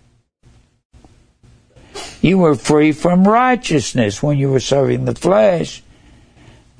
You 2.21 2.37
were 2.37 2.55
free 2.55 2.91
from 2.91 3.27
righteousness 3.27 4.21
when 4.21 4.37
you 4.37 4.49
were 4.49 4.59
serving 4.59 5.05
the 5.05 5.15
flesh. 5.15 5.83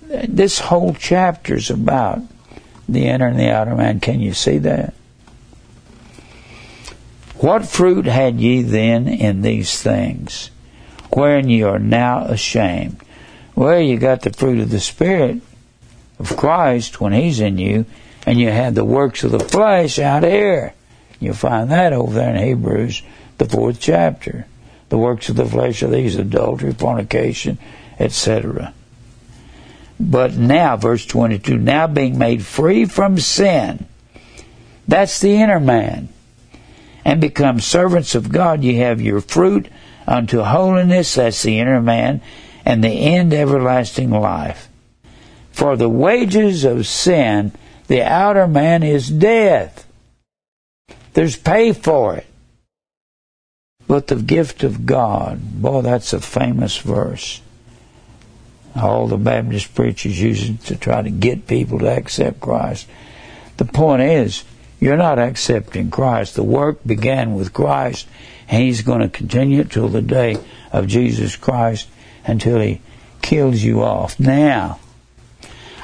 This 0.02 0.60
whole 0.60 0.94
chapter 0.94 1.56
is 1.56 1.70
about 1.70 2.22
the 2.88 3.08
inner 3.08 3.28
and 3.28 3.40
the 3.40 3.50
outer 3.50 3.76
man. 3.76 4.00
Can 4.00 4.20
you 4.20 4.34
see 4.34 4.58
that? 4.60 4.94
What 7.38 7.66
fruit 7.66 8.06
had 8.06 8.40
ye 8.40 8.62
then 8.62 9.08
in 9.08 9.42
these 9.42 9.82
things? 9.82 10.52
Wherein 11.16 11.50
ye 11.50 11.64
are 11.64 11.80
now 11.80 12.26
ashamed. 12.26 13.02
Well, 13.56 13.80
you 13.80 13.98
got 13.98 14.22
the 14.22 14.32
fruit 14.32 14.60
of 14.60 14.70
the 14.70 14.80
Spirit 14.80 15.42
of 16.20 16.38
Christ 16.38 17.02
when 17.02 17.14
He's 17.14 17.40
in 17.40 17.58
you, 17.58 17.86
and 18.26 18.40
you 18.40 18.50
have 18.50 18.76
the 18.76 18.86
works 18.86 19.24
of 19.24 19.32
the 19.32 19.40
flesh 19.40 20.00
out 20.00 20.24
here. 20.24 20.74
You'll 21.20 21.34
find 21.34 21.70
that 21.72 21.94
over 21.94 22.14
there 22.14 22.36
in 22.36 22.44
Hebrews, 22.44 23.04
the 23.38 23.46
fourth 23.46 23.80
chapter. 23.80 24.46
The 24.90 24.98
works 24.98 25.30
of 25.30 25.36
the 25.36 25.46
flesh 25.46 25.84
are 25.84 25.88
these 25.88 26.16
adultery, 26.16 26.74
fornication, 26.74 27.58
etc. 28.00 28.74
But 30.00 30.34
now, 30.34 30.78
verse 30.78 31.06
22, 31.06 31.58
now 31.58 31.88
being 31.88 32.18
made 32.18 32.44
free 32.44 32.86
from 32.86 33.20
sin, 33.20 33.86
that's 34.88 35.20
the 35.20 35.36
inner 35.36 35.60
man, 35.60 36.10
and 37.06 37.22
become 37.22 37.60
servants 37.60 38.16
of 38.16 38.32
God, 38.32 38.64
you 38.64 38.78
have 38.78 39.00
your 39.00 39.22
fruit 39.22 39.68
unto 40.08 40.42
holiness, 40.42 41.16
that's 41.16 41.44
the 41.44 41.60
inner 41.60 41.82
man, 41.82 42.22
and 42.66 42.84
the 42.84 42.90
end 42.90 43.34
everlasting 43.34 44.12
life. 44.12 44.70
For 45.52 45.76
the 45.76 45.90
wages 45.90 46.64
of 46.64 46.88
sin, 46.88 47.52
the 47.88 48.04
outer 48.04 48.48
man 48.48 48.84
is 48.84 49.10
death. 49.10 49.86
There's 51.14 51.38
pay 51.38 51.74
for 51.74 52.16
it. 52.16 52.26
But 53.88 54.08
the 54.08 54.16
gift 54.16 54.64
of 54.64 54.86
God, 54.86 55.62
boy, 55.62 55.82
that's 55.82 56.14
a 56.14 56.22
famous 56.22 56.78
verse. 56.78 57.42
All 58.76 59.08
the 59.08 59.18
Baptist 59.18 59.76
preachers 59.76 60.22
use 60.22 60.50
it 60.50 60.62
to 60.66 60.78
try 60.78 61.02
to 61.02 61.10
get 61.10 61.48
people 61.48 61.80
to 61.80 61.90
accept 61.90 62.40
Christ. 62.40 62.88
The 63.58 63.66
point 63.66 64.02
is, 64.02 64.46
you're 64.80 64.96
not 64.96 65.20
accepting 65.20 65.92
Christ. 65.92 66.36
The 66.36 66.44
work 66.44 66.80
began 66.86 67.36
with 67.36 67.54
Christ, 67.54 68.08
and 68.52 68.62
He's 68.62 68.82
going 68.82 69.00
to 69.00 69.10
continue 69.10 69.62
it 69.62 69.72
till 69.72 69.88
the 69.88 70.02
day 70.02 70.38
of 70.72 70.86
Jesus 70.86 71.38
Christ 71.38 71.88
until 72.26 72.60
He 72.60 72.82
kills 73.22 73.64
you 73.64 73.82
off. 73.82 74.20
Now, 74.20 74.80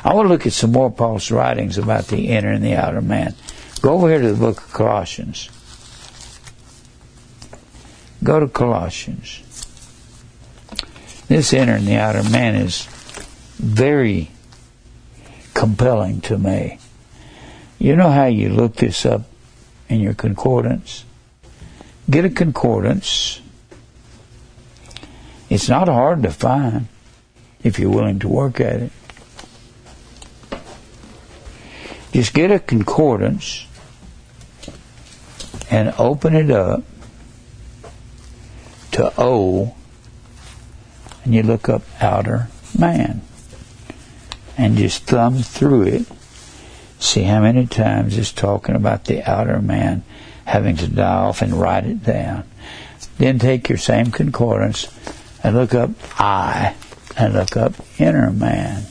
I 0.03 0.13
want 0.13 0.25
to 0.25 0.29
look 0.29 0.45
at 0.45 0.53
some 0.53 0.73
more 0.73 0.91
Paul's 0.91 1.31
writings 1.31 1.77
about 1.77 2.07
the 2.07 2.27
inner 2.27 2.51
and 2.51 2.63
the 2.63 2.75
outer 2.75 3.01
man. 3.01 3.33
Go 3.81 3.93
over 3.93 4.09
here 4.09 4.21
to 4.21 4.33
the 4.33 4.39
book 4.39 4.57
of 4.57 4.73
Colossians. 4.73 5.49
Go 8.23 8.39
to 8.39 8.47
Colossians. 8.47 9.43
This 11.27 11.53
inner 11.53 11.75
and 11.75 11.87
the 11.87 11.97
outer 11.97 12.23
man 12.29 12.55
is 12.55 12.85
very 13.57 14.31
compelling 15.53 16.21
to 16.21 16.37
me. 16.37 16.79
You 17.79 17.95
know 17.95 18.09
how 18.09 18.25
you 18.25 18.49
look 18.49 18.75
this 18.75 19.05
up 19.05 19.23
in 19.87 19.99
your 19.99 20.13
concordance? 20.13 21.05
Get 22.09 22.25
a 22.25 22.29
concordance. 22.29 23.41
It's 25.49 25.69
not 25.69 25.87
hard 25.87 26.23
to 26.23 26.31
find 26.31 26.87
if 27.63 27.79
you're 27.79 27.89
willing 27.89 28.19
to 28.19 28.27
work 28.27 28.59
at 28.59 28.81
it. 28.81 28.91
Just 32.11 32.33
get 32.33 32.51
a 32.51 32.59
concordance 32.59 33.67
and 35.69 35.93
open 35.99 36.35
it 36.35 36.49
up 36.49 36.83
to 38.91 39.13
O 39.17 39.75
and 41.23 41.35
you 41.35 41.43
look 41.43 41.69
up 41.69 41.83
outer 42.01 42.47
man 42.77 43.21
and 44.57 44.77
just 44.77 45.03
thumb 45.03 45.39
through 45.39 45.83
it 45.83 46.05
See 46.99 47.23
how 47.23 47.41
many 47.41 47.67
times 47.67 48.17
it's 48.17 48.31
talking 48.31 48.75
about 48.75 49.05
the 49.05 49.23
outer 49.23 49.61
man 49.61 50.03
having 50.47 50.77
to 50.77 50.87
die 50.87 51.03
off 51.03 51.41
and 51.41 51.53
write 51.53 51.85
it 51.85 52.03
down. 52.03 52.45
Then 53.17 53.37
take 53.37 53.67
your 53.67 53.77
same 53.77 54.11
concordance 54.11 54.87
and 55.43 55.55
look 55.55 55.75
up 55.75 55.91
I 56.17 56.73
and 57.17 57.33
look 57.33 57.57
up 57.57 57.73
inner 57.99 58.31
man. 58.31 58.85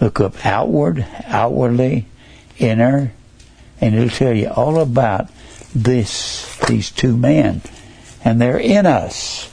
Look 0.00 0.20
up 0.20 0.44
outward, 0.44 1.06
outwardly, 1.26 2.06
inner, 2.58 3.12
and 3.80 3.94
it'll 3.94 4.08
tell 4.08 4.34
you 4.34 4.48
all 4.48 4.80
about 4.80 5.28
this, 5.74 6.56
these 6.66 6.90
two 6.90 7.16
men. 7.16 7.62
and 8.24 8.40
they're 8.40 8.58
in 8.58 8.86
us. 8.86 9.52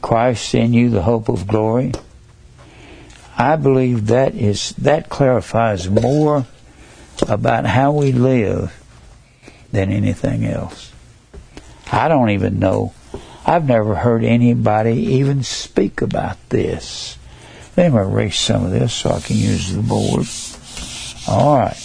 Christ 0.00 0.54
in 0.54 0.72
you, 0.72 0.90
the 0.90 1.02
hope 1.02 1.28
of 1.28 1.46
glory. 1.46 1.92
I 3.36 3.56
believe 3.56 4.08
that 4.08 4.34
is 4.34 4.70
that 4.78 5.08
clarifies 5.08 5.88
more 5.88 6.46
about 7.28 7.66
how 7.66 7.92
we 7.92 8.12
live 8.12 8.81
than 9.72 9.90
anything 9.90 10.44
else. 10.44 10.92
I 11.90 12.08
don't 12.08 12.30
even 12.30 12.58
know. 12.58 12.94
I've 13.44 13.66
never 13.66 13.96
heard 13.96 14.24
anybody 14.24 14.94
even 15.16 15.42
speak 15.42 16.00
about 16.00 16.38
this. 16.50 17.18
Let 17.76 17.92
me 17.92 17.98
erase 17.98 18.38
some 18.38 18.64
of 18.64 18.70
this 18.70 18.94
so 18.94 19.10
I 19.10 19.20
can 19.20 19.36
use 19.36 19.72
the 19.72 19.82
board. 19.82 20.26
All 21.26 21.58
right. 21.58 21.76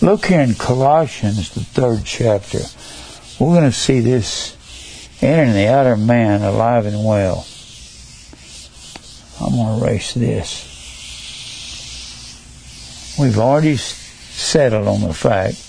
Look 0.00 0.26
here 0.26 0.40
in 0.40 0.54
Colossians, 0.54 1.54
the 1.54 1.60
third 1.60 2.04
chapter. 2.04 2.60
We're 3.38 3.54
going 3.54 3.70
to 3.70 3.72
see 3.72 4.00
this 4.00 4.56
entering 5.22 5.52
the 5.52 5.68
outer 5.68 5.96
man 5.96 6.42
alive 6.42 6.86
and 6.86 7.04
well. 7.04 7.46
I'm 9.40 9.54
going 9.54 9.78
to 9.78 9.86
erase 9.86 10.14
this. 10.14 10.72
We've 13.18 13.38
already 13.38 13.76
settled 13.76 14.88
on 14.88 15.00
the 15.02 15.14
fact 15.14 15.65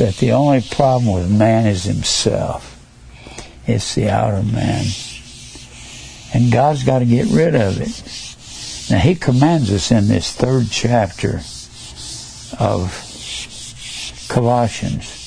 that 0.00 0.16
the 0.16 0.32
only 0.32 0.62
problem 0.62 1.12
with 1.12 1.30
man 1.30 1.66
is 1.66 1.84
himself. 1.84 2.78
It's 3.66 3.94
the 3.94 4.08
outer 4.08 4.42
man. 4.42 4.86
And 6.32 6.50
God's 6.50 6.84
got 6.84 7.00
to 7.00 7.04
get 7.04 7.26
rid 7.26 7.54
of 7.54 7.78
it. 7.78 8.90
Now 8.90 8.98
He 8.98 9.14
commands 9.14 9.70
us 9.70 9.90
in 9.90 10.08
this 10.08 10.32
third 10.32 10.68
chapter 10.70 11.42
of 12.58 14.26
Colossians. 14.30 15.18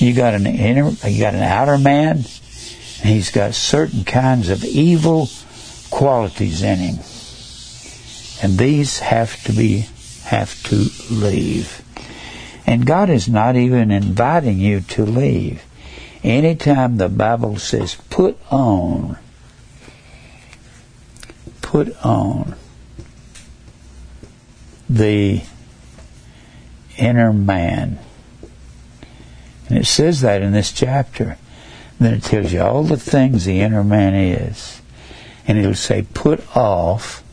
You 0.00 0.14
got 0.14 0.34
an 0.34 0.46
inner, 0.46 0.90
you 1.04 1.20
got 1.20 1.34
an 1.34 1.42
outer 1.42 1.76
man, 1.76 2.18
and 2.18 3.08
he's 3.08 3.32
got 3.32 3.54
certain 3.54 4.04
kinds 4.04 4.48
of 4.48 4.64
evil 4.64 5.28
qualities 5.90 6.62
in 6.62 6.78
him. 6.78 6.98
And 8.44 8.56
these 8.58 9.00
have 9.00 9.42
to 9.42 9.52
be, 9.52 9.86
have 10.22 10.62
to 10.68 10.88
leave. 11.10 11.82
And 12.68 12.84
God 12.84 13.08
is 13.08 13.30
not 13.30 13.56
even 13.56 13.90
inviting 13.90 14.58
you 14.58 14.82
to 14.82 15.06
leave. 15.06 15.64
Anytime 16.22 16.98
the 16.98 17.08
Bible 17.08 17.56
says 17.56 17.96
put 18.10 18.36
on, 18.52 19.16
put 21.62 21.96
on 22.04 22.56
the 24.86 25.40
inner 26.98 27.32
man, 27.32 28.00
and 29.70 29.78
it 29.78 29.86
says 29.86 30.20
that 30.20 30.42
in 30.42 30.52
this 30.52 30.70
chapter. 30.70 31.38
then 31.98 32.12
it 32.12 32.22
tells 32.22 32.52
you 32.52 32.60
all 32.60 32.82
the 32.82 32.98
things 32.98 33.46
the 33.46 33.62
inner 33.62 33.82
man 33.82 34.14
is. 34.14 34.82
And 35.46 35.56
it'll 35.56 35.72
say, 35.72 36.02
put 36.12 36.54
off, 36.54 37.24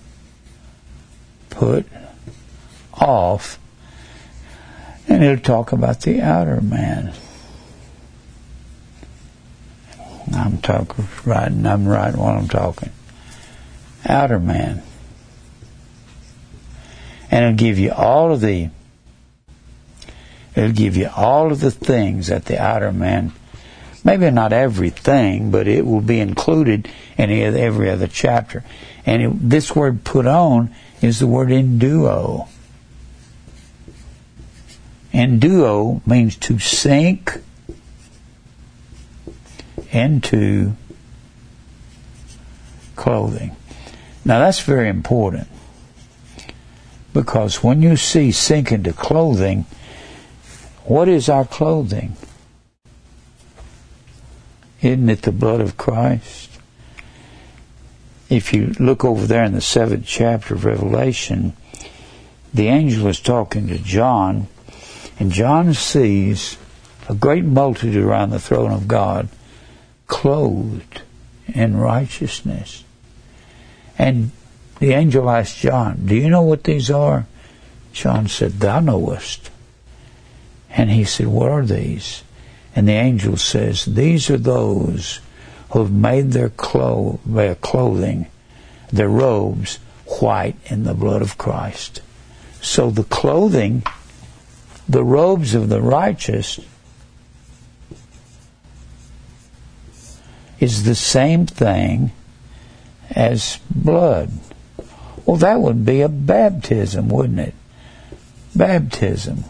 put 1.49 1.85
off, 2.93 3.59
and 5.15 5.23
it'll 5.23 5.41
talk 5.41 5.71
about 5.71 6.01
the 6.01 6.21
outer 6.21 6.59
man. 6.59 7.13
I'm 10.33 10.57
talking, 10.57 11.07
writing, 11.23 11.65
I'm 11.65 11.87
writing 11.87 12.19
while 12.19 12.37
I'm 12.37 12.49
talking. 12.49 12.89
Outer 14.05 14.39
man. 14.39 14.83
And 17.31 17.45
it'll 17.45 17.55
give 17.55 17.79
you 17.79 17.93
all 17.93 18.33
of 18.33 18.41
the 18.41 18.69
It'll 20.53 20.71
give 20.71 20.97
you 20.97 21.09
all 21.15 21.53
of 21.53 21.61
the 21.61 21.71
things 21.71 22.27
that 22.27 22.45
the 22.45 22.61
outer 22.61 22.91
man, 22.91 23.31
maybe 24.03 24.29
not 24.31 24.51
everything, 24.51 25.49
but 25.49 25.65
it 25.65 25.85
will 25.85 26.01
be 26.01 26.19
included 26.19 26.89
in 27.17 27.31
every 27.31 27.89
other 27.89 28.07
chapter. 28.07 28.65
And 29.05 29.21
it, 29.21 29.49
this 29.49 29.73
word 29.73 30.03
put 30.03 30.27
on 30.27 30.75
is 31.01 31.19
the 31.19 31.27
word 31.27 31.49
enduo. 31.49 32.49
Enduo 35.15 36.05
means 36.05 36.35
to 36.35 36.59
sink 36.59 37.41
into 39.93 40.73
clothing. 42.97 43.55
Now 44.25 44.39
that's 44.39 44.59
very 44.59 44.89
important 44.89 45.47
because 47.13 47.63
when 47.63 47.81
you 47.81 47.95
see 47.95 48.33
sink 48.33 48.73
into 48.73 48.91
clothing, 48.91 49.65
what 50.83 51.07
is 51.07 51.29
our 51.29 51.45
clothing? 51.45 52.17
Isn't 54.81 55.07
it 55.07 55.21
the 55.21 55.31
blood 55.31 55.61
of 55.61 55.77
Christ? 55.77 56.59
If 58.29 58.51
you 58.51 58.75
look 58.79 59.05
over 59.05 59.25
there 59.25 59.45
in 59.45 59.53
the 59.53 59.61
seventh 59.61 60.05
chapter 60.05 60.55
of 60.55 60.65
Revelation, 60.65 61.53
the 62.53 62.67
angel 62.67 63.07
is 63.07 63.21
talking 63.21 63.67
to 63.69 63.79
John, 63.79 64.49
and 65.19 65.31
John 65.31 65.73
sees 65.73 66.57
a 67.07 67.15
great 67.15 67.45
multitude 67.45 68.03
around 68.03 68.31
the 68.31 68.39
throne 68.39 68.71
of 68.71 68.87
God, 68.87 69.29
clothed 70.07 71.01
in 71.47 71.77
righteousness. 71.77 72.83
And 73.97 74.31
the 74.79 74.93
angel 74.93 75.29
asked 75.29 75.57
John, 75.57 76.05
Do 76.05 76.15
you 76.15 76.29
know 76.29 76.41
what 76.41 76.63
these 76.63 76.91
are? 76.91 77.25
John 77.93 78.27
said, 78.27 78.53
Thou 78.53 78.81
knowest. 78.81 79.49
And 80.69 80.91
he 80.91 81.05
said, 81.05 81.27
What 81.27 81.49
are 81.49 81.65
these? 81.65 82.23
And 82.75 82.87
the 82.87 82.93
angel 82.93 83.37
says, 83.37 83.85
These 83.85 84.29
are 84.29 84.37
those 84.37 85.21
who 85.71 85.79
have 85.79 85.91
made 85.91 86.31
their, 86.31 86.49
clo- 86.49 87.19
their 87.25 87.55
clothing, 87.55 88.27
their 88.91 89.09
robes, 89.09 89.77
white 90.19 90.57
in 90.65 90.83
the 90.83 90.93
blood 90.93 91.21
of 91.21 91.37
Christ. 91.37 92.01
So 92.61 92.89
the 92.89 93.03
clothing, 93.03 93.83
the 94.87 95.03
robes 95.03 95.55
of 95.55 95.69
the 95.69 95.81
righteous, 95.81 96.59
is 100.59 100.83
the 100.83 100.95
same 100.95 101.45
thing 101.45 102.11
as 103.11 103.59
blood. 103.69 104.31
Well, 105.25 105.37
that 105.37 105.59
would 105.59 105.85
be 105.85 106.01
a 106.01 106.09
baptism, 106.09 107.09
wouldn't 107.09 107.39
it? 107.39 107.55
Baptism. 108.55 109.43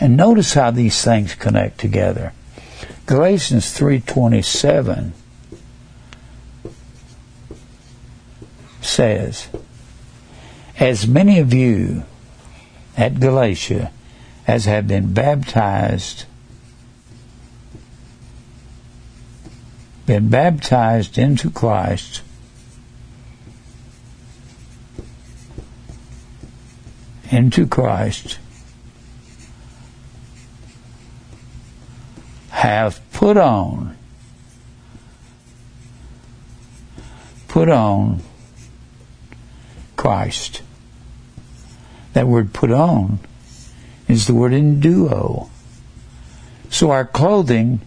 And 0.00 0.16
notice 0.16 0.54
how 0.54 0.70
these 0.70 1.02
things 1.02 1.34
connect 1.34 1.78
together. 1.78 2.32
Galatians 3.06 3.70
3:27 3.70 5.12
says, 8.82 9.46
"As 10.78 11.06
many 11.06 11.38
of 11.38 11.54
you 11.54 12.04
at 12.96 13.20
Galatia 13.20 13.90
as 14.46 14.64
have 14.66 14.88
been 14.88 15.12
baptized 15.12 16.24
been 20.06 20.28
baptized 20.28 21.16
into 21.18 21.50
Christ 21.50 22.22
into 27.30 27.66
Christ 27.66 28.38
have 32.64 32.98
put 33.12 33.36
on, 33.36 33.94
put 37.46 37.68
on 37.68 38.22
Christ. 39.96 40.62
That 42.14 42.26
word 42.26 42.52
put 42.52 42.70
on 42.70 43.18
is 44.08 44.26
the 44.26 44.34
word 44.34 44.52
enduo. 44.52 45.50
So 46.70 46.90
our 46.90 47.04
clothing 47.04 47.80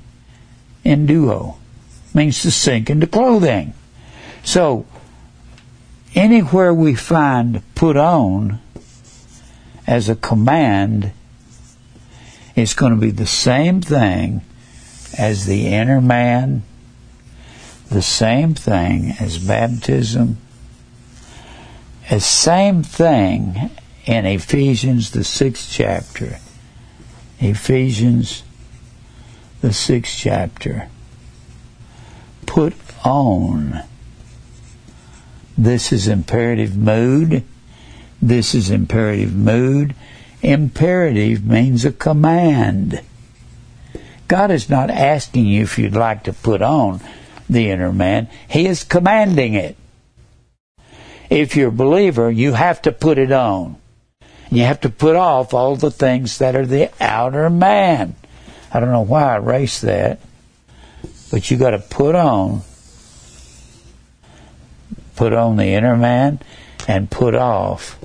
enduo 0.85 1.55
means 2.13 2.41
to 2.41 2.51
sink 2.51 2.89
into 2.89 3.07
clothing. 3.07 3.73
So 4.43 4.85
anywhere 6.13 6.73
we 6.73 6.95
find 6.95 7.61
put 7.75 7.97
on 7.97 8.59
as 9.85 10.09
a 10.09 10.15
command, 10.15 11.11
it's 12.55 12.73
going 12.73 12.93
to 12.93 12.99
be 12.99 13.11
the 13.11 13.25
same 13.25 13.81
thing 13.81 14.41
as 15.17 15.45
the 15.45 15.67
inner 15.67 16.01
man, 16.01 16.63
the 17.89 18.01
same 18.01 18.53
thing 18.53 19.13
as 19.19 19.37
baptism, 19.37 20.37
the 22.09 22.19
same 22.19 22.83
thing 22.83 23.69
in 24.07 24.25
Ephesians, 24.25 25.11
the 25.11 25.23
sixth 25.23 25.69
chapter. 25.69 26.39
Ephesians, 27.39 28.43
the 29.59 29.73
sixth 29.73 30.17
chapter. 30.17 30.87
Put 32.45 32.73
on. 33.03 33.83
This 35.57 35.91
is 35.91 36.07
imperative 36.07 36.77
mood. 36.77 37.43
This 38.21 38.55
is 38.55 38.71
imperative 38.71 39.35
mood. 39.35 39.93
Imperative 40.41 41.45
means 41.45 41.83
a 41.83 41.91
command. 41.91 43.01
God 44.29 44.51
is 44.51 44.69
not 44.69 44.89
asking 44.89 45.47
you 45.47 45.63
if 45.63 45.77
you'd 45.77 45.95
like 45.95 46.23
to 46.23 46.33
put 46.33 46.61
on 46.61 47.01
the 47.49 47.69
inner 47.69 47.91
man. 47.91 48.29
He 48.47 48.67
is 48.67 48.83
commanding 48.85 49.53
it. 49.53 49.75
If 51.29 51.57
you're 51.57 51.69
a 51.69 51.73
believer, 51.73 52.31
you 52.31 52.53
have 52.53 52.81
to 52.83 52.93
put 52.93 53.17
it 53.17 53.33
on. 53.33 53.75
You 54.49 54.63
have 54.63 54.81
to 54.81 54.89
put 54.89 55.15
off 55.15 55.53
all 55.53 55.75
the 55.75 55.91
things 55.91 56.37
that 56.37 56.55
are 56.55 56.65
the 56.65 56.89
outer 57.01 57.49
man. 57.49 58.15
I 58.73 58.79
don't 58.79 58.91
know 58.91 59.01
why 59.01 59.33
I 59.33 59.37
erased 59.37 59.81
that, 59.81 60.19
but 61.31 61.49
you 61.49 61.57
got 61.57 61.71
to 61.71 61.79
put 61.79 62.15
on, 62.15 62.61
put 65.15 65.33
on 65.33 65.57
the 65.57 65.65
inner 65.65 65.97
man, 65.97 66.39
and 66.87 67.11
put 67.11 67.35
off 67.35 67.99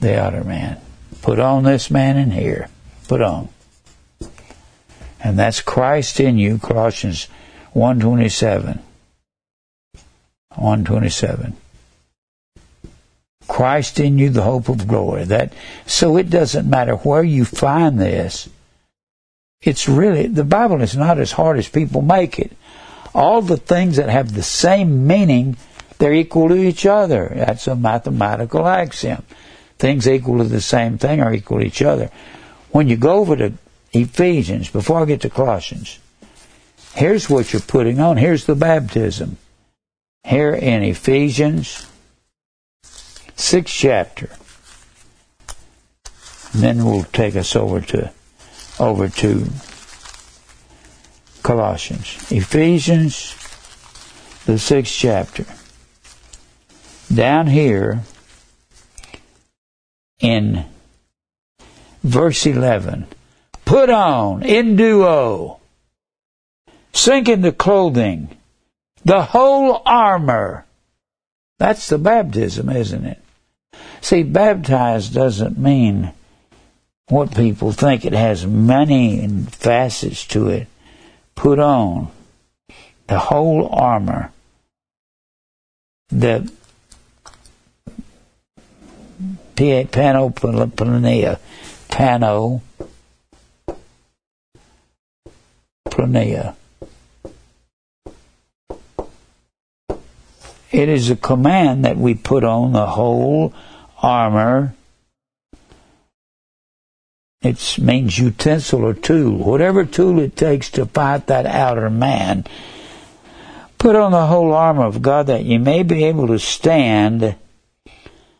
the 0.00 0.20
outer 0.20 0.44
man. 0.44 0.80
Put 1.22 1.38
on 1.38 1.64
this 1.64 1.90
man 1.90 2.16
in 2.16 2.30
here. 2.30 2.68
Put 3.08 3.22
on. 3.22 3.48
And 5.22 5.38
that's 5.38 5.62
Christ 5.62 6.20
in 6.20 6.36
you, 6.36 6.58
Colossians 6.58 7.28
127. 7.72 8.80
127. 10.50 11.56
Christ 13.48 14.00
in 14.00 14.18
you, 14.18 14.30
the 14.30 14.42
hope 14.42 14.68
of 14.68 14.88
glory. 14.88 15.24
That 15.24 15.52
so 15.86 16.16
it 16.16 16.30
doesn't 16.30 16.68
matter 16.68 16.96
where 16.96 17.22
you 17.22 17.44
find 17.44 17.98
this. 17.98 18.48
It's 19.62 19.88
really 19.88 20.26
the 20.26 20.44
Bible 20.44 20.82
is 20.82 20.96
not 20.96 21.18
as 21.18 21.32
hard 21.32 21.58
as 21.58 21.68
people 21.68 22.02
make 22.02 22.38
it. 22.38 22.52
All 23.14 23.42
the 23.42 23.56
things 23.56 23.96
that 23.96 24.08
have 24.08 24.34
the 24.34 24.42
same 24.42 25.06
meaning, 25.06 25.56
they're 25.98 26.12
equal 26.12 26.48
to 26.48 26.56
each 26.56 26.84
other. 26.84 27.32
That's 27.34 27.66
a 27.66 27.76
mathematical 27.76 28.66
axiom. 28.66 29.24
Things 29.78 30.08
equal 30.08 30.38
to 30.38 30.44
the 30.44 30.60
same 30.60 30.98
thing 30.98 31.20
are 31.20 31.32
equal 31.32 31.60
to 31.60 31.66
each 31.66 31.82
other. 31.82 32.10
When 32.70 32.88
you 32.88 32.96
go 32.96 33.18
over 33.18 33.36
to 33.36 33.52
Ephesians, 33.92 34.68
before 34.68 35.00
I 35.00 35.04
get 35.04 35.20
to 35.22 35.30
Colossians, 35.30 35.98
here's 36.94 37.30
what 37.30 37.52
you're 37.52 37.62
putting 37.62 38.00
on. 38.00 38.16
Here's 38.16 38.46
the 38.46 38.56
baptism. 38.56 39.36
Here 40.24 40.54
in 40.54 40.82
Ephesians, 40.82 41.86
sixth 43.36 43.74
chapter. 43.74 44.30
And 46.52 46.62
then 46.62 46.84
we'll 46.84 47.04
take 47.04 47.36
us 47.36 47.56
over 47.56 47.80
to 47.80 48.12
over 48.78 49.08
to 49.08 49.46
Colossians. 51.42 52.30
Ephesians 52.30 53.36
the 54.46 54.58
sixth 54.58 54.94
chapter. 54.94 55.44
Down 57.12 57.46
here 57.46 58.02
in 60.20 60.64
verse 62.02 62.46
eleven. 62.46 63.06
Put 63.64 63.88
on, 63.88 64.42
in 64.42 64.76
duo, 64.76 65.58
sink 66.92 67.30
into 67.30 67.50
clothing, 67.50 68.36
the 69.04 69.22
whole 69.22 69.80
armor. 69.86 70.66
That's 71.58 71.88
the 71.88 71.96
baptism, 71.96 72.68
isn't 72.68 73.06
it? 73.06 73.23
See, 74.00 74.22
baptized 74.22 75.14
doesn't 75.14 75.58
mean 75.58 76.12
what 77.08 77.34
people 77.34 77.72
think. 77.72 78.04
It 78.04 78.12
has 78.12 78.46
many 78.46 79.26
facets 79.50 80.26
to 80.28 80.48
it. 80.48 80.68
Put 81.34 81.58
on 81.58 82.10
the 83.06 83.18
whole 83.18 83.68
armor. 83.68 84.30
The 86.08 86.50
panoplanea, 89.56 91.38
pano, 91.88 92.60
It 100.74 100.88
is 100.88 101.08
a 101.08 101.14
command 101.14 101.84
that 101.84 101.96
we 101.96 102.16
put 102.16 102.42
on 102.42 102.72
the 102.72 102.84
whole 102.84 103.54
armor. 104.02 104.74
It 107.42 107.78
means 107.78 108.18
utensil 108.18 108.84
or 108.84 108.92
tool, 108.92 109.36
whatever 109.36 109.84
tool 109.84 110.18
it 110.18 110.34
takes 110.34 110.70
to 110.70 110.86
fight 110.86 111.28
that 111.28 111.46
outer 111.46 111.88
man. 111.90 112.44
Put 113.78 113.94
on 113.94 114.10
the 114.10 114.26
whole 114.26 114.52
armor 114.52 114.84
of 114.84 115.00
God 115.00 115.28
that 115.28 115.44
you 115.44 115.60
may 115.60 115.84
be 115.84 116.02
able 116.06 116.26
to 116.26 116.40
stand 116.40 117.36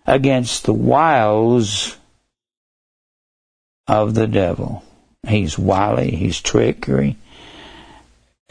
against 0.04 0.64
the 0.64 0.74
wiles 0.74 1.96
of 3.86 4.14
the 4.16 4.26
devil. 4.26 4.82
He's 5.24 5.56
wily, 5.56 6.10
he's 6.10 6.40
trickery. 6.40 7.16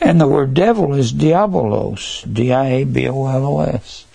And 0.04 0.20
the 0.20 0.28
word 0.28 0.54
devil 0.54 0.94
is 0.94 1.14
diabolos, 1.14 2.32
D-I-A-B-O-L-O-S. 2.32 4.06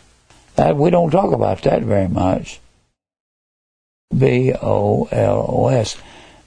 That 0.56 0.76
we 0.76 0.90
don't 0.90 1.10
talk 1.10 1.32
about 1.32 1.62
that 1.62 1.82
very 1.82 2.08
much. 2.08 2.60
B 4.16 4.52
O 4.52 5.08
L 5.10 5.46
O 5.48 5.68
S. 5.68 5.96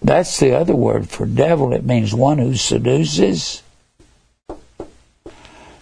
That's 0.02 0.40
the 0.40 0.56
other 0.56 0.76
word 0.76 1.10
for 1.10 1.26
devil. 1.26 1.74
It 1.74 1.84
means 1.84 2.14
one 2.14 2.38
who 2.38 2.56
seduces. 2.56 3.64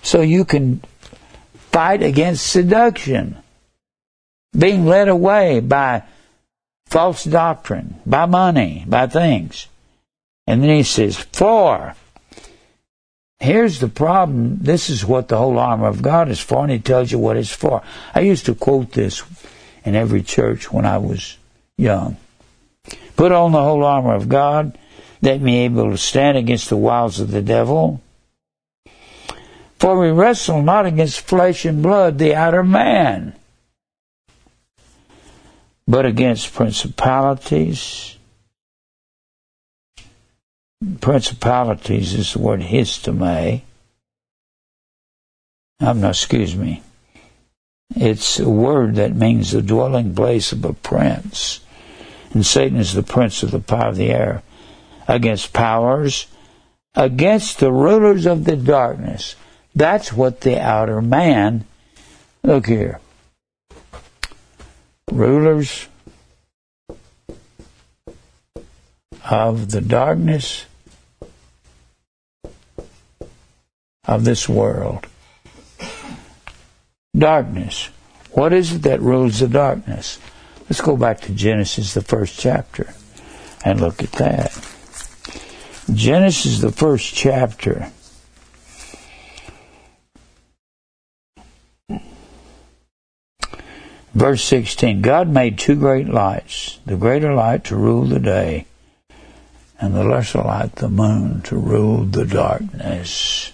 So 0.04 0.22
you 0.22 0.46
can 0.46 0.82
fight 1.72 2.02
against 2.02 2.48
seduction, 2.48 3.38
being 4.58 4.86
led 4.86 5.10
away 5.10 5.60
by 5.60 6.04
false 6.88 7.24
doctrine, 7.24 8.00
by 8.06 8.26
money, 8.26 8.86
by 8.88 9.08
things. 9.08 9.68
And 10.48 10.64
then 10.64 10.70
he 10.70 10.84
says, 10.84 11.18
For. 11.18 11.96
Here's 13.40 13.80
the 13.80 13.88
problem. 13.88 14.58
This 14.62 14.90
is 14.90 15.06
what 15.06 15.30
the 15.30 15.38
whole 15.38 15.58
armor 15.58 15.88
of 15.88 16.02
God 16.02 16.30
is 16.30 16.40
for, 16.40 16.64
and 16.64 16.72
he 16.72 16.80
tells 16.80 17.12
you 17.12 17.20
what 17.20 17.38
it's 17.38 17.54
for. 17.54 17.82
I 18.14 18.22
used 18.22 18.46
to 18.48 18.56
quote 18.56 18.92
this 18.92 19.24
in 19.86 19.96
every 19.96 20.24
church 20.24 20.72
when 20.72 20.86
I 20.86 20.98
was 20.98 21.38
young. 21.78 22.18
Put 23.16 23.32
on 23.32 23.54
the 23.54 23.64
whole 23.64 23.84
armor 23.84 24.14
of 24.14 24.28
God, 24.28 24.78
that 25.22 25.44
be 25.44 25.58
able 25.60 25.92
to 25.92 25.98
stand 25.98 26.38
against 26.38 26.70
the 26.70 26.78
wiles 26.78 27.20
of 27.20 27.32
the 27.32 27.42
devil. 27.42 28.02
For 29.78 29.98
we 29.98 30.10
wrestle 30.10 30.62
not 30.62 30.86
against 30.86 31.22
flesh 31.22 31.66
and 31.66 31.82
blood, 31.82 32.18
the 32.18 32.36
outer 32.36 32.64
man, 32.64 33.34
but 35.88 36.06
against 36.06 36.54
principalities. 36.54 38.18
Principalities 41.02 42.14
is 42.14 42.34
the 42.34 42.40
word 42.40 42.62
histome. 42.62 43.24
I'm 43.24 43.62
not, 46.02 46.10
excuse 46.10 46.56
me. 46.56 46.84
It's 47.96 48.40
a 48.40 48.50
word 48.50 48.96
that 48.96 49.16
means 49.16 49.52
the 49.52 49.62
dwelling 49.62 50.16
place 50.16 50.52
of 50.52 50.64
a 50.64 50.74
prince 50.74 51.60
and 52.32 52.46
Satan 52.46 52.78
is 52.78 52.94
the 52.94 53.04
prince 53.04 53.44
of 53.44 53.52
the 53.52 53.60
power 53.60 53.90
of 53.90 53.96
the 53.96 54.12
air, 54.12 54.44
against 55.08 55.54
powers, 55.54 56.28
against 56.96 57.60
the 57.60 57.72
rulers 57.72 58.26
of 58.26 58.46
the 58.46 58.56
darkness. 58.56 59.36
That's 59.76 60.14
what 60.14 60.42
the 60.42 60.62
outer 60.62 61.02
man, 61.02 61.66
look 62.44 62.68
here, 62.68 63.00
rulers 65.12 65.88
of 69.30 69.72
the 69.72 69.82
darkness 69.82 70.66
of 74.10 74.26
this 74.26 74.50
world. 74.50 75.06
Darkness. 77.16 77.90
What 78.32 78.54
is 78.54 78.74
it 78.74 78.82
that 78.82 79.02
rules 79.02 79.40
the 79.40 79.48
darkness? 79.48 80.20
Let's 80.64 80.82
go 80.82 80.98
back 80.98 81.22
to 81.22 81.32
Genesis, 81.32 81.94
the 81.94 82.02
first 82.02 82.40
chapter, 82.40 82.92
and 83.64 83.80
look 83.80 84.02
at 84.02 84.12
that. 84.14 84.52
Genesis, 85.94 86.60
the 86.60 86.72
first 86.72 87.14
chapter. 87.14 87.92
Verse 94.16 94.44
16 94.44 95.02
God 95.02 95.30
made 95.30 95.60
two 95.60 95.76
great 95.76 96.10
lights, 96.10 96.80
the 96.84 96.98
greater 96.98 97.34
light 97.36 97.64
to 97.66 97.76
rule 97.76 98.06
the 98.06 98.20
day, 98.20 98.66
and 99.80 99.94
the 99.94 100.04
lesser 100.04 100.40
light, 100.40 100.78
the 100.78 100.90
moon, 100.90 101.42
to 101.44 101.56
rule 101.58 102.06
the 102.06 102.26
darkness. 102.26 103.54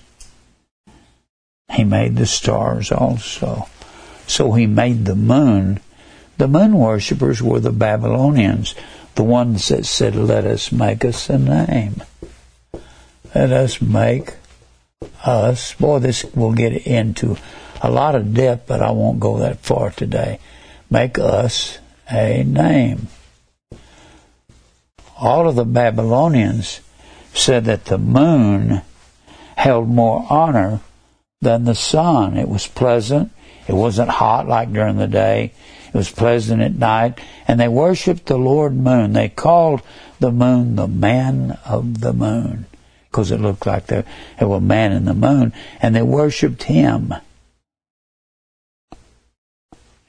He 1.71 1.83
made 1.83 2.15
the 2.15 2.25
stars 2.25 2.91
also. 2.91 3.67
So 4.27 4.53
he 4.53 4.65
made 4.65 5.05
the 5.05 5.15
moon 5.15 5.79
the 6.37 6.47
moon 6.49 6.73
worshippers 6.73 7.41
were 7.41 7.61
the 7.61 7.71
Babylonians, 7.71 8.75
the 9.15 9.23
ones 9.23 9.69
that 9.69 9.85
said, 9.85 10.15
Let 10.15 10.45
us 10.45 10.71
make 10.71 11.05
us 11.05 11.29
a 11.29 11.37
name. 11.37 12.03
Let 13.33 13.51
us 13.51 13.81
make 13.81 14.33
us. 15.23 15.73
Boy, 15.75 15.99
this 15.99 16.25
will 16.35 16.51
get 16.51 16.85
into 16.85 17.37
a 17.81 17.89
lot 17.89 18.15
of 18.15 18.33
depth, 18.33 18.67
but 18.67 18.81
I 18.81 18.91
won't 18.91 19.21
go 19.21 19.37
that 19.37 19.59
far 19.59 19.91
today. 19.91 20.39
Make 20.89 21.17
us 21.17 21.79
a 22.11 22.43
name. 22.43 23.07
All 25.17 25.47
of 25.47 25.55
the 25.55 25.65
Babylonians 25.65 26.81
said 27.33 27.63
that 27.65 27.85
the 27.85 27.97
moon 27.97 28.81
held 29.55 29.87
more 29.87 30.25
honor 30.29 30.81
than 31.45 31.63
the 31.63 31.75
sun. 31.75 32.35
It 32.37 32.49
was 32.49 32.65
pleasant. 32.65 33.31
It 33.67 33.73
wasn't 33.73 34.09
hot 34.09 34.47
like 34.47 34.73
during 34.73 34.97
the 34.97 35.07
day. 35.07 35.53
It 35.87 35.93
was 35.93 36.09
pleasant 36.09 36.61
at 36.61 36.73
night. 36.73 37.19
And 37.47 37.59
they 37.59 37.67
worshiped 37.67 38.25
the 38.25 38.37
Lord 38.37 38.75
moon. 38.75 39.13
They 39.13 39.29
called 39.29 39.81
the 40.19 40.31
moon 40.31 40.75
the 40.75 40.87
man 40.87 41.57
of 41.63 42.01
the 42.01 42.13
moon 42.13 42.65
because 43.09 43.29
it 43.31 43.39
looked 43.39 43.65
like 43.67 43.85
there, 43.85 44.05
there 44.39 44.47
was 44.47 44.61
man 44.61 44.91
in 44.91 45.05
the 45.05 45.13
moon. 45.13 45.53
And 45.81 45.95
they 45.95 46.01
worshiped 46.01 46.63
him. 46.63 47.13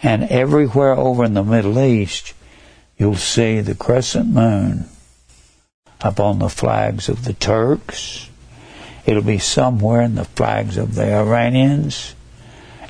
And 0.03 0.25
everywhere 0.25 0.95
over 0.95 1.25
in 1.25 1.35
the 1.35 1.45
Middle 1.45 1.79
East, 1.79 2.33
you'll 2.97 3.15
see 3.15 3.61
the 3.61 3.75
crescent 3.75 4.29
moon 4.29 4.87
upon 6.01 6.39
the 6.39 6.49
flags 6.49 7.11
of 7.11 7.25
the 7.25 7.35
Turks. 7.35 8.31
It'll 9.07 9.23
be 9.23 9.39
somewhere 9.39 10.03
in 10.03 10.17
the 10.17 10.25
flags 10.25 10.77
of 10.77 10.97
the 10.97 11.15
Iranians 11.15 12.15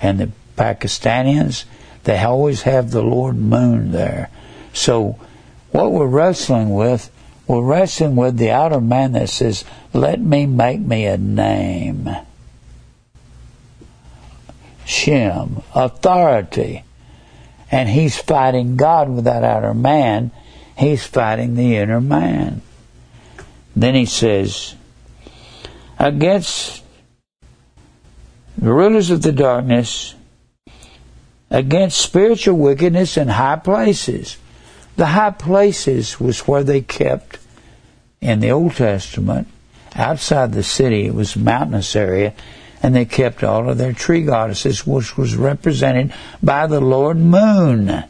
and 0.00 0.18
the 0.18 0.30
Pakistanians. 0.56 1.66
They 2.04 2.18
always 2.18 2.62
have 2.62 2.90
the 2.90 3.02
Lord 3.02 3.36
Moon 3.36 3.92
there. 3.92 4.30
So 4.72 5.18
what 5.72 5.92
we're 5.92 6.06
wrestling 6.06 6.70
with, 6.70 7.10
we're 7.46 7.62
wrestling 7.62 8.16
with 8.16 8.38
the 8.38 8.50
outer 8.50 8.80
man 8.80 9.12
that 9.12 9.28
says, 9.28 9.64
let 9.92 10.18
me 10.20 10.46
make 10.46 10.80
me 10.80 11.04
a 11.04 11.18
name. 11.18 12.08
Shem, 14.86 15.62
authority. 15.74 16.84
And 17.70 17.88
he's 17.88 18.18
fighting 18.18 18.76
God 18.76 19.10
with 19.10 19.24
that 19.24 19.44
outer 19.44 19.74
man. 19.74 20.30
He's 20.78 21.04
fighting 21.04 21.56
the 21.56 21.76
inner 21.76 22.00
man. 22.00 22.62
Then 23.74 23.94
he 23.94 24.06
says, 24.06 24.74
against 25.98 26.82
the 28.58 28.72
rulers 28.72 29.10
of 29.10 29.22
the 29.22 29.32
darkness, 29.32 30.14
against 31.50 31.98
spiritual 31.98 32.56
wickedness 32.56 33.16
in 33.16 33.28
high 33.28 33.56
places. 33.56 34.36
The 34.96 35.06
high 35.06 35.30
places 35.30 36.18
was 36.18 36.40
where 36.40 36.64
they 36.64 36.80
kept, 36.80 37.38
in 38.20 38.40
the 38.40 38.50
Old 38.50 38.74
Testament, 38.74 39.46
outside 39.94 40.52
the 40.52 40.62
city, 40.62 41.06
it 41.06 41.14
was 41.14 41.36
a 41.36 41.38
mountainous 41.38 41.94
area, 41.94 42.34
and 42.82 42.94
they 42.94 43.04
kept 43.04 43.44
all 43.44 43.68
of 43.68 43.78
their 43.78 43.92
tree 43.92 44.22
goddesses, 44.22 44.86
which 44.86 45.16
was 45.16 45.36
represented 45.36 46.12
by 46.42 46.66
the 46.66 46.80
Lord 46.80 47.18
Moon. 47.18 48.04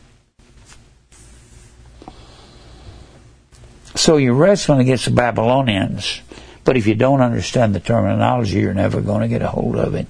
So 3.95 4.16
you're 4.16 4.34
wrestling 4.34 4.80
against 4.80 5.07
the 5.07 5.11
Babylonians, 5.11 6.20
but 6.66 6.76
if 6.76 6.88
you 6.88 6.96
don't 6.96 7.20
understand 7.20 7.74
the 7.74 7.80
terminology, 7.80 8.58
you're 8.58 8.74
never 8.74 9.00
going 9.00 9.22
to 9.22 9.28
get 9.28 9.40
a 9.40 9.46
hold 9.48 9.76
of 9.76 9.94
it. 9.94 10.08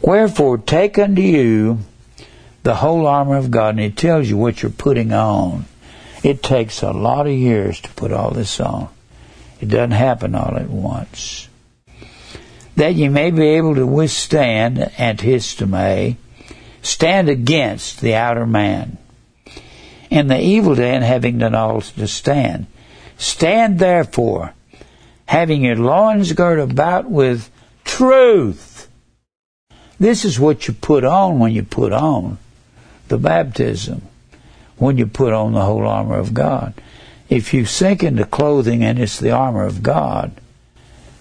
Wherefore, 0.00 0.56
take 0.56 0.98
unto 0.98 1.20
you 1.20 1.80
the 2.62 2.76
whole 2.76 3.06
armor 3.06 3.36
of 3.36 3.50
God, 3.50 3.74
and 3.74 3.80
it 3.80 3.96
tells 3.96 4.28
you 4.28 4.38
what 4.38 4.62
you're 4.62 4.72
putting 4.72 5.12
on. 5.12 5.66
It 6.22 6.42
takes 6.42 6.82
a 6.82 6.92
lot 6.92 7.26
of 7.26 7.32
years 7.34 7.78
to 7.82 7.90
put 7.90 8.10
all 8.10 8.30
this 8.30 8.58
on. 8.58 8.88
It 9.60 9.68
doesn't 9.68 9.90
happen 9.90 10.34
all 10.34 10.56
at 10.56 10.70
once. 10.70 11.46
That 12.76 12.94
ye 12.94 13.08
may 13.08 13.30
be 13.30 13.48
able 13.48 13.74
to 13.74 13.86
withstand 13.86 14.78
antistome, 14.98 16.16
stand 16.80 17.28
against 17.28 18.00
the 18.00 18.14
outer 18.14 18.46
man 18.46 18.96
in 20.08 20.28
the 20.28 20.40
evil 20.40 20.74
day 20.74 20.94
and 20.94 21.04
having 21.04 21.36
done 21.36 21.54
all 21.54 21.82
to 21.82 22.08
stand. 22.08 22.66
Stand 23.18 23.78
therefore, 23.78 24.54
having 25.32 25.64
your 25.64 25.76
loins 25.76 26.30
girt 26.34 26.58
about 26.58 27.08
with 27.08 27.50
truth. 27.84 28.86
This 29.98 30.26
is 30.26 30.38
what 30.38 30.68
you 30.68 30.74
put 30.74 31.04
on 31.04 31.38
when 31.38 31.52
you 31.52 31.62
put 31.62 31.90
on 31.90 32.36
the 33.08 33.16
baptism, 33.16 34.02
when 34.76 34.98
you 34.98 35.06
put 35.06 35.32
on 35.32 35.54
the 35.54 35.62
whole 35.62 35.86
armor 35.88 36.18
of 36.18 36.34
God. 36.34 36.74
If 37.30 37.54
you 37.54 37.64
sink 37.64 38.02
into 38.02 38.26
clothing 38.26 38.84
and 38.84 38.98
it's 38.98 39.18
the 39.18 39.30
armor 39.30 39.64
of 39.64 39.82
God, 39.82 40.32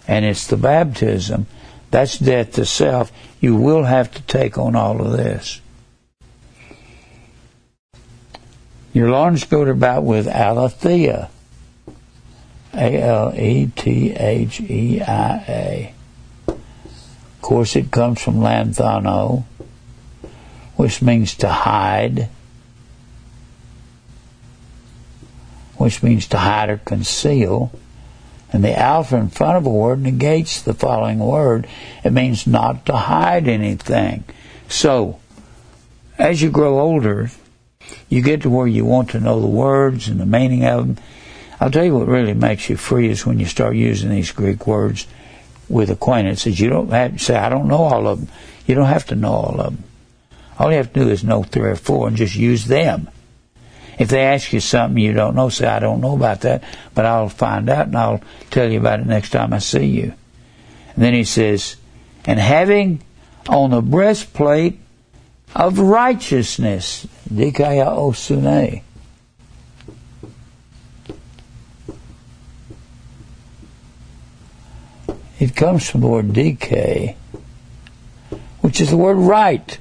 and 0.10 0.26
it's 0.26 0.46
the 0.46 0.58
baptism, 0.58 1.48
that's 1.90 2.20
death 2.20 2.52
to 2.56 2.66
self, 2.66 3.14
you 3.40 3.56
will 3.56 3.86
have 3.86 4.14
to 4.14 4.22
take 4.24 4.58
on 4.58 4.76
all 4.76 5.00
of 5.00 5.14
this. 5.14 5.62
Your 8.92 9.10
loins 9.10 9.46
girt 9.46 9.70
about 9.70 10.04
with 10.04 10.28
aletheia. 10.28 11.30
A 12.74 13.02
L 13.02 13.34
E 13.36 13.72
T 13.76 14.12
H 14.12 14.62
E 14.62 15.02
I 15.02 15.38
A. 15.48 15.94
Of 16.48 17.42
course, 17.42 17.76
it 17.76 17.92
comes 17.92 18.22
from 18.22 18.36
lanthano, 18.36 19.44
which 20.76 21.02
means 21.02 21.36
to 21.36 21.50
hide, 21.50 22.30
which 25.78 26.02
means 26.02 26.28
to 26.28 26.38
hide 26.38 26.70
or 26.70 26.78
conceal. 26.78 27.72
And 28.54 28.64
the 28.64 28.78
alpha 28.78 29.16
in 29.16 29.30
front 29.30 29.58
of 29.58 29.66
a 29.66 29.70
word 29.70 30.02
negates 30.02 30.62
the 30.62 30.74
following 30.74 31.20
word. 31.20 31.68
It 32.04 32.12
means 32.12 32.46
not 32.46 32.86
to 32.88 32.96
hide 32.96 33.48
anything. 33.48 34.26
So, 34.68 35.20
as 36.18 36.42
you 36.42 36.50
grow 36.52 36.80
older, 36.80 37.32
you 38.10 38.22
get 38.22 38.42
to 38.42 38.50
where 38.50 38.68
you 38.68 38.86
want 38.86 39.10
to 39.12 39.20
know 39.20 39.40
the 39.40 39.48
words 39.48 40.08
and 40.08 40.20
the 40.20 40.26
meaning 40.26 40.66
of 40.66 40.96
them. 40.96 40.98
I'll 41.62 41.70
tell 41.70 41.86
you 41.86 41.96
what 41.96 42.08
really 42.08 42.34
makes 42.34 42.70
you 42.70 42.76
free 42.76 43.10
is 43.10 43.24
when 43.24 43.40
you 43.40 43.46
start 43.46 43.76
using 43.76 44.10
these 44.10 44.32
Greek 44.32 44.66
words 44.66 45.06
with 45.70 45.92
acquaintances. 45.92 46.60
You 46.60 46.70
don't 46.70 46.90
have 46.90 47.14
to 47.14 47.20
say, 47.20 47.36
I 47.36 47.50
don't 47.50 47.68
know 47.68 47.84
all 47.84 48.08
of 48.08 48.20
them. 48.20 48.36
You 48.66 48.74
don't 48.74 48.88
have 48.88 49.06
to 49.08 49.16
know 49.16 49.32
all 49.32 49.62
of 49.62 49.76
them. 49.76 49.84
All 50.58 50.72
you 50.72 50.78
have 50.78 50.92
to 50.92 51.00
do 51.02 51.10
is 51.10 51.24
know 51.24 51.44
three 51.44 51.70
or 51.70 51.76
four 51.76 52.08
and 52.08 52.18
just 52.18 52.36
use 52.36 52.66
them. 52.66 53.12
If 54.00 54.10
they 54.10 54.22
ask 54.22 54.52
you 54.52 54.60
something 54.60 54.98
you 54.98 55.14
don't 55.14 55.36
know, 55.36 55.50
say, 55.50 55.68
I 55.68 55.78
don't 55.78 56.02
know 56.02 56.16
about 56.16 56.42
that, 56.42 56.64
but 56.96 57.06
I'll 57.06 57.30
find 57.30 57.70
out 57.70 57.86
and 57.88 57.96
I'll 57.96 58.22
tell 58.50 58.70
you 58.72 58.80
about 58.80 59.00
it 59.00 59.06
next 59.06 59.30
time 59.30 59.54
I 59.54 59.60
see 59.60 59.86
you. 59.86 60.14
And 60.96 61.04
then 61.04 61.14
he 61.14 61.24
says, 61.24 61.76
and 62.26 62.40
having 62.40 63.04
on 63.48 63.70
the 63.70 63.82
breastplate 63.82 64.80
of 65.56 65.78
righteousness. 65.78 67.06
Dikaya 67.32 67.96
It 75.42 75.56
comes 75.56 75.90
from 75.90 76.02
the 76.02 76.08
word 76.08 76.28
DK, 76.28 77.16
which 78.60 78.80
is 78.80 78.92
the 78.92 78.96
word 78.96 79.16
right. 79.16 79.80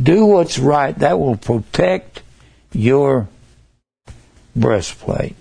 Do 0.00 0.26
what's 0.26 0.60
right. 0.60 0.96
That 0.96 1.18
will 1.18 1.36
protect 1.36 2.22
your 2.72 3.26
breastplate. 4.54 5.34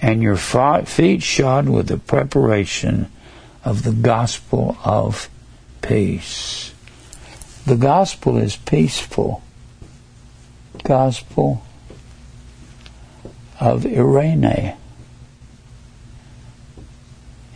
And 0.00 0.22
your 0.22 0.38
feet 0.38 1.22
shod 1.22 1.68
with 1.68 1.88
the 1.88 1.98
preparation 1.98 3.12
of 3.62 3.82
the 3.82 3.92
gospel 3.92 4.78
of 4.86 5.28
peace. 5.82 6.72
The 7.66 7.76
gospel 7.76 8.38
is 8.38 8.56
peaceful. 8.56 9.42
Gospel 10.82 11.62
of 13.60 13.82
eirene. 13.82 14.78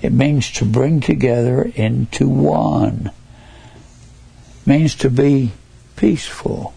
It 0.00 0.12
means 0.12 0.50
to 0.52 0.64
bring 0.64 1.00
together 1.00 1.62
into 1.74 2.28
one. 2.28 3.10
It 4.60 4.66
means 4.66 4.94
to 4.96 5.10
be 5.10 5.52
peaceful. 5.96 6.74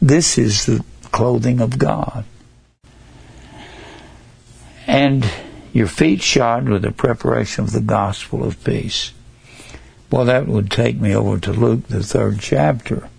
This 0.00 0.38
is 0.38 0.66
the 0.66 0.84
clothing 1.10 1.60
of 1.60 1.78
God. 1.78 2.24
And 4.86 5.28
your 5.72 5.88
feet 5.88 6.22
shod 6.22 6.68
with 6.68 6.82
the 6.82 6.92
preparation 6.92 7.64
of 7.64 7.72
the 7.72 7.80
gospel 7.80 8.44
of 8.44 8.62
peace. 8.64 9.12
Well, 10.10 10.24
that 10.24 10.46
would 10.46 10.70
take 10.70 10.98
me 10.98 11.14
over 11.14 11.38
to 11.40 11.52
Luke, 11.52 11.88
the 11.88 12.02
third 12.02 12.40
chapter. 12.40 13.10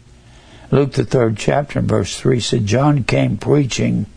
Luke, 0.72 0.94
the 0.94 1.06
third 1.06 1.38
chapter, 1.38 1.82
verse 1.82 2.18
3 2.18 2.40
said, 2.40 2.66
John 2.66 3.04
came 3.04 3.38
preaching 3.38 4.08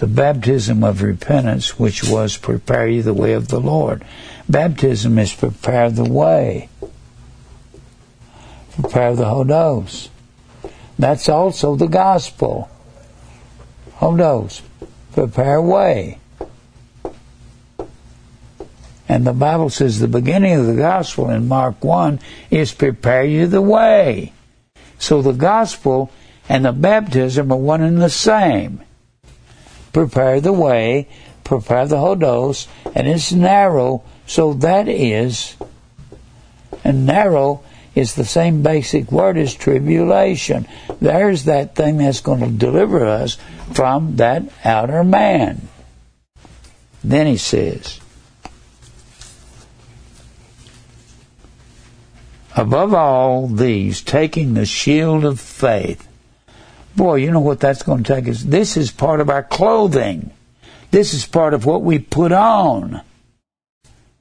the 0.00 0.06
baptism 0.06 0.82
of 0.82 1.02
repentance, 1.02 1.78
which 1.78 2.02
was 2.02 2.38
prepare 2.38 2.88
you 2.88 3.02
the 3.02 3.12
way 3.12 3.34
of 3.34 3.48
the 3.48 3.60
Lord. 3.60 4.02
Baptism 4.48 5.18
is 5.18 5.34
prepare 5.34 5.90
the 5.90 6.10
way, 6.10 6.70
prepare 8.72 9.14
the 9.14 9.26
hodos. 9.26 10.08
That's 10.98 11.28
also 11.28 11.76
the 11.76 11.86
gospel. 11.86 12.70
Hodos, 13.98 14.62
prepare 15.12 15.60
way. 15.60 16.18
And 19.06 19.26
the 19.26 19.34
Bible 19.34 19.68
says 19.68 19.98
the 19.98 20.08
beginning 20.08 20.54
of 20.54 20.66
the 20.66 20.76
gospel 20.76 21.28
in 21.28 21.46
Mark 21.46 21.84
1 21.84 22.20
is 22.50 22.72
prepare 22.72 23.24
you 23.24 23.46
the 23.46 23.60
way. 23.60 24.32
So 24.98 25.20
the 25.20 25.32
gospel 25.32 26.10
and 26.48 26.64
the 26.64 26.72
baptism 26.72 27.52
are 27.52 27.58
one 27.58 27.82
and 27.82 28.00
the 28.00 28.08
same. 28.08 28.82
Prepare 29.92 30.40
the 30.40 30.52
way, 30.52 31.08
prepare 31.44 31.86
the 31.86 31.96
hodos, 31.96 32.66
and 32.94 33.08
it's 33.08 33.32
narrow, 33.32 34.02
so 34.26 34.54
that 34.54 34.88
is, 34.88 35.56
and 36.84 37.06
narrow 37.06 37.62
is 37.94 38.14
the 38.14 38.24
same 38.24 38.62
basic 38.62 39.10
word 39.10 39.36
as 39.36 39.54
tribulation. 39.54 40.66
There's 41.00 41.44
that 41.44 41.74
thing 41.74 41.98
that's 41.98 42.20
going 42.20 42.40
to 42.40 42.50
deliver 42.50 43.04
us 43.04 43.36
from 43.72 44.16
that 44.16 44.44
outer 44.64 45.02
man. 45.02 45.68
Then 47.02 47.26
he 47.26 47.36
says, 47.36 48.00
above 52.56 52.94
all 52.94 53.48
these, 53.48 54.02
taking 54.02 54.54
the 54.54 54.66
shield 54.66 55.24
of 55.24 55.40
faith. 55.40 56.06
Boy, 56.96 57.16
you 57.16 57.30
know 57.30 57.40
what 57.40 57.60
that's 57.60 57.82
going 57.82 58.02
to 58.02 58.14
take 58.14 58.28
us? 58.28 58.42
This 58.42 58.76
is 58.76 58.90
part 58.90 59.20
of 59.20 59.30
our 59.30 59.42
clothing. 59.42 60.32
This 60.90 61.14
is 61.14 61.24
part 61.24 61.54
of 61.54 61.64
what 61.64 61.82
we 61.82 61.98
put 61.98 62.32
on. 62.32 63.02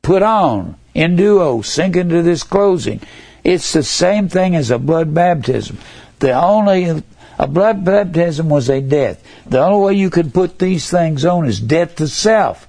Put 0.02 0.22
on. 0.22 0.76
Enduo, 0.96 1.66
sink 1.66 1.96
into 1.96 2.22
this 2.22 2.44
clothing. 2.44 3.02
It's 3.44 3.74
the 3.74 3.84
same 3.84 4.30
thing 4.30 4.56
as 4.56 4.70
a 4.70 4.78
blood 4.78 5.14
baptism. 5.14 5.78
The 6.20 6.34
only 6.34 7.04
a 7.40 7.48
blood 7.48 7.86
baptism 7.86 8.50
was 8.50 8.70
a 8.70 8.82
death. 8.82 9.24
The 9.48 9.64
only 9.64 9.86
way 9.86 9.94
you 9.94 10.10
could 10.10 10.34
put 10.34 10.60
these 10.60 10.90
things 10.90 11.24
on 11.24 11.48
is 11.48 11.60
death 11.60 11.96
to 11.96 12.08
self. 12.08 12.68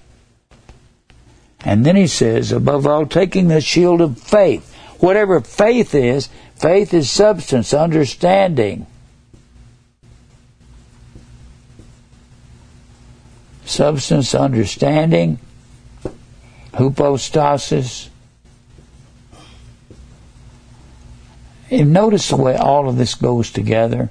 And 1.62 1.84
then 1.84 1.96
he 1.96 2.06
says, 2.06 2.52
above 2.52 2.86
all, 2.86 3.04
taking 3.04 3.48
the 3.48 3.60
shield 3.60 4.00
of 4.00 4.18
faith. 4.18 4.72
Whatever 5.00 5.40
faith 5.40 5.94
is, 5.94 6.28
faith 6.54 6.94
is 6.94 7.10
substance, 7.10 7.74
understanding. 7.74 8.86
Substance, 13.70 14.34
understanding, 14.34 15.38
hypostasis. 16.74 18.10
And 21.70 21.92
notice 21.92 22.30
the 22.30 22.36
way 22.36 22.56
all 22.56 22.88
of 22.88 22.96
this 22.96 23.14
goes 23.14 23.52
together. 23.52 24.10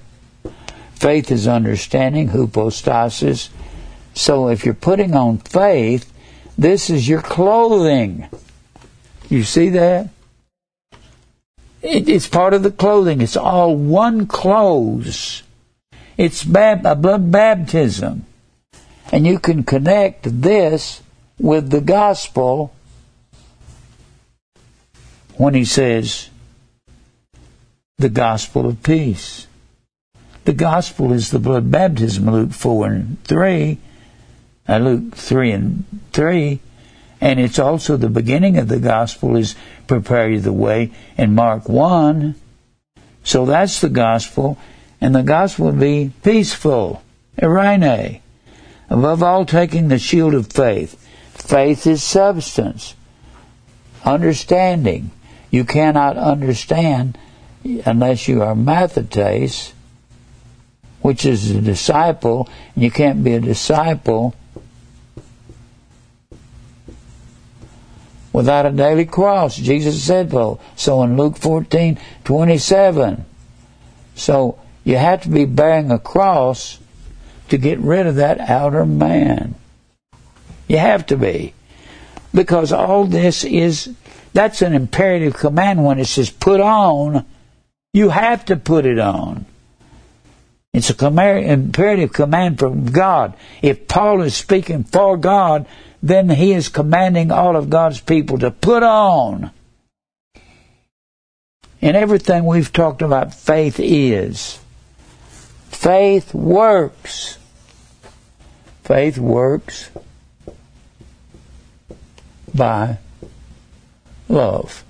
Faith 0.96 1.30
is 1.30 1.46
understanding, 1.46 2.30
hypostasis. 2.30 3.50
So 4.14 4.48
if 4.48 4.64
you're 4.64 4.74
putting 4.74 5.14
on 5.14 5.40
faith, 5.40 6.10
this 6.58 6.90
is 6.90 7.10
your 7.10 7.22
clothing. 7.22 8.30
You 9.28 9.44
see 9.44 9.68
that? 9.72 10.08
It, 11.82 12.08
it's 12.08 12.30
part 12.30 12.54
of 12.54 12.64
the 12.64 12.72
clothing. 12.72 13.20
It's 13.20 13.36
all 13.36 13.76
one 13.76 14.26
clothes. 14.26 15.44
It's 16.16 16.46
bab- 16.46 16.86
a 16.86 16.96
blood 16.96 17.30
baptism. 17.30 18.26
And 19.12 19.26
you 19.26 19.40
can 19.40 19.64
connect 19.64 20.42
this 20.42 21.02
with 21.40 21.70
the 21.72 21.82
gospel 21.82 22.74
when 25.36 25.54
he 25.54 25.66
says, 25.66 26.30
the 27.98 28.10
gospel 28.10 28.68
of 28.68 28.84
peace. 28.84 29.48
The 30.46 30.54
gospel 30.54 31.12
is 31.12 31.32
the 31.32 31.40
blood 31.40 31.70
baptism, 31.70 32.30
Luke 32.30 32.52
4 32.52 32.86
and 32.88 33.24
3, 33.24 33.78
uh, 34.68 34.78
Luke 34.78 35.16
3 35.16 35.52
and 35.52 35.86
3, 36.14 36.60
and 37.22 37.40
it's 37.40 37.60
also 37.60 37.98
the 37.98 38.10
beginning 38.10 38.58
of 38.58 38.68
the 38.68 38.80
gospel 38.80 39.36
is 39.36 39.56
prepare 39.88 40.30
you 40.30 40.40
the 40.40 40.54
way 40.54 40.92
in 41.18 41.36
Mark 41.36 41.68
1. 41.68 42.36
So 43.24 43.46
that's 43.46 43.82
the 43.82 43.90
gospel, 43.90 44.58
and 45.02 45.14
the 45.14 45.24
gospel 45.24 45.68
would 45.68 45.80
be 45.80 46.12
peaceful, 46.24 47.04
eirene. 47.38 48.22
Above 48.90 49.22
all, 49.22 49.46
taking 49.46 49.88
the 49.88 50.00
shield 50.00 50.34
of 50.34 50.48
faith. 50.48 50.96
Faith 51.34 51.86
is 51.86 52.04
substance. 52.04 52.96
Understanding. 54.04 55.12
You 55.52 55.64
cannot 55.64 56.18
understand 56.18 57.18
unless 57.86 58.28
you 58.28 58.42
are 58.42 58.56
mathetes, 58.56 59.74
which 61.02 61.26
is 61.26 61.52
a 61.52 61.62
disciple, 61.62 62.50
and 62.76 62.84
you 62.84 62.92
can't 62.92 63.24
be 63.24 63.34
a 63.34 63.40
disciple 63.40 64.36
without 68.34 68.66
a 68.66 68.72
daily 68.72 69.06
cross. 69.06 69.56
Jesus 69.58 70.02
said 70.04 70.32
so. 70.32 70.60
So 70.76 71.04
in 71.04 71.18
Luke 71.18 71.38
14, 71.38 72.00
27. 72.24 73.26
So 74.16 74.60
you 74.84 74.98
have 74.98 75.24
to 75.24 75.30
be 75.30 75.46
bearing 75.46 75.92
a 75.92 76.00
cross 76.00 76.80
to 77.50 77.58
get 77.58 77.80
rid 77.80 78.08
of 78.08 78.16
that 78.16 78.40
outer 78.40 78.86
man. 78.86 79.56
You 80.68 80.78
have 80.78 81.06
to 81.08 81.18
be. 81.18 81.54
Because 82.34 82.72
all 82.72 83.06
this 83.06 83.44
is, 83.44 83.94
that's 84.34 84.62
an 84.62 84.74
imperative 84.74 85.34
command 85.34 85.84
when 85.84 86.00
it 86.00 86.06
says 86.06 86.30
put 86.30 86.60
on, 86.60 87.26
you 87.94 88.10
have 88.10 88.46
to 88.46 88.56
put 88.56 88.86
it 88.86 89.00
on. 89.00 89.46
It's 90.72 90.92
a 90.92 91.52
imperative 91.52 92.14
command 92.14 92.60
from 92.60 92.86
God. 92.86 93.34
If 93.64 93.88
Paul 93.88 94.22
is 94.22 94.36
speaking 94.36 94.84
for 94.84 95.18
God, 95.18 95.66
then 96.04 96.30
he 96.30 96.54
is 96.54 96.70
commanding 96.70 97.32
all 97.32 97.56
of 97.56 97.72
God's 97.72 98.00
people 98.00 98.38
to 98.40 98.52
put 98.52 98.84
on. 98.84 99.50
And 101.82 101.98
everything 101.98 102.46
we've 102.46 102.72
talked 102.72 103.02
about, 103.02 103.34
faith 103.34 103.80
is. 103.80 104.60
Faith 105.70 106.34
works. 106.36 107.39
Faith 108.90 109.20
works 109.20 109.92
by 112.56 112.98
love. 114.28 114.84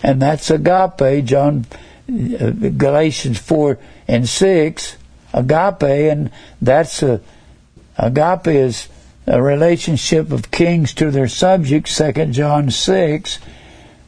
And 0.00 0.22
that's 0.22 0.48
agape, 0.48 1.24
John, 1.24 1.66
uh, 2.08 2.50
Galatians 2.50 3.40
4 3.40 3.80
and 4.06 4.28
6, 4.28 4.96
agape, 5.32 5.82
and 5.82 6.30
that's 6.62 7.02
a, 7.02 7.20
agape 7.96 8.46
is 8.46 8.86
a 9.26 9.42
relationship 9.42 10.30
of 10.30 10.52
kings 10.52 10.94
to 10.94 11.10
their 11.10 11.26
subjects, 11.26 11.98
2 11.98 12.26
John 12.26 12.70
6. 12.70 13.38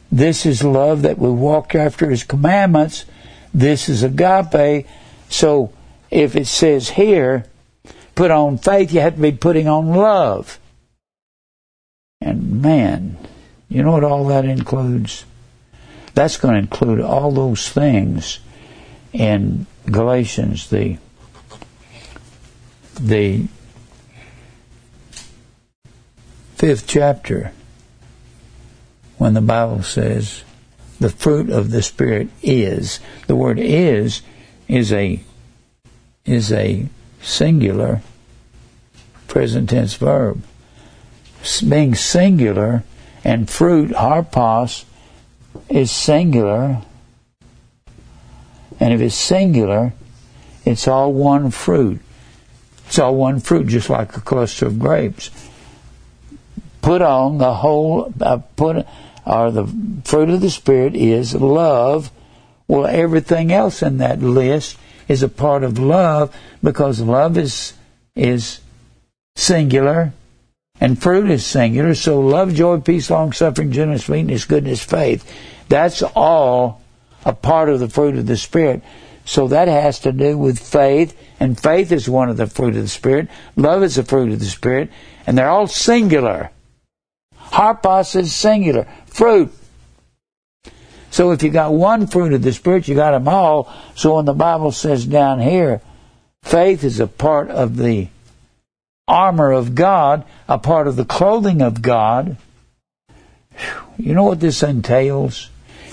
This 0.09 0.45
is 0.45 0.63
love 0.63 1.01
that 1.01 1.19
we 1.19 1.29
walk 1.29 1.75
after 1.75 2.09
his 2.09 2.23
commandments. 2.23 3.03
This 3.53 3.89
is 3.89 4.01
agape. 4.01 4.87
So 5.27 5.73
if 6.09 6.37
it 6.37 6.47
says 6.47 6.91
here, 6.91 7.47
put 8.15 8.31
on 8.31 8.57
faith, 8.57 8.93
you 8.93 9.01
have 9.01 9.15
to 9.15 9.21
be 9.21 9.31
putting 9.31 9.67
on 9.67 9.87
love. 9.87 10.59
And 12.19 12.61
man, 12.61 13.17
you 13.69 13.83
know 13.83 13.91
what 13.91 14.03
all 14.03 14.25
that 14.27 14.45
includes? 14.45 15.25
That's 16.13 16.37
going 16.37 16.53
to 16.55 16.59
include 16.59 17.01
all 17.01 17.31
those 17.31 17.69
things 17.69 18.39
in 19.13 19.65
Galatians, 19.85 20.69
the 20.69 20.97
the 22.99 23.47
fifth 26.55 26.85
chapter, 26.85 27.51
when 29.17 29.33
the 29.33 29.41
Bible 29.41 29.81
says 29.81 30.43
the 30.99 31.09
fruit 31.09 31.49
of 31.49 31.71
the 31.71 31.81
Spirit 31.81 32.29
is. 32.43 32.99
The 33.27 33.35
word 33.35 33.59
is 33.59 34.21
is 34.67 34.93
a 34.93 35.21
is 36.25 36.51
a 36.51 36.87
singular 37.21 38.01
present 39.27 39.69
tense 39.69 39.95
verb. 39.95 40.43
Being 41.67 41.95
singular 41.95 42.83
and 43.23 43.49
fruit, 43.49 43.91
karpos, 43.91 44.85
is 45.69 45.89
singular. 45.91 46.81
And 48.79 48.93
if 48.93 49.01
it's 49.01 49.15
singular, 49.15 49.93
it's 50.65 50.87
all 50.87 51.13
one 51.13 51.51
fruit. 51.51 52.01
It's 52.87 52.99
all 52.99 53.15
one 53.15 53.39
fruit, 53.39 53.67
just 53.67 53.89
like 53.89 54.17
a 54.17 54.21
cluster 54.21 54.67
of 54.67 54.79
grapes 54.79 55.29
put 56.81 57.01
on 57.01 57.37
the 57.37 57.53
whole, 57.53 58.13
uh, 58.19 58.37
put, 58.55 58.85
or 59.25 59.51
the 59.51 59.67
fruit 60.03 60.29
of 60.29 60.41
the 60.41 60.49
Spirit 60.49 60.95
is 60.95 61.35
love. 61.35 62.11
Well, 62.67 62.85
everything 62.87 63.51
else 63.51 63.81
in 63.81 63.97
that 63.97 64.21
list 64.21 64.77
is 65.11 65.21
a 65.21 65.29
part 65.29 65.63
of 65.63 65.77
love 65.77 66.35
because 66.63 67.01
love 67.01 67.37
is, 67.37 67.73
is 68.15 68.61
singular 69.35 70.13
and 70.79 71.01
fruit 71.01 71.29
is 71.29 71.45
singular. 71.45 71.93
So 71.93 72.19
love, 72.19 72.53
joy, 72.55 72.79
peace, 72.79 73.09
long 73.09 73.33
suffering, 73.33 73.71
gentleness, 73.71 74.09
meekness, 74.09 74.45
goodness, 74.45 74.83
faith. 74.83 75.29
That's 75.67 76.01
all 76.01 76.81
a 77.25 77.33
part 77.33 77.69
of 77.69 77.79
the 77.79 77.89
fruit 77.89 78.15
of 78.15 78.25
the 78.25 78.37
Spirit. 78.37 78.81
So 79.25 79.47
that 79.49 79.67
has 79.67 79.99
to 79.99 80.11
do 80.11 80.37
with 80.37 80.57
faith, 80.57 81.15
and 81.39 81.59
faith 81.59 81.91
is 81.91 82.09
one 82.09 82.29
of 82.29 82.37
the 82.37 82.47
fruit 82.47 82.75
of 82.75 82.81
the 82.81 82.87
Spirit. 82.87 83.29
Love 83.55 83.83
is 83.83 83.97
a 83.97 84.03
fruit 84.03 84.31
of 84.31 84.39
the 84.39 84.45
Spirit, 84.45 84.89
and 85.27 85.37
they're 85.37 85.49
all 85.49 85.67
singular. 85.67 86.49
Karpos 87.51 88.15
is 88.15 88.33
singular. 88.33 88.87
Fruit. 89.05 89.53
So 91.11 91.31
if 91.31 91.43
you 91.43 91.49
got 91.49 91.73
one 91.73 92.07
fruit 92.07 92.33
of 92.33 92.41
the 92.41 92.53
Spirit, 92.53 92.87
you 92.87 92.95
got 92.95 93.11
them 93.11 93.27
all. 93.27 93.71
So 93.95 94.15
when 94.15 94.25
the 94.25 94.33
Bible 94.33 94.71
says 94.71 95.05
down 95.05 95.39
here, 95.39 95.81
faith 96.41 96.83
is 96.83 96.99
a 96.99 97.07
part 97.07 97.49
of 97.49 97.77
the 97.77 98.07
armor 99.07 99.51
of 99.51 99.75
God, 99.75 100.23
a 100.47 100.57
part 100.57 100.87
of 100.87 100.95
the 100.95 101.05
clothing 101.05 101.61
of 101.61 101.81
God. 101.81 102.37
You 103.97 104.13
know 104.13 104.23
what 104.23 104.39
this 104.39 104.63
entails? 104.63 105.49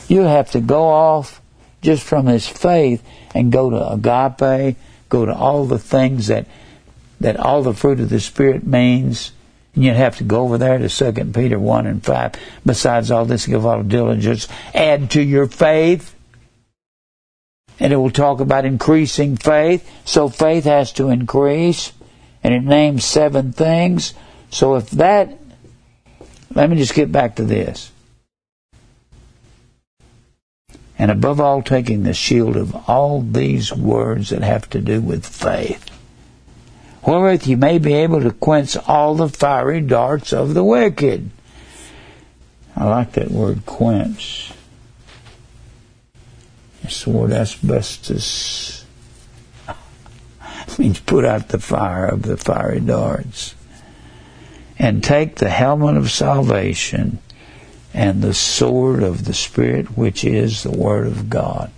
You 0.07 0.23
have 0.23 0.53
to 0.53 0.61
go 0.61 0.85
off 0.85 1.43
just 1.83 2.05
from 2.05 2.27
his 2.27 2.47
faith 2.47 3.05
and 3.35 3.53
go 3.53 3.71
to 3.71 3.93
agape, 3.93 4.77
go 5.09 5.27
to 5.27 5.35
all 5.35 5.67
the 5.67 5.79
things 5.79 6.29
that 6.29 6.47
that 7.21 7.37
all 7.37 7.63
the 7.63 7.75
fruit 7.75 7.99
of 7.99 8.09
the 8.09 8.21
Spirit 8.21 8.65
means. 8.65 9.33
And 9.79 9.85
you'd 9.85 9.95
have 9.95 10.17
to 10.17 10.25
go 10.25 10.41
over 10.41 10.59
there 10.59 10.77
to 10.77 10.89
Second 10.89 11.37
Peter 11.37 11.57
one 11.57 11.87
and 11.87 12.05
five. 12.05 12.33
Besides 12.67 13.13
all 13.13 13.25
this, 13.25 13.47
give 13.47 13.65
all 13.65 13.85
diligence, 13.85 14.49
add 14.75 15.13
to 15.13 15.23
your 15.23 15.47
faith. 15.47 16.17
And 17.79 17.93
it 17.93 17.97
will 17.97 18.11
talk 18.11 18.41
about 18.41 18.65
increasing 18.65 19.37
faith. 19.37 19.89
So 20.05 20.29
faith 20.29 20.65
has 20.65 20.91
to 20.95 21.11
increase. 21.11 21.93
And 22.43 22.53
it 22.53 22.65
names 22.65 23.05
seven 23.05 23.53
things. 23.53 24.15
So 24.51 24.75
if 24.75 24.91
that 24.91 25.39
let 26.53 26.69
me 26.69 26.77
just 26.77 26.95
get 26.95 27.13
back 27.13 27.37
to 27.37 27.45
this. 27.45 27.93
And 30.99 31.13
above 31.13 31.41
all, 31.41 31.63
taking 31.63 32.03
the 32.03 32.15
shield 32.15 32.57
of 32.57 32.75
all 32.89 33.23
these 33.23 33.73
words 33.73 34.31
that 34.31 34.43
have 34.43 34.69
to 34.71 34.81
do 34.81 35.01
with 35.01 35.25
faith 35.25 35.89
wherewith 37.09 37.47
you 37.47 37.57
may 37.57 37.79
be 37.79 37.95
able 37.95 38.21
to 38.21 38.31
quench 38.31 38.77
all 38.87 39.15
the 39.15 39.31
fiery 39.31 39.81
darts 39.81 40.31
of 40.31 40.53
the 40.53 40.63
wicked. 40.63 41.31
I 42.77 42.85
like 42.85 43.13
that 43.13 43.31
word 43.31 43.65
quench. 43.65 44.53
It's 46.83 47.05
the 47.05 47.11
word 47.11 47.33
asbestos. 47.33 48.85
means 50.79 51.01
put 51.01 51.25
out 51.25 51.49
the 51.49 51.59
fire 51.59 52.05
of 52.05 52.23
the 52.23 52.37
fiery 52.37 52.81
darts. 52.81 53.55
And 54.79 55.03
take 55.03 55.37
the 55.37 55.49
helmet 55.49 55.97
of 55.97 56.11
salvation 56.11 57.21
and 57.95 58.21
the 58.21 58.35
sword 58.35 59.03
of 59.03 59.25
the 59.25 59.35
Spirit, 59.35 59.97
which 59.97 60.25
is 60.25 60.63
the 60.63 60.71
Word 60.71 61.07
of 61.07 61.31
God. 61.31 61.73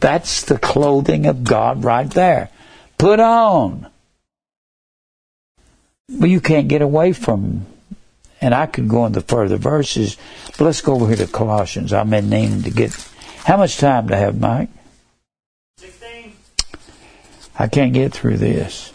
That's 0.00 0.42
the 0.42 0.58
clothing 0.58 1.26
of 1.26 1.44
God 1.44 1.82
right 1.82 2.08
there. 2.10 2.50
Put 2.98 3.18
on 3.20 3.90
but 6.10 6.28
you 6.28 6.40
can't 6.40 6.68
get 6.68 6.82
away 6.82 7.12
from. 7.12 7.66
And 8.40 8.54
I 8.54 8.66
could 8.66 8.88
go 8.88 9.04
into 9.04 9.20
further 9.20 9.58
verses, 9.58 10.16
but 10.46 10.64
let's 10.64 10.80
go 10.80 10.94
over 10.94 11.06
here 11.06 11.16
to 11.16 11.26
Colossians. 11.26 11.92
I'm 11.92 12.12
in 12.14 12.30
need 12.30 12.64
to 12.64 12.70
get. 12.70 12.92
How 13.44 13.58
much 13.58 13.76
time 13.76 14.06
do 14.06 14.14
I 14.14 14.18
have, 14.18 14.40
Mike? 14.40 14.70
Sixteen. 15.76 16.32
I 17.58 17.68
can't 17.68 17.92
get 17.92 18.12
through 18.12 18.38
this. 18.38 18.92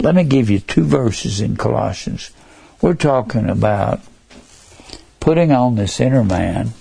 Let 0.00 0.14
me 0.14 0.24
give 0.24 0.50
you 0.50 0.60
two 0.60 0.84
verses 0.84 1.40
in 1.40 1.56
Colossians. 1.56 2.30
We're 2.80 2.94
talking 2.94 3.48
about 3.48 4.00
putting 5.20 5.52
on 5.52 5.74
this 5.74 6.00
inner 6.00 6.24
man, 6.24 6.72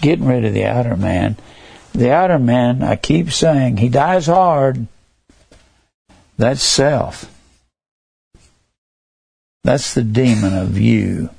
getting 0.00 0.26
rid 0.26 0.44
of 0.44 0.52
the 0.52 0.66
outer 0.66 0.96
man. 0.96 1.36
The 1.92 2.12
outer 2.12 2.38
man, 2.38 2.82
I 2.82 2.96
keep 2.96 3.32
saying, 3.32 3.78
he 3.78 3.88
dies 3.88 4.26
hard. 4.26 4.86
That's 6.36 6.62
self. 6.62 7.29
That's 9.62 9.94
the 9.94 10.02
demon 10.02 10.54
of 10.54 10.78
you. 10.78 11.30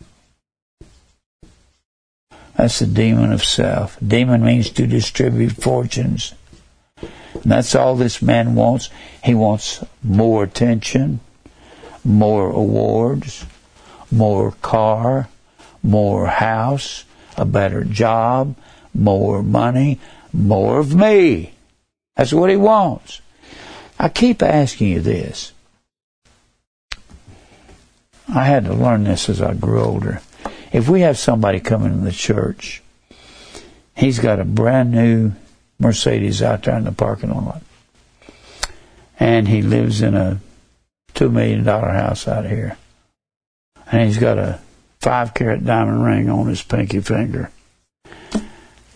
That's 2.56 2.80
the 2.80 2.86
demon 2.86 3.32
of 3.32 3.44
self. 3.44 3.98
Demon 4.06 4.44
means 4.44 4.70
to 4.72 4.86
distribute 4.86 5.54
fortunes. 5.54 6.34
And 7.00 7.52
that's 7.52 7.74
all 7.74 7.96
this 7.96 8.22
man 8.22 8.54
wants. 8.56 8.90
He 9.24 9.34
wants 9.34 9.84
more 10.04 10.44
attention, 10.44 11.22
more 12.04 12.52
awards, 12.52 13.46
more 14.12 14.52
car, 14.62 15.30
more 15.82 16.28
house, 16.28 17.06
a 17.38 17.46
better 17.46 17.84
job, 17.84 18.56
more 18.94 19.42
money, 19.42 20.00
more 20.32 20.80
of 20.80 20.94
me. 20.94 21.54
That's 22.16 22.34
what 22.34 22.50
he 22.50 22.58
wants. 22.58 23.22
I 23.98 24.10
keep 24.10 24.44
asking 24.44 24.90
you 24.90 25.00
this. 25.00 25.54
I 28.34 28.46
had 28.46 28.66
to 28.66 28.74
learn 28.74 29.04
this 29.04 29.30
as 29.30 29.42
I 29.42 29.54
grew 29.54 29.82
older. 29.82 30.22
If 30.72 30.88
we 30.88 31.02
have 31.02 31.18
somebody 31.18 31.60
coming 31.60 31.92
to 31.92 32.06
the 32.06 32.14
church, 32.14 32.82
he's 33.96 34.20
got 34.20 34.40
a 34.40 34.46
brand 34.46 34.92
new 34.92 35.34
Mercedes 35.80 36.42
out 36.42 36.64
there 36.64 36.78
in 36.78 36.86
the 36.86 36.94
parking 36.94 37.32
lot. 37.32 37.62
And 39.20 39.50
he 39.50 39.62
lives 39.62 40.02
in 40.02 40.16
a 40.16 40.40
two 41.14 41.30
million 41.30 41.66
dollar 41.66 41.90
house 41.90 42.28
out 42.28 42.46
here. 42.46 42.78
And 43.92 44.04
he's 44.08 44.18
got 44.18 44.38
a 44.38 44.62
five 45.00 45.34
carat 45.34 45.66
diamond 45.66 46.04
ring 46.04 46.30
on 46.30 46.48
his 46.48 46.64
pinky 46.64 47.02
finger. 47.02 47.52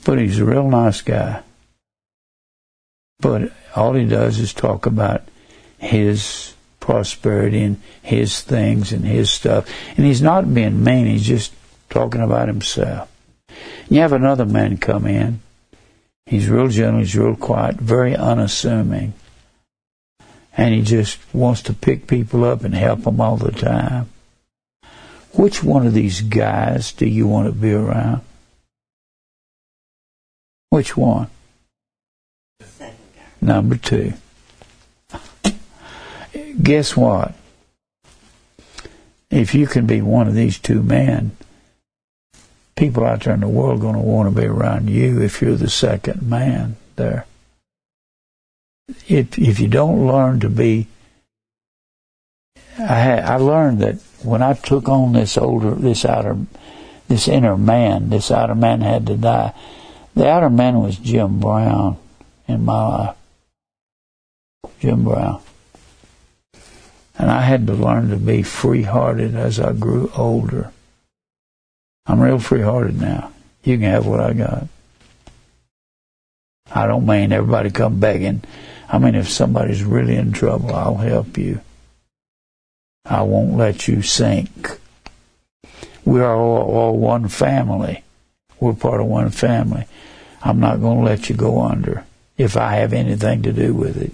But 0.05 0.19
he's 0.19 0.39
a 0.39 0.45
real 0.45 0.69
nice 0.69 1.01
guy. 1.01 1.41
But 3.19 3.51
all 3.75 3.93
he 3.93 4.05
does 4.05 4.39
is 4.39 4.53
talk 4.53 4.85
about 4.85 5.23
his 5.77 6.54
prosperity 6.85 7.63
and 7.63 7.81
his 8.03 8.41
things 8.41 8.93
and 8.93 9.03
his 9.03 9.31
stuff. 9.31 9.67
And 9.97 10.05
he's 10.05 10.21
not 10.21 10.53
being 10.53 10.83
mean, 10.83 11.07
he's 11.07 11.25
just 11.25 11.51
talking 11.89 12.21
about 12.21 12.47
himself. 12.47 13.11
You 13.89 14.01
have 14.01 14.13
another 14.13 14.45
man 14.45 14.77
come 14.77 15.07
in. 15.07 15.39
He's 16.27 16.47
real 16.47 16.67
gentle, 16.67 16.99
he's 16.99 17.15
real 17.15 17.35
quiet, 17.35 17.77
very 17.77 18.15
unassuming. 18.15 19.13
And 20.55 20.75
he 20.75 20.83
just 20.83 21.17
wants 21.33 21.63
to 21.63 21.73
pick 21.73 22.05
people 22.05 22.45
up 22.45 22.63
and 22.63 22.75
help 22.75 23.01
them 23.01 23.19
all 23.19 23.37
the 23.37 23.51
time. 23.51 24.07
Which 25.33 25.63
one 25.63 25.87
of 25.87 25.95
these 25.95 26.21
guys 26.21 26.91
do 26.91 27.07
you 27.07 27.25
want 27.25 27.47
to 27.47 27.51
be 27.51 27.73
around? 27.73 28.21
Which 30.69 30.95
one? 30.95 31.31
Number 33.41 33.75
two 33.75 34.13
guess 36.61 36.95
what? 36.95 37.33
If 39.29 39.53
you 39.53 39.67
can 39.67 39.85
be 39.85 40.01
one 40.01 40.27
of 40.27 40.35
these 40.35 40.59
two 40.59 40.81
men, 40.81 41.35
people 42.75 43.05
out 43.05 43.21
there 43.21 43.33
in 43.33 43.39
the 43.41 43.47
world 43.47 43.79
are 43.79 43.81
going 43.81 43.95
to 43.95 44.01
want 44.01 44.33
to 44.33 44.41
be 44.41 44.47
around 44.47 44.89
you 44.89 45.21
if 45.21 45.41
you're 45.41 45.55
the 45.55 45.69
second 45.69 46.21
man 46.21 46.77
there. 46.95 47.25
If 49.07 49.39
if 49.39 49.59
you 49.59 49.67
don't 49.67 50.05
learn 50.05 50.39
to 50.41 50.49
be, 50.49 50.87
I 52.77 52.95
had, 52.99 53.23
I 53.23 53.37
learned 53.37 53.79
that 53.79 53.95
when 54.21 54.41
I 54.43 54.53
took 54.53 54.87
on 54.87 55.13
this 55.13 55.37
older, 55.37 55.71
this 55.71 56.05
outer, 56.05 56.37
this 57.07 57.27
inner 57.27 57.57
man, 57.57 58.09
this 58.09 58.29
outer 58.29 58.55
man 58.55 58.81
had 58.81 59.07
to 59.07 59.15
die. 59.15 59.53
The 60.13 60.29
outer 60.29 60.49
man 60.49 60.81
was 60.81 60.97
Jim 60.97 61.39
Brown 61.39 61.97
in 62.47 62.63
my 62.63 62.87
life. 62.87 63.15
Jim 64.79 65.03
Brown. 65.03 65.41
And 67.17 67.31
I 67.31 67.41
had 67.41 67.67
to 67.67 67.73
learn 67.73 68.09
to 68.09 68.17
be 68.17 68.43
free 68.43 68.83
hearted 68.83 69.35
as 69.35 69.59
I 69.59 69.73
grew 69.73 70.11
older. 70.15 70.71
I'm 72.05 72.19
real 72.19 72.39
free 72.39 72.61
hearted 72.61 72.99
now. 72.99 73.31
You 73.63 73.77
can 73.77 73.89
have 73.89 74.05
what 74.05 74.19
I 74.19 74.33
got. 74.33 74.67
I 76.73 76.87
don't 76.87 77.05
mean 77.05 77.31
everybody 77.31 77.71
come 77.71 77.99
begging. 77.99 78.43
I 78.89 78.97
mean, 78.97 79.15
if 79.15 79.29
somebody's 79.29 79.83
really 79.83 80.15
in 80.15 80.31
trouble, 80.31 80.75
I'll 80.75 80.97
help 80.97 81.37
you. 81.37 81.61
I 83.05 83.21
won't 83.21 83.55
let 83.55 83.87
you 83.87 84.01
sink. 84.01 84.79
We 86.03 86.21
are 86.21 86.35
all, 86.35 86.69
all 86.69 86.97
one 86.97 87.27
family. 87.27 88.03
We're 88.59 88.73
part 88.73 89.01
of 89.01 89.07
one 89.07 89.29
family. 89.29 89.85
I'm 90.43 90.59
not 90.59 90.81
going 90.81 90.99
to 90.99 91.03
let 91.03 91.29
you 91.29 91.35
go 91.35 91.61
under 91.61 92.05
if 92.37 92.57
I 92.57 92.75
have 92.75 92.93
anything 92.93 93.41
to 93.43 93.53
do 93.53 93.73
with 93.73 93.97
it. 93.97 94.13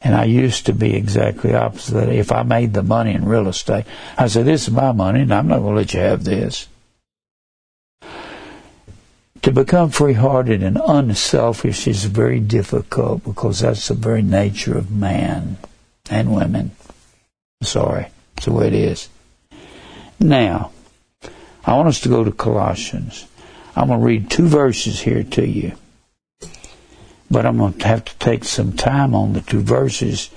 And 0.00 0.14
I 0.14 0.24
used 0.24 0.66
to 0.66 0.72
be 0.72 0.94
exactly 0.94 1.54
opposite. 1.54 2.08
If 2.08 2.30
I 2.30 2.42
made 2.44 2.72
the 2.72 2.82
money 2.82 3.14
in 3.14 3.24
real 3.24 3.48
estate, 3.48 3.84
I 4.16 4.28
said, 4.28 4.46
This 4.46 4.68
is 4.68 4.74
my 4.74 4.92
money, 4.92 5.22
and 5.22 5.34
I'm 5.34 5.48
not 5.48 5.58
going 5.58 5.74
to 5.74 5.80
let 5.80 5.94
you 5.94 6.00
have 6.00 6.24
this. 6.24 6.68
To 9.42 9.52
become 9.52 9.90
free 9.90 10.14
hearted 10.14 10.62
and 10.62 10.80
unselfish 10.84 11.86
is 11.86 12.04
very 12.04 12.40
difficult 12.40 13.24
because 13.24 13.60
that's 13.60 13.88
the 13.88 13.94
very 13.94 14.22
nature 14.22 14.76
of 14.76 14.90
man 14.90 15.58
and 16.10 16.34
women. 16.34 16.72
Sorry, 17.62 18.08
it's 18.36 18.46
the 18.46 18.52
way 18.52 18.68
it 18.68 18.74
is. 18.74 19.08
Now, 20.20 20.72
I 21.64 21.76
want 21.76 21.88
us 21.88 22.00
to 22.00 22.08
go 22.08 22.24
to 22.24 22.32
Colossians. 22.32 23.26
I'm 23.76 23.88
going 23.88 24.00
to 24.00 24.06
read 24.06 24.30
two 24.30 24.46
verses 24.46 25.00
here 25.00 25.22
to 25.22 25.46
you 25.46 25.72
but 27.30 27.44
I'm 27.44 27.58
going 27.58 27.74
to 27.74 27.86
have 27.86 28.04
to 28.04 28.16
take 28.18 28.44
some 28.44 28.72
time 28.72 29.14
on 29.14 29.32
the 29.32 29.40
two 29.40 29.60
verses, 29.60 30.30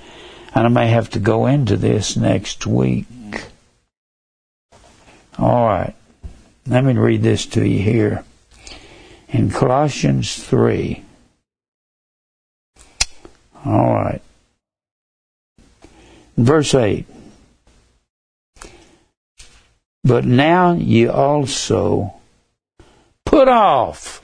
and 0.54 0.66
I 0.66 0.68
may 0.68 0.88
have 0.88 1.10
to 1.10 1.18
go 1.18 1.46
into 1.46 1.76
this 1.76 2.16
next 2.16 2.66
week. 2.66 3.06
All 5.38 5.66
right. 5.66 5.94
Let 6.66 6.84
me 6.84 6.92
read 6.92 7.22
this 7.22 7.46
to 7.46 7.66
you 7.66 7.80
here. 7.80 8.24
In 9.28 9.50
Colossians 9.50 10.42
3. 10.42 11.02
All 13.64 13.94
right. 13.94 14.22
Verse 16.36 16.74
8. 16.74 17.06
But 20.04 20.24
now 20.24 20.72
ye 20.72 21.06
also 21.06 22.14
put 23.24 23.48
off 23.48 24.21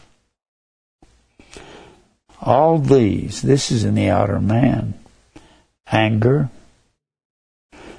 all 2.40 2.78
these. 2.78 3.42
This 3.42 3.70
is 3.70 3.84
in 3.84 3.94
the 3.94 4.10
outer 4.10 4.40
man. 4.40 4.94
Anger. 5.90 6.50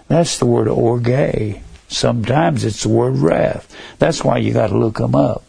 That's 0.07 0.37
the 0.39 0.45
word 0.45 0.67
orge. 0.67 1.61
Sometimes 1.87 2.63
it's 2.63 2.83
the 2.83 2.89
word 2.89 3.17
wrath. 3.17 3.75
That's 3.97 4.23
why 4.23 4.37
you 4.37 4.53
got 4.53 4.67
to 4.67 4.77
look 4.77 4.97
them 4.97 5.15
up. 5.15 5.43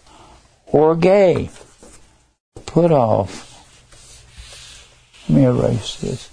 Orge. 0.66 1.50
Put 2.66 2.92
off. 2.92 3.46
Let 5.28 5.36
me 5.36 5.44
erase 5.44 5.96
this. 5.96 6.28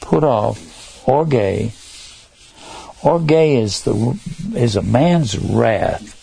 Put 0.00 0.24
off. 0.24 1.08
Orge. 1.08 1.72
Orge 3.02 3.32
is 3.32 3.82
the 3.84 4.18
is 4.54 4.76
a 4.76 4.82
man's 4.82 5.38
wrath 5.38 6.18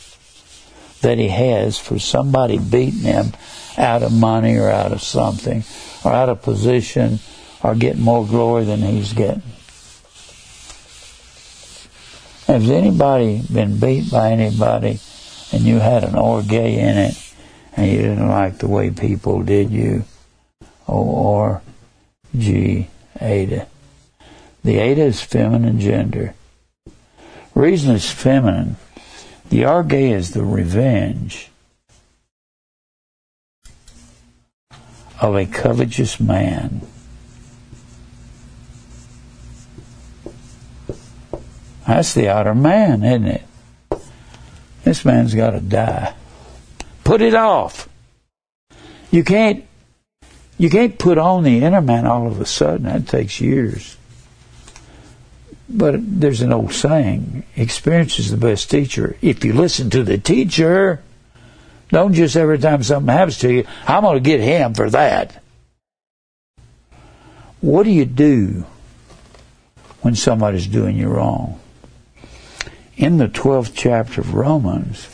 that 1.01 1.17
he 1.17 1.29
has 1.29 1.77
for 1.77 1.99
somebody 1.99 2.57
beating 2.57 3.01
him 3.01 3.33
out 3.79 4.03
of 4.03 4.11
money 4.11 4.57
or 4.57 4.69
out 4.69 4.91
of 4.91 5.01
something 5.01 5.63
or 6.03 6.11
out 6.11 6.29
of 6.29 6.41
position 6.41 7.19
or 7.63 7.73
getting 7.73 8.01
more 8.01 8.25
glory 8.27 8.65
than 8.65 8.81
he's 8.81 9.13
getting. 9.13 9.41
Has 12.45 12.69
anybody 12.69 13.43
been 13.51 13.79
beat 13.79 14.11
by 14.11 14.31
anybody 14.31 14.99
and 15.51 15.63
you 15.63 15.79
had 15.79 16.03
an 16.03 16.15
orge 16.15 16.51
in 16.51 16.97
it 16.97 17.15
and 17.75 17.91
you 17.91 17.97
didn't 17.97 18.27
like 18.27 18.57
the 18.57 18.67
way 18.67 18.89
people 18.89 19.43
did 19.43 19.71
you? 19.71 20.03
O 20.87 21.35
R 21.35 21.61
G 22.35 22.87
eta. 23.19 23.67
The 24.63 24.79
eta 24.79 25.01
is 25.01 25.21
feminine 25.21 25.79
gender. 25.79 26.33
Reason 27.53 27.95
is 27.95 28.11
feminine. 28.11 28.77
The 29.49 29.65
orge 29.65 29.93
is 29.93 30.31
the 30.31 30.43
revenge 30.43 31.48
of 35.21 35.35
a 35.35 35.45
covetous 35.45 36.19
man. 36.19 36.81
That's 41.85 42.13
the 42.13 42.29
outer 42.29 42.55
man, 42.55 43.03
isn't 43.03 43.25
it? 43.25 43.43
This 44.83 45.03
man's 45.03 45.33
got 45.33 45.51
to 45.51 45.59
die. 45.59 46.13
Put 47.03 47.21
it 47.21 47.33
off. 47.33 47.89
You 49.11 49.23
can't 49.23 49.65
you 50.57 50.69
can't 50.69 50.99
put 50.99 51.17
on 51.17 51.43
the 51.43 51.63
inner 51.63 51.81
man 51.81 52.05
all 52.05 52.27
of 52.27 52.39
a 52.39 52.45
sudden. 52.45 52.83
That 52.83 53.07
takes 53.07 53.41
years. 53.41 53.97
But 55.69 55.95
there's 56.19 56.41
an 56.41 56.51
old 56.51 56.73
saying, 56.73 57.43
experience 57.55 58.19
is 58.19 58.31
the 58.31 58.37
best 58.37 58.69
teacher. 58.69 59.15
If 59.21 59.45
you 59.45 59.53
listen 59.53 59.89
to 59.91 60.03
the 60.03 60.17
teacher, 60.17 61.01
don't 61.89 62.13
just 62.13 62.35
every 62.35 62.59
time 62.59 62.83
something 62.83 63.13
happens 63.13 63.39
to 63.39 63.51
you, 63.51 63.65
I'm 63.87 64.03
going 64.03 64.15
to 64.15 64.19
get 64.19 64.39
him 64.39 64.73
for 64.73 64.89
that. 64.91 65.43
What 67.61 67.83
do 67.83 67.91
you 67.91 68.05
do 68.05 68.65
when 70.01 70.15
somebody's 70.15 70.67
doing 70.67 70.95
you 70.95 71.09
wrong? 71.09 71.59
In 72.95 73.17
the 73.17 73.27
12th 73.27 73.71
chapter 73.75 74.21
of 74.21 74.33
Romans, 74.33 75.07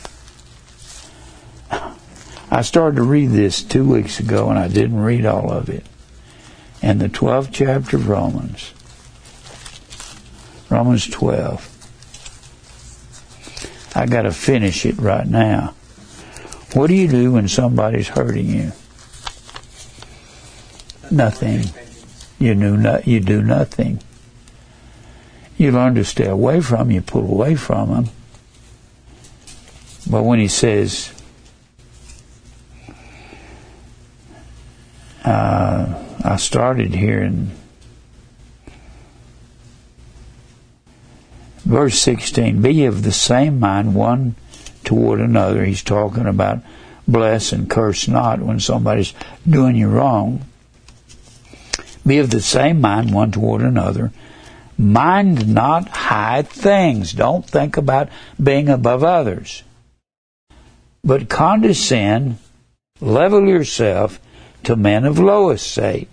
I 2.50 2.62
started 2.62 2.96
to 2.96 3.02
read 3.02 3.30
this 3.30 3.62
two 3.62 3.88
weeks 3.88 4.20
ago 4.20 4.50
and 4.50 4.58
I 4.58 4.68
didn't 4.68 5.00
read 5.00 5.26
all 5.26 5.50
of 5.50 5.68
it. 5.68 5.84
In 6.82 6.98
the 6.98 7.08
12th 7.08 7.50
chapter 7.52 7.96
of 7.96 8.08
Romans, 8.08 8.72
Romans 10.68 11.06
12, 11.08 11.72
I 13.94 14.06
got 14.06 14.22
to 14.22 14.32
finish 14.32 14.84
it 14.84 14.98
right 14.98 15.26
now. 15.26 15.75
What 16.76 16.88
do 16.88 16.94
you 16.94 17.08
do 17.08 17.32
when 17.32 17.48
somebody's 17.48 18.08
hurting 18.08 18.50
you? 18.50 18.72
Nothing. 21.10 21.70
You 22.38 22.54
do 22.54 22.76
not. 22.76 23.08
You 23.08 23.20
do 23.20 23.40
nothing. 23.40 24.02
You 25.56 25.72
learn 25.72 25.94
to 25.94 26.04
stay 26.04 26.26
away 26.26 26.60
from. 26.60 26.88
them, 26.88 26.90
You 26.90 27.00
pull 27.00 27.22
away 27.22 27.54
from 27.54 27.88
them. 27.88 28.10
But 30.10 30.24
when 30.24 30.38
he 30.38 30.48
says, 30.48 31.14
uh, 35.24 36.04
I 36.22 36.36
started 36.36 36.94
here 36.94 37.22
in 37.22 37.52
verse 41.64 41.98
16 41.98 42.60
be 42.60 42.84
of 42.84 43.02
the 43.02 43.12
same 43.12 43.58
mind 43.58 43.94
one 43.94 44.34
toward 44.86 45.20
another. 45.20 45.64
He's 45.64 45.82
talking 45.82 46.26
about 46.26 46.62
bless 47.06 47.52
and 47.52 47.68
curse 47.68 48.08
not 48.08 48.40
when 48.40 48.58
somebody's 48.60 49.12
doing 49.48 49.76
you 49.76 49.88
wrong. 49.88 50.46
Be 52.06 52.18
of 52.18 52.30
the 52.30 52.40
same 52.40 52.80
mind 52.80 53.12
one 53.12 53.32
toward 53.32 53.60
another. 53.60 54.12
Mind 54.78 55.52
not 55.52 55.88
high 55.88 56.42
things. 56.42 57.12
Don't 57.12 57.44
think 57.44 57.76
about 57.76 58.08
being 58.42 58.68
above 58.68 59.02
others. 59.02 59.62
But 61.02 61.28
condescend, 61.28 62.38
level 63.00 63.46
yourself 63.48 64.20
to 64.64 64.76
men 64.76 65.04
of 65.04 65.18
low 65.18 65.50
estate. 65.50 66.12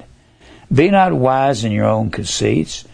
Be 0.71 0.89
not 0.89 1.13
wise 1.13 1.63
in 1.63 1.71
your 1.71 1.85
own 1.85 2.09
conceits. 2.09 2.85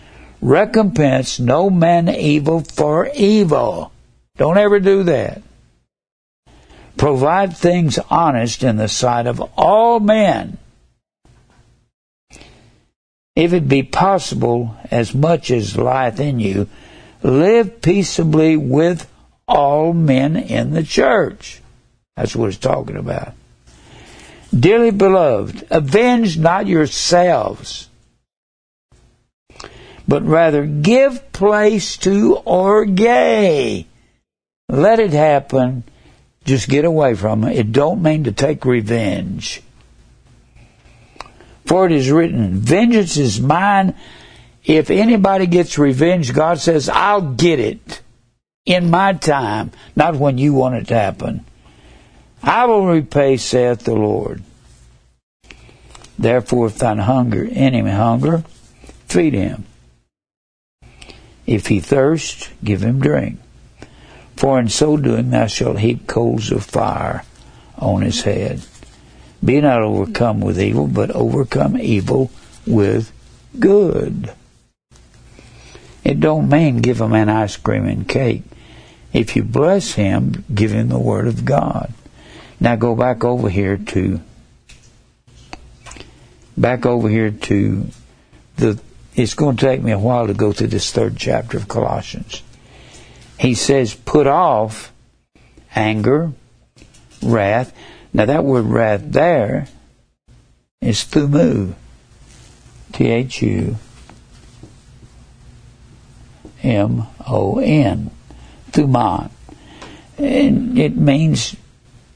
Recompense 0.41 1.39
no 1.39 1.69
man 1.69 2.09
evil 2.09 2.61
for 2.61 3.09
evil. 3.13 3.91
Don't 4.37 4.57
ever 4.57 4.79
do 4.79 5.03
that. 5.03 5.41
Provide 6.99 7.55
things 7.55 7.97
honest 8.09 8.61
in 8.61 8.75
the 8.75 8.89
sight 8.89 9.25
of 9.25 9.39
all 9.55 10.01
men. 10.01 10.57
If 13.37 13.53
it 13.53 13.69
be 13.69 13.83
possible, 13.83 14.75
as 14.91 15.15
much 15.15 15.49
as 15.49 15.77
lieth 15.77 16.19
in 16.19 16.41
you, 16.41 16.67
live 17.23 17.81
peaceably 17.81 18.57
with 18.57 19.09
all 19.47 19.93
men 19.93 20.35
in 20.35 20.71
the 20.71 20.83
church. 20.83 21.61
That's 22.17 22.35
what 22.35 22.49
it's 22.49 22.57
talking 22.57 22.97
about. 22.97 23.31
Dearly 24.53 24.91
beloved, 24.91 25.67
avenge 25.69 26.37
not 26.37 26.67
yourselves, 26.67 27.87
but 30.05 30.23
rather 30.23 30.65
give 30.65 31.31
place 31.31 31.95
to 31.99 32.35
orge. 32.43 32.99
Let 32.99 33.85
it 34.99 35.13
happen 35.13 35.85
just 36.49 36.67
get 36.67 36.83
away 36.83 37.13
from 37.13 37.43
it. 37.43 37.57
It 37.57 37.71
don't 37.71 38.01
mean 38.01 38.23
to 38.23 38.31
take 38.31 38.65
revenge. 38.65 39.61
For 41.65 41.85
it 41.85 41.91
is 41.91 42.09
written, 42.09 42.55
vengeance 42.55 43.17
is 43.17 43.39
mine. 43.39 43.93
If 44.65 44.89
anybody 44.89 45.45
gets 45.45 45.77
revenge, 45.77 46.33
God 46.33 46.59
says, 46.59 46.89
I'll 46.89 47.21
get 47.21 47.59
it 47.59 48.01
in 48.65 48.89
my 48.89 49.13
time, 49.13 49.71
not 49.95 50.15
when 50.15 50.39
you 50.39 50.53
want 50.53 50.75
it 50.75 50.87
to 50.87 50.95
happen. 50.95 51.45
I 52.41 52.65
will 52.65 52.87
repay, 52.87 53.37
saith 53.37 53.83
the 53.83 53.93
Lord. 53.93 54.41
Therefore, 56.17 56.67
if 56.67 56.79
thine 56.79 56.97
hunger, 56.97 57.47
enemy 57.51 57.91
hunger, 57.91 58.43
feed 59.07 59.35
him. 59.35 59.65
If 61.45 61.67
he 61.67 61.79
thirst, 61.79 62.49
give 62.63 62.81
him 62.81 62.99
drink 62.99 63.39
for 64.39 64.57
in 64.57 64.69
so 64.69 64.95
doing 64.95 65.31
thou 65.31 65.47
shalt 65.47 65.79
heap 65.79 66.07
coals 66.07 66.49
of 66.49 66.63
fire 66.63 67.25
on 67.77 68.03
his 68.03 68.21
head. 68.21 68.61
Be 69.43 69.59
not 69.59 69.81
overcome 69.81 70.39
with 70.39 70.61
evil, 70.61 70.87
but 70.87 71.11
overcome 71.11 71.77
evil 71.77 72.31
with 72.65 73.11
good. 73.59 74.31
It 76.05 76.21
don't 76.21 76.47
mean 76.47 76.77
give 76.77 77.01
a 77.01 77.09
man 77.09 77.27
ice 77.27 77.57
cream 77.57 77.85
and 77.85 78.07
cake. 78.07 78.43
If 79.11 79.35
you 79.35 79.43
bless 79.43 79.95
him, 79.95 80.45
give 80.53 80.71
him 80.71 80.87
the 80.87 80.99
word 80.99 81.27
of 81.27 81.43
God. 81.43 81.93
Now 82.61 82.77
go 82.77 82.95
back 82.95 83.25
over 83.25 83.49
here 83.49 83.75
to 83.75 84.21
back 86.55 86.85
over 86.85 87.09
here 87.09 87.31
to 87.31 87.87
the 88.55 88.79
it's 89.15 89.33
going 89.33 89.57
to 89.57 89.65
take 89.65 89.83
me 89.83 89.91
a 89.91 89.99
while 89.99 90.27
to 90.27 90.33
go 90.33 90.53
through 90.53 90.67
this 90.67 90.93
third 90.93 91.17
chapter 91.17 91.57
of 91.57 91.67
Colossians 91.67 92.41
he 93.39 93.55
says, 93.55 93.95
put 93.95 94.27
off 94.27 94.91
anger, 95.75 96.33
wrath. 97.23 97.73
Now 98.13 98.25
that 98.25 98.43
word 98.43 98.65
wrath 98.65 99.01
there 99.05 99.67
is 100.81 101.05
thumu. 101.05 101.73
T-H-U 102.91 103.77
M-O-N. 106.63 108.11
Thuman. 108.71 109.29
And 110.17 110.77
it 110.77 110.95
means 110.95 111.55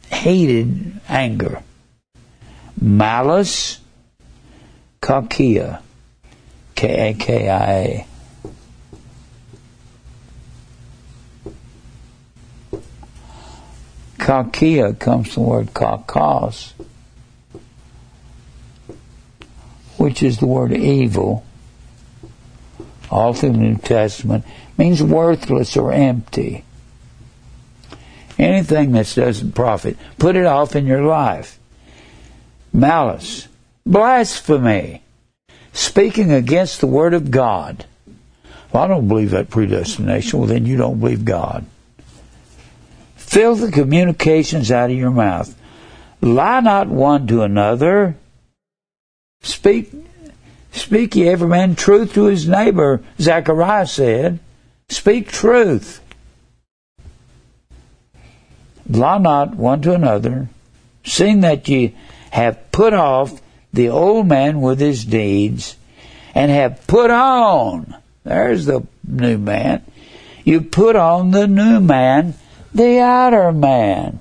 hated 0.10 1.00
anger. 1.08 1.64
Malice, 2.80 3.80
kakia. 5.02 5.82
K 6.76 8.06
Kakia 14.24 14.98
comes 14.98 15.34
from 15.34 15.44
the 15.44 15.50
word 15.50 15.74
kakos, 15.74 16.72
which 19.98 20.24
is 20.24 20.38
the 20.38 20.46
word 20.46 20.72
evil, 20.72 21.44
all 23.12 23.34
through 23.34 23.52
the 23.52 23.58
New 23.58 23.76
Testament, 23.76 24.46
means 24.78 25.04
worthless 25.04 25.76
or 25.76 25.92
empty. 25.92 26.64
Anything 28.40 28.94
that 28.94 29.14
doesn't 29.14 29.52
profit, 29.52 29.98
put 30.18 30.38
it 30.38 30.46
off 30.46 30.74
in 30.74 30.88
your 30.88 31.04
life. 31.04 31.60
Malice, 32.72 33.50
blasphemy, 33.86 35.04
speaking 35.74 36.32
against 36.32 36.80
the 36.80 36.88
Word 36.88 37.14
of 37.14 37.30
God. 37.30 37.86
Well, 38.72 38.84
I 38.84 38.88
don't 38.88 39.10
believe 39.10 39.32
that 39.32 39.50
predestination. 39.50 40.40
Well, 40.40 40.48
then 40.48 40.66
you 40.66 40.78
don't 40.78 41.02
believe 41.02 41.26
God. 41.26 41.66
Fill 43.34 43.56
the 43.56 43.72
communications 43.72 44.70
out 44.70 44.92
of 44.92 44.96
your 44.96 45.10
mouth. 45.10 45.60
Lie 46.22 46.60
not 46.60 46.88
one 46.88 47.26
to 47.26 47.42
another. 47.42 48.16
Speak, 49.42 49.92
speak 50.72 51.16
ye 51.16 51.28
every 51.30 51.48
man 51.48 51.74
truth 51.74 52.14
to 52.14 52.26
his 52.26 52.48
neighbor, 52.48 53.04
Zechariah 53.20 53.88
said. 53.88 54.38
Speak 54.88 55.32
truth. 55.32 56.00
Lie 58.88 59.18
not 59.18 59.56
one 59.56 59.82
to 59.82 59.96
another, 59.96 60.48
seeing 61.04 61.40
that 61.40 61.68
ye 61.68 61.96
have 62.30 62.72
put 62.72 62.94
off 62.94 63.42
the 63.74 63.90
old 63.90 64.28
man 64.28 64.62
with 64.62 64.80
his 64.80 65.06
deeds, 65.06 65.76
and 66.36 66.52
have 66.52 66.86
put 66.86 67.10
on, 67.10 67.96
there's 68.24 68.66
the 68.66 68.86
new 69.08 69.40
man, 69.40 69.84
you 70.46 70.62
put 70.62 70.96
on 70.96 71.32
the 71.32 71.48
new 71.48 71.80
man 71.80 72.36
the 72.74 73.00
outer 73.00 73.52
man. 73.52 74.20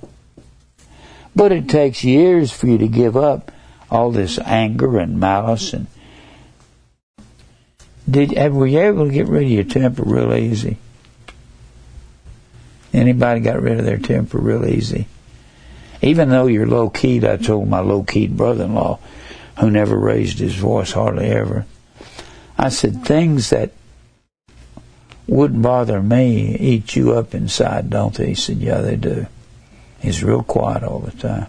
But 1.35 1.53
it 1.53 1.69
takes 1.69 2.05
years 2.05 2.53
for 2.53 2.67
you 2.67 2.79
to 2.79 2.89
give 2.89 3.17
up 3.17 3.51
all 3.91 4.11
this 4.11 4.39
anger 4.39 4.99
and 4.99 5.19
malice 5.19 5.73
and 5.73 5.87
did 8.09 8.33
have 8.33 8.53
were 8.53 8.67
you 8.67 8.81
able 8.81 9.07
to 9.07 9.13
get 9.13 9.29
rid 9.29 9.45
of 9.45 9.51
your 9.51 9.65
temper 9.65 10.03
real 10.03 10.35
easy? 10.35 10.77
Anybody 12.93 13.41
got 13.41 13.63
rid 13.63 13.79
of 13.79 13.87
their 13.87 13.99
temper 13.99 14.39
real 14.39 14.67
easy? 14.67 15.07
Even 16.03 16.29
though 16.29 16.47
you're 16.47 16.67
low 16.67 16.91
keyed, 16.91 17.25
I 17.25 17.37
told 17.37 17.69
my 17.69 17.79
low 17.79 18.03
keyed 18.03 18.37
brother 18.37 18.65
in 18.65 18.75
law, 18.75 18.99
who 19.61 19.71
never 19.71 19.97
raised 19.97 20.41
his 20.41 20.57
voice 20.57 20.93
hardly 20.93 21.27
ever, 21.27 21.65
I 22.59 22.69
said, 22.69 23.05
things 23.05 23.51
that 23.51 23.73
wouldn't 25.27 25.63
bother 25.63 26.03
me 26.03 26.57
eat 26.57 26.97
you 26.97 27.13
up 27.13 27.35
inside, 27.35 27.91
don't 27.91 28.15
they? 28.15 28.29
He 28.29 28.35
said, 28.35 28.59
Yeah, 28.59 28.81
they 28.81 28.97
do. 28.97 29.27
He's 30.01 30.23
real 30.23 30.43
quiet 30.43 30.83
all 30.83 30.99
the 30.99 31.13
time. 31.13 31.47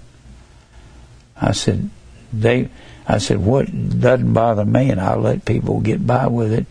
I 1.39 1.51
said, 1.53 1.89
they 2.31 2.69
I 3.07 3.17
said, 3.17 3.39
What 3.39 3.99
doesn't 3.99 4.33
bother 4.33 4.65
me 4.65 4.91
and 4.91 5.01
I'll 5.01 5.19
let 5.19 5.45
people 5.45 5.81
get 5.81 6.05
by 6.05 6.27
with 6.27 6.53
it. 6.53 6.65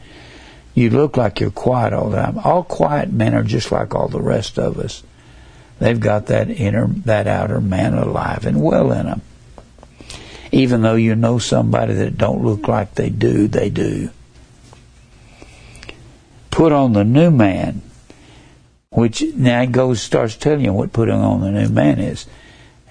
You 0.74 0.90
look 0.90 1.16
like 1.16 1.40
you're 1.40 1.50
quiet 1.50 1.92
all 1.92 2.08
the 2.10 2.16
time. 2.16 2.38
All 2.38 2.62
quiet 2.62 3.12
men 3.12 3.34
are 3.34 3.42
just 3.42 3.70
like 3.70 3.94
all 3.94 4.08
the 4.08 4.22
rest 4.22 4.58
of 4.58 4.78
us. 4.78 5.02
They've 5.78 6.00
got 6.00 6.26
that 6.26 6.48
inner 6.48 6.86
that 6.86 7.26
outer 7.26 7.60
man 7.60 7.94
alive 7.94 8.46
and 8.46 8.62
well 8.62 8.92
in 8.92 9.06
them. 9.06 9.22
Even 10.52 10.82
though 10.82 10.94
you 10.94 11.14
know 11.14 11.38
somebody 11.38 11.94
that 11.94 12.16
don't 12.16 12.44
look 12.44 12.68
like 12.68 12.94
they 12.94 13.10
do, 13.10 13.48
they 13.48 13.68
do 13.68 14.10
put 16.52 16.70
on 16.70 16.92
the 16.92 17.02
new 17.02 17.32
man, 17.32 17.82
which 18.90 19.24
now 19.34 19.64
goes 19.64 20.00
starts 20.00 20.36
telling 20.36 20.64
you 20.64 20.72
what 20.72 20.92
putting 20.92 21.14
on 21.14 21.40
the 21.40 21.50
new 21.50 21.68
man 21.68 21.98
is. 21.98 22.26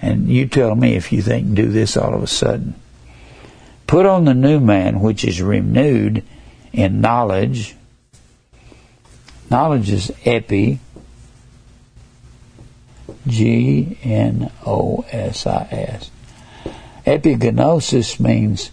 And 0.02 0.28
you 0.28 0.46
tell 0.48 0.74
me 0.74 0.96
if 0.96 1.12
you 1.12 1.22
think 1.22 1.54
do 1.54 1.68
this 1.70 1.96
all 1.96 2.12
of 2.12 2.22
a 2.22 2.26
sudden. 2.26 2.74
Put 3.86 4.04
on 4.04 4.24
the 4.24 4.34
new 4.34 4.58
man, 4.58 5.00
which 5.00 5.24
is 5.24 5.40
renewed 5.40 6.24
in 6.72 7.00
knowledge. 7.00 7.76
Knowledge 9.48 9.90
is 9.90 10.12
epi. 10.24 10.80
G 13.24 13.96
N 14.02 14.50
O 14.66 15.04
S 15.12 15.46
I 15.46 15.68
S. 15.70 16.10
Epignosis 17.06 18.18
means 18.18 18.72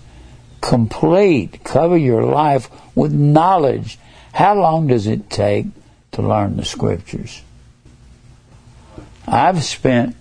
complete. 0.62 1.64
Cover 1.64 1.98
your 1.98 2.24
life 2.24 2.70
with 2.96 3.14
knowledge 3.14 4.00
how 4.34 4.56
long 4.56 4.88
does 4.88 5.08
it 5.08 5.30
take 5.30 5.66
to 6.12 6.22
learn 6.22 6.58
the 6.58 6.66
scriptures? 6.66 7.42
I've 9.28 9.64
spent, 9.64 10.16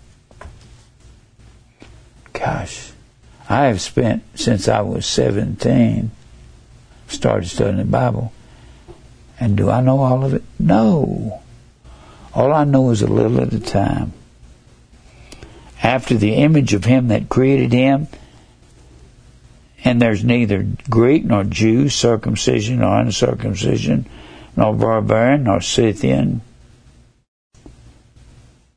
gosh, 2.33 2.93
I 3.49 3.67
have 3.67 3.81
spent 3.81 4.23
since 4.35 4.69
I 4.69 4.83
was 4.83 5.07
17, 5.07 6.11
started 7.09 7.49
studying 7.49 7.79
the 7.79 7.85
Bible. 7.85 8.33
And 9.41 9.57
do 9.57 9.71
I 9.71 9.81
know 9.81 10.01
all 10.01 10.25
of 10.25 10.35
it? 10.35 10.43
No. 10.59 11.41
All 12.35 12.53
I 12.53 12.65
know 12.65 12.91
is 12.91 13.03
a 13.03 13.07
little 13.07 13.41
at 13.41 13.53
a 13.53 13.61
time. 13.61 14.13
After 15.83 16.15
the 16.15 16.35
image 16.35 16.75
of 16.75 16.85
Him 16.85 17.09
that 17.09 17.29
created 17.29 17.73
Him, 17.73 18.09
and 19.85 20.03
there's 20.03 20.25
neither 20.25 20.67
Greek 20.91 21.25
nor 21.25 21.45
Jew, 21.45 21.89
circumcision 21.89 22.79
nor 22.79 23.01
uncircumcision, 23.01 24.07
nor 24.57 24.75
barbarian 24.75 25.45
nor 25.45 25.61
Scythian. 25.61 26.41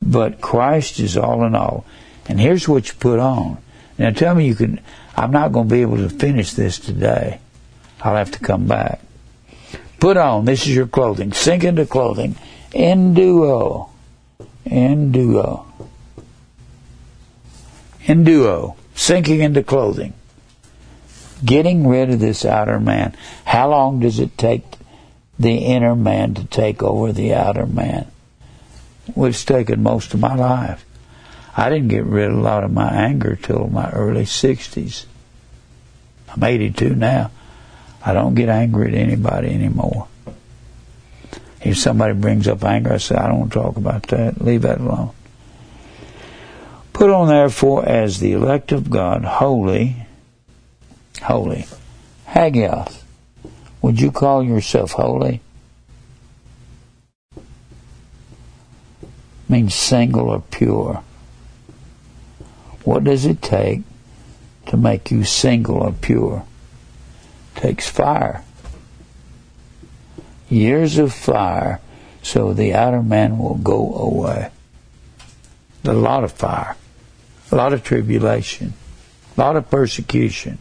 But 0.02 0.41
Christ 0.41 0.99
is 0.99 1.18
all 1.18 1.44
in 1.44 1.56
all. 1.56 1.86
And 2.28 2.40
here's 2.40 2.68
what 2.68 2.88
you 2.88 2.94
put 2.95 3.19
on. 3.19 3.57
Now 3.98 4.11
tell 4.11 4.36
me 4.36 4.48
you 4.48 4.56
can, 4.56 4.80
I'm 5.15 5.32
not 5.32 5.52
going 5.52 5.68
to 5.68 5.73
be 5.73 5.82
able 5.82 5.98
to 5.98 6.10
finish 6.10 6.53
this 6.53 6.80
today. 6.80 7.40
I'll 8.02 8.15
have 8.15 8.32
to 8.32 8.40
come 8.40 8.68
back. 8.68 9.02
Put 9.99 10.18
on, 10.18 10.45
this 10.45 10.61
is 10.61 10.76
your 10.76 10.88
clothing. 10.88 11.34
Sink 11.34 11.64
into 11.64 11.86
clothing. 11.86 12.36
In 12.73 13.14
duo. 13.14 13.90
In 14.65 15.11
duo. 15.11 15.65
In 18.06 18.23
duo. 18.23 18.76
Sinking 18.95 19.41
into 19.41 19.64
clothing 19.64 20.14
getting 21.43 21.88
rid 21.88 22.09
of 22.09 22.19
this 22.19 22.45
outer 22.45 22.80
man. 22.80 23.15
How 23.45 23.69
long 23.69 23.99
does 23.99 24.19
it 24.19 24.38
take 24.38 24.63
the 25.39 25.57
inner 25.57 25.95
man 25.95 26.34
to 26.35 26.45
take 26.45 26.84
over 26.84 27.11
the 27.11 27.34
outer 27.34 27.65
man? 27.65 28.07
Well, 29.15 29.30
it's 29.30 29.43
taken 29.43 29.84
most 29.84 30.13
of 30.13 30.19
my 30.19 30.35
life. 30.35 30.85
I 31.55 31.69
didn't 31.69 31.89
get 31.89 32.05
rid 32.05 32.31
of 32.31 32.38
a 32.38 32.41
lot 32.41 32.63
of 32.63 32.72
my 32.72 32.89
anger 32.89 33.35
till 33.35 33.68
my 33.68 33.89
early 33.91 34.23
60s. 34.23 35.05
I'm 36.30 36.43
82 36.43 36.95
now. 36.95 37.31
I 38.03 38.13
don't 38.13 38.35
get 38.35 38.49
angry 38.49 38.88
at 38.88 38.93
anybody 38.93 39.49
anymore. 39.49 40.07
If 41.63 41.77
somebody 41.77 42.13
brings 42.13 42.47
up 42.47 42.63
anger, 42.63 42.93
I 42.93 42.97
say, 42.97 43.15
I 43.15 43.27
don't 43.27 43.39
want 43.39 43.53
to 43.53 43.59
talk 43.59 43.77
about 43.77 44.07
that. 44.07 44.41
Leave 44.41 44.63
that 44.63 44.80
alone. 44.80 45.11
Put 46.93 47.09
on 47.09 47.27
therefore 47.27 47.88
as 47.88 48.19
the 48.19 48.34
elect 48.34 48.72
of 48.72 48.89
God, 48.89 49.23
holy, 49.23 50.07
holy. 51.22 51.65
Hagios, 52.27 53.03
would 53.81 53.99
you 53.99 54.11
call 54.11 54.43
yourself 54.43 54.91
holy? 54.93 55.41
Means 59.49 59.76
single 59.76 60.30
or 60.30 60.41
pure. 60.52 61.03
What 62.84 63.03
does 63.03 63.26
it 63.26 63.41
take 63.41 63.81
to 64.68 64.77
make 64.77 65.11
you 65.11 65.23
single 65.23 65.77
or 65.77 65.91
pure? 65.91 66.45
It 67.56 67.61
takes 67.61 67.89
fire. 67.89 68.43
Years 70.49 70.98
of 70.98 71.14
fire 71.14 71.80
so 72.22 72.53
the 72.53 72.73
outer 72.73 73.02
man 73.02 73.38
will 73.38 73.56
go 73.56 73.95
away. 73.95 74.49
A 75.84 75.93
lot 75.93 76.23
of 76.23 76.31
fire, 76.31 76.76
a 77.52 77.56
lot 77.56 77.73
of 77.73 77.84
tribulation, 77.84 78.73
a 79.35 79.41
lot 79.41 79.56
of 79.56 79.69
persecution. 79.69 80.60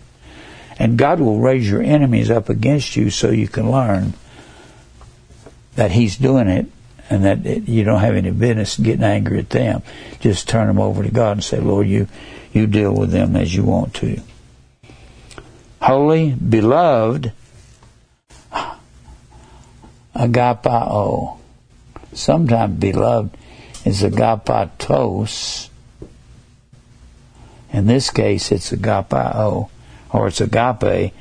And 0.81 0.97
God 0.97 1.21
will 1.21 1.39
raise 1.41 1.71
your 1.71 1.83
enemies 1.83 2.31
up 2.31 2.49
against 2.49 2.97
you 2.97 3.11
so 3.11 3.29
you 3.29 3.49
can 3.49 3.71
learn 3.71 4.15
that 5.75 5.91
He's 5.91 6.17
doing 6.17 6.49
it 6.49 6.67
and 7.11 7.23
that 7.27 7.69
you 7.69 7.85
don't 7.85 8.01
have 8.01 8.15
any 8.15 8.31
business 8.31 8.79
getting 8.79 9.05
angry 9.05 9.41
at 9.41 9.51
them. 9.51 9.83
Just 10.21 10.49
turn 10.49 10.69
them 10.69 10.81
over 10.81 11.03
to 11.03 11.11
God 11.11 11.33
and 11.33 11.45
say, 11.45 11.61
Lord, 11.61 11.87
you, 11.87 12.09
you 12.55 12.67
deal 12.67 12.95
with 12.95 13.11
them 13.11 13.37
as 13.37 13.55
you 13.55 13.63
want 13.63 13.93
to. 13.97 14.23
Holy, 15.83 16.31
beloved, 16.31 17.33
agapao. 20.17 21.37
Sometimes 22.15 22.81
beloved 22.81 23.37
is 23.85 24.03
agapatos. 24.03 25.69
In 27.71 27.87
this 27.87 28.09
case, 28.09 28.51
it's 28.51 28.73
agapao 28.73 29.69
or 30.13 30.29
it's 30.29 30.41
agape, 30.41 31.13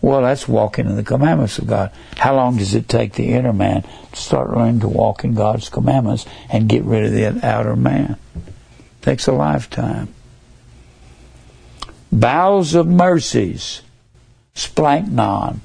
Well, 0.00 0.22
that's 0.22 0.46
walking 0.46 0.86
in 0.86 0.96
the 0.96 1.02
commandments 1.02 1.58
of 1.58 1.66
God. 1.66 1.90
How 2.16 2.36
long 2.36 2.56
does 2.56 2.74
it 2.74 2.88
take 2.88 3.14
the 3.14 3.32
inner 3.32 3.52
man 3.52 3.82
to 3.82 4.20
start 4.20 4.54
learning 4.54 4.80
to 4.80 4.88
walk 4.88 5.24
in 5.24 5.34
God's 5.34 5.68
commandments 5.68 6.24
and 6.48 6.68
get 6.68 6.84
rid 6.84 7.04
of 7.04 7.12
the 7.12 7.46
outer 7.46 7.74
man? 7.74 8.16
It 8.36 9.02
takes 9.02 9.26
a 9.26 9.32
lifetime. 9.32 10.14
Bowels 12.12 12.74
of 12.74 12.86
mercies, 12.86 13.82
splanchnon. 14.54 15.60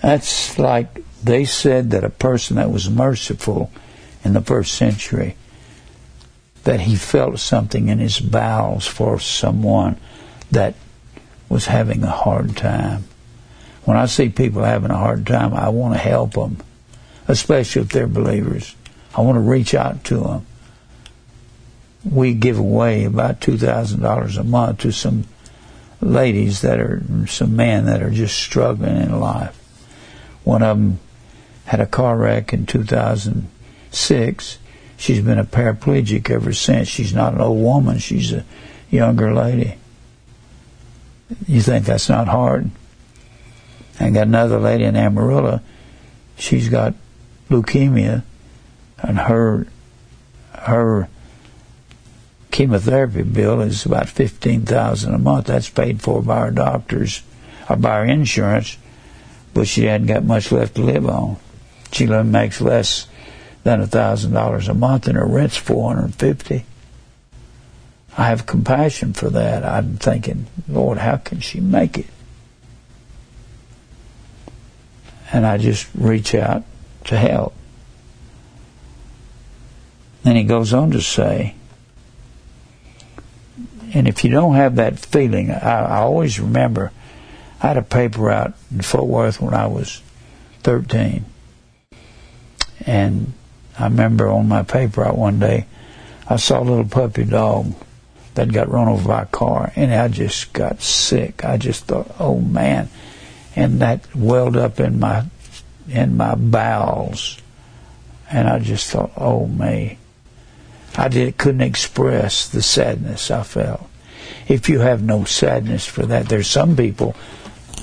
That's 0.00 0.58
like 0.58 1.04
they 1.22 1.44
said 1.44 1.90
that 1.90 2.04
a 2.04 2.10
person 2.10 2.56
that 2.56 2.70
was 2.70 2.88
merciful 2.88 3.70
in 4.30 4.34
the 4.34 4.40
first 4.40 4.74
century, 4.74 5.34
that 6.62 6.82
he 6.82 6.94
felt 6.94 7.40
something 7.40 7.88
in 7.88 7.98
his 7.98 8.20
bowels 8.20 8.86
for 8.86 9.18
someone 9.18 9.96
that 10.52 10.74
was 11.48 11.66
having 11.66 12.04
a 12.04 12.10
hard 12.10 12.56
time. 12.56 13.04
When 13.84 13.96
I 13.96 14.06
see 14.06 14.28
people 14.28 14.62
having 14.62 14.92
a 14.92 14.96
hard 14.96 15.26
time, 15.26 15.52
I 15.52 15.70
want 15.70 15.94
to 15.94 16.00
help 16.00 16.34
them, 16.34 16.58
especially 17.26 17.82
if 17.82 17.88
they're 17.88 18.06
believers. 18.06 18.76
I 19.16 19.22
want 19.22 19.34
to 19.34 19.40
reach 19.40 19.74
out 19.74 20.04
to 20.04 20.20
them. 20.20 20.46
We 22.08 22.34
give 22.34 22.58
away 22.58 23.04
about 23.04 23.40
$2,000 23.40 24.38
a 24.38 24.44
month 24.44 24.78
to 24.80 24.92
some 24.92 25.24
ladies 26.00 26.60
that 26.60 26.78
are, 26.78 27.02
some 27.26 27.56
men 27.56 27.86
that 27.86 28.00
are 28.00 28.10
just 28.10 28.38
struggling 28.38 28.96
in 28.96 29.18
life. 29.18 29.56
One 30.44 30.62
of 30.62 30.78
them 30.78 31.00
had 31.64 31.80
a 31.80 31.86
car 31.86 32.16
wreck 32.16 32.52
in 32.52 32.66
2006. 33.92 34.58
She's 34.96 35.20
been 35.20 35.38
a 35.38 35.44
paraplegic 35.44 36.30
ever 36.30 36.52
since. 36.52 36.88
She's 36.88 37.14
not 37.14 37.34
an 37.34 37.40
old 37.40 37.62
woman. 37.62 37.98
She's 37.98 38.32
a 38.32 38.44
younger 38.90 39.34
lady. 39.34 39.76
You 41.46 41.62
think 41.62 41.86
that's 41.86 42.08
not 42.08 42.28
hard? 42.28 42.70
I 43.98 44.10
got 44.10 44.26
another 44.26 44.58
lady 44.58 44.84
in 44.84 44.96
Amarillo. 44.96 45.60
She's 46.36 46.68
got 46.68 46.94
leukemia, 47.48 48.22
and 48.98 49.18
her 49.18 49.66
her 50.54 51.08
chemotherapy 52.50 53.22
bill 53.22 53.60
is 53.60 53.86
about 53.86 54.08
fifteen 54.08 54.62
thousand 54.62 55.14
a 55.14 55.18
month. 55.18 55.46
That's 55.46 55.70
paid 55.70 56.02
for 56.02 56.22
by 56.22 56.38
our 56.38 56.50
doctors 56.50 57.22
or 57.68 57.76
by 57.76 57.90
our 57.90 58.06
insurance 58.06 58.76
but 59.54 59.66
she 59.66 59.84
hadn't 59.84 60.06
got 60.06 60.24
much 60.24 60.52
left 60.52 60.76
to 60.76 60.82
live 60.82 61.08
on. 61.08 61.36
She 61.92 62.06
makes 62.06 62.60
less 62.60 63.06
than 63.62 63.80
a 63.80 63.86
thousand 63.86 64.32
dollars 64.32 64.68
a 64.68 64.74
month, 64.74 65.06
and 65.06 65.16
her 65.16 65.26
rent's 65.26 65.56
four 65.56 65.88
hundred 65.88 66.04
and 66.04 66.14
fifty. 66.14 66.64
I 68.16 68.24
have 68.24 68.46
compassion 68.46 69.12
for 69.12 69.30
that. 69.30 69.64
I'm 69.64 69.96
thinking, 69.96 70.46
Lord, 70.68 70.98
how 70.98 71.16
can 71.16 71.40
she 71.40 71.60
make 71.60 71.98
it? 71.98 72.06
And 75.32 75.46
I 75.46 75.58
just 75.58 75.88
reach 75.94 76.34
out 76.34 76.64
to 77.04 77.16
help. 77.16 77.54
Then 80.22 80.36
he 80.36 80.44
goes 80.44 80.74
on 80.74 80.90
to 80.90 81.00
say, 81.00 81.54
and 83.94 84.06
if 84.06 84.24
you 84.24 84.30
don't 84.30 84.54
have 84.54 84.76
that 84.76 84.98
feeling, 84.98 85.50
I, 85.50 85.80
I 85.80 85.96
always 85.98 86.38
remember 86.38 86.92
I 87.62 87.68
had 87.68 87.76
a 87.76 87.82
paper 87.82 88.30
out 88.30 88.54
in 88.70 88.82
Fort 88.82 89.06
Worth 89.06 89.40
when 89.40 89.54
I 89.54 89.66
was 89.66 90.02
13. 90.62 91.24
And 92.86 93.32
I 93.80 93.84
remember 93.84 94.28
on 94.28 94.46
my 94.46 94.62
paper 94.62 95.04
out 95.06 95.16
one 95.16 95.38
day, 95.38 95.64
I 96.28 96.36
saw 96.36 96.60
a 96.60 96.62
little 96.62 96.84
puppy 96.84 97.24
dog 97.24 97.74
that 98.34 98.52
got 98.52 98.70
run 98.70 98.88
over 98.88 99.08
by 99.08 99.22
a 99.22 99.26
car, 99.26 99.72
and 99.74 99.92
I 99.94 100.08
just 100.08 100.52
got 100.52 100.82
sick. 100.82 101.44
I 101.44 101.56
just 101.56 101.86
thought, 101.86 102.14
oh 102.20 102.40
man, 102.40 102.90
and 103.56 103.80
that 103.80 104.14
welled 104.14 104.56
up 104.56 104.80
in 104.80 105.00
my 105.00 105.24
in 105.88 106.16
my 106.16 106.34
bowels, 106.34 107.40
and 108.30 108.48
I 108.48 108.58
just 108.58 108.90
thought, 108.90 109.12
oh 109.16 109.46
me, 109.46 109.96
I 110.96 111.08
did 111.08 111.38
couldn't 111.38 111.62
express 111.62 112.48
the 112.48 112.62
sadness 112.62 113.30
I 113.30 113.42
felt. 113.42 113.88
If 114.46 114.68
you 114.68 114.80
have 114.80 115.02
no 115.02 115.24
sadness 115.24 115.86
for 115.86 116.04
that, 116.04 116.28
there's 116.28 116.48
some 116.48 116.76
people 116.76 117.16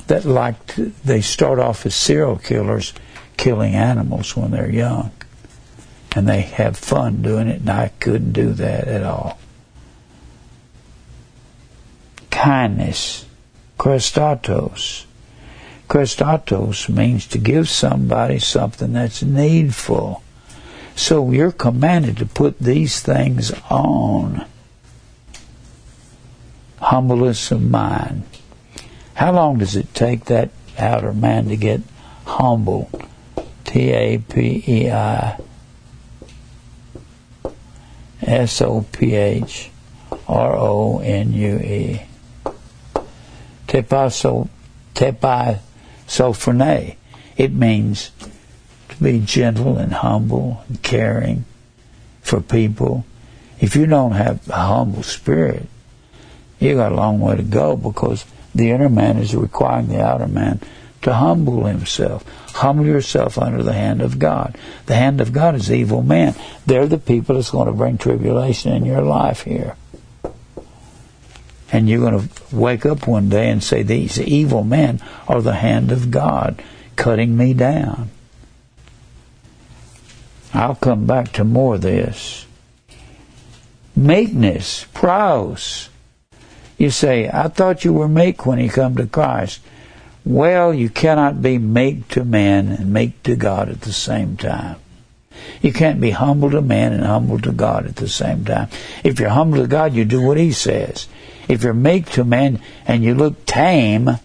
that 0.06 0.26
like 0.26 0.68
to, 0.76 0.94
they 1.04 1.22
start 1.22 1.58
off 1.58 1.88
as 1.88 1.96
serial 1.96 2.38
killers 2.38 2.94
killing 3.36 3.74
animals 3.74 4.38
when 4.38 4.52
they're 4.52 4.70
young 4.70 5.12
and 6.18 6.28
they 6.28 6.42
have 6.42 6.76
fun 6.76 7.22
doing 7.22 7.48
it 7.48 7.60
and 7.60 7.70
I 7.70 7.90
couldn't 8.00 8.34
do 8.34 8.52
that 8.54 8.88
at 8.88 9.04
all. 9.04 9.38
Kindness. 12.32 13.26
Christatos. 13.78 15.06
Christatos 15.88 16.90
means 16.90 17.28
to 17.28 17.38
give 17.38 17.70
somebody 17.70 18.40
something 18.40 18.94
that's 18.94 19.22
needful. 19.22 20.24
So 20.96 21.30
you're 21.30 21.52
commanded 21.52 22.18
to 22.18 22.26
put 22.26 22.58
these 22.58 23.00
things 23.00 23.52
on. 23.70 24.44
Humbleness 26.80 27.52
of 27.52 27.62
mind. 27.62 28.24
How 29.14 29.34
long 29.34 29.60
does 29.60 29.76
it 29.76 29.94
take 29.94 30.26
that 30.26 30.50
outer 30.80 31.14
man 31.14 31.50
to 31.50 31.56
get 31.56 31.82
humble? 32.26 32.90
T 33.66 33.92
A 33.92 34.18
P 34.18 34.64
E 34.68 34.90
I 34.90 35.38
S 38.22 38.62
O 38.62 38.86
P 38.92 39.16
H 39.16 39.70
R 40.28 40.56
O 40.56 41.00
N 41.00 41.34
U 41.34 41.58
E. 41.58 42.02
Tepaso 43.68 44.50
tepai 44.94 45.60
sophrene. 46.08 46.96
It 47.36 47.54
means 47.54 48.12
to 48.90 49.04
be 49.04 49.20
gentle 49.20 49.78
and 49.78 49.94
humble 49.94 50.64
and 50.68 50.82
caring 50.82 51.46
for 52.22 52.42
people. 52.42 53.06
If 53.60 53.76
you 53.76 53.86
don't 53.86 54.14
have 54.14 54.48
a 54.50 54.68
humble 54.68 55.04
spirit, 55.04 55.68
you 56.60 56.76
got 56.76 56.92
a 56.92 56.96
long 56.96 57.20
way 57.20 57.36
to 57.36 57.44
go 57.44 57.76
because 57.76 58.26
the 58.56 58.72
inner 58.72 58.90
man 58.90 59.18
is 59.18 59.36
requiring 59.36 59.90
the 59.90 60.02
outer 60.04 60.28
man 60.28 60.60
to 61.02 61.14
humble 61.14 61.66
himself. 61.66 62.24
Humble 62.54 62.86
yourself 62.86 63.38
under 63.38 63.64
the 63.64 63.74
hand 63.74 64.02
of 64.02 64.20
God. 64.20 64.58
The 64.88 64.96
hand 64.96 65.22
of 65.22 65.32
God 65.32 65.56
is 65.56 65.72
evil 65.72 66.02
men. 66.02 66.36
They're 66.66 66.88
the 66.88 66.98
people 66.98 67.36
that's 67.36 67.52
going 67.52 67.68
to 67.68 67.74
bring 67.74 67.98
tribulation 67.98 68.74
in 68.74 68.86
your 68.86 69.02
life 69.02 69.44
here. 69.44 69.76
And 71.72 71.90
you're 71.90 72.00
going 72.00 72.28
to 72.28 72.56
wake 72.56 72.86
up 72.86 73.08
one 73.08 73.30
day 73.30 73.50
and 73.50 73.64
say, 73.64 73.84
These 73.84 74.20
evil 74.20 74.64
men 74.64 75.02
are 75.28 75.42
the 75.42 75.56
hand 75.56 75.92
of 75.92 76.12
God 76.12 76.64
cutting 76.96 77.38
me 77.38 77.54
down. 77.54 78.10
I'll 80.54 80.76
come 80.76 81.06
back 81.06 81.34
to 81.34 81.44
more 81.44 81.76
of 81.76 81.82
this. 81.82 82.46
Meekness, 83.96 84.86
praus, 84.94 85.90
you 86.78 86.90
say, 86.90 87.30
I 87.32 87.48
thought 87.48 87.84
you 87.84 87.94
were 87.94 88.08
meek 88.08 88.46
when 88.46 88.60
you 88.60 88.70
come 88.70 88.96
to 88.96 89.08
Christ. 89.08 89.60
Well, 90.28 90.74
you 90.74 90.90
cannot 90.90 91.42
be 91.42 91.58
meek 91.58 92.10
to 92.10 92.26
man 92.26 92.68
and 92.68 92.92
meek 92.92 93.24
to 93.24 93.38
God 93.38 93.70
at 93.70 93.80
the 93.80 93.94
same 93.94 94.36
time. 94.36 94.76
You 95.62 95.72
can't 95.72 96.02
be 96.02 96.12
humble 96.12 96.52
to 96.52 96.62
man 96.62 96.92
and 96.92 97.06
humble 97.06 97.40
to 97.40 97.54
God 97.54 97.86
at 97.86 97.96
the 97.96 98.10
same 98.10 98.44
time. 98.44 98.68
If 99.06 99.22
you're 99.22 99.30
humble 99.30 99.60
to 99.60 99.68
God, 99.68 99.94
you 99.94 100.04
do 100.04 100.22
what 100.22 100.36
He 100.36 100.52
says. 100.52 101.08
If 101.48 101.64
you're 101.64 101.74
meek 101.74 102.10
to 102.12 102.26
man 102.26 102.62
and 102.86 103.06
you 103.06 103.16
look 103.16 103.46
tame, 103.46 104.20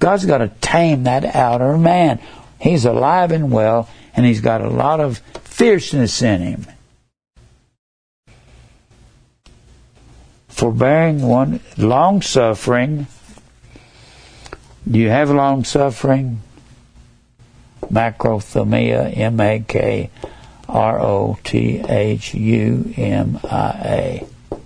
God's 0.00 0.26
got 0.26 0.38
to 0.38 0.48
tame 0.60 1.04
that 1.04 1.24
outer 1.24 1.78
man. 1.78 2.20
He's 2.60 2.84
alive 2.84 3.30
and 3.30 3.52
well, 3.52 3.88
and 4.16 4.26
He's 4.26 4.40
got 4.40 4.60
a 4.60 4.70
lot 4.70 4.98
of 4.98 5.18
fierceness 5.44 6.20
in 6.20 6.40
Him. 6.40 6.66
forbearing, 10.48 11.22
one 11.22 11.58
long 11.76 12.22
suffering. 12.22 13.06
Do 14.90 14.98
you 14.98 15.08
have 15.10 15.30
long 15.30 15.64
suffering? 15.64 16.42
Makrothumia, 17.82 19.16
M 19.16 19.40
A 19.40 19.64
K 19.66 20.10
R 20.68 21.00
O 21.00 21.38
T 21.44 21.80
H 21.80 22.34
U 22.34 22.92
M 22.96 23.38
I 23.44 24.26
A. 24.50 24.60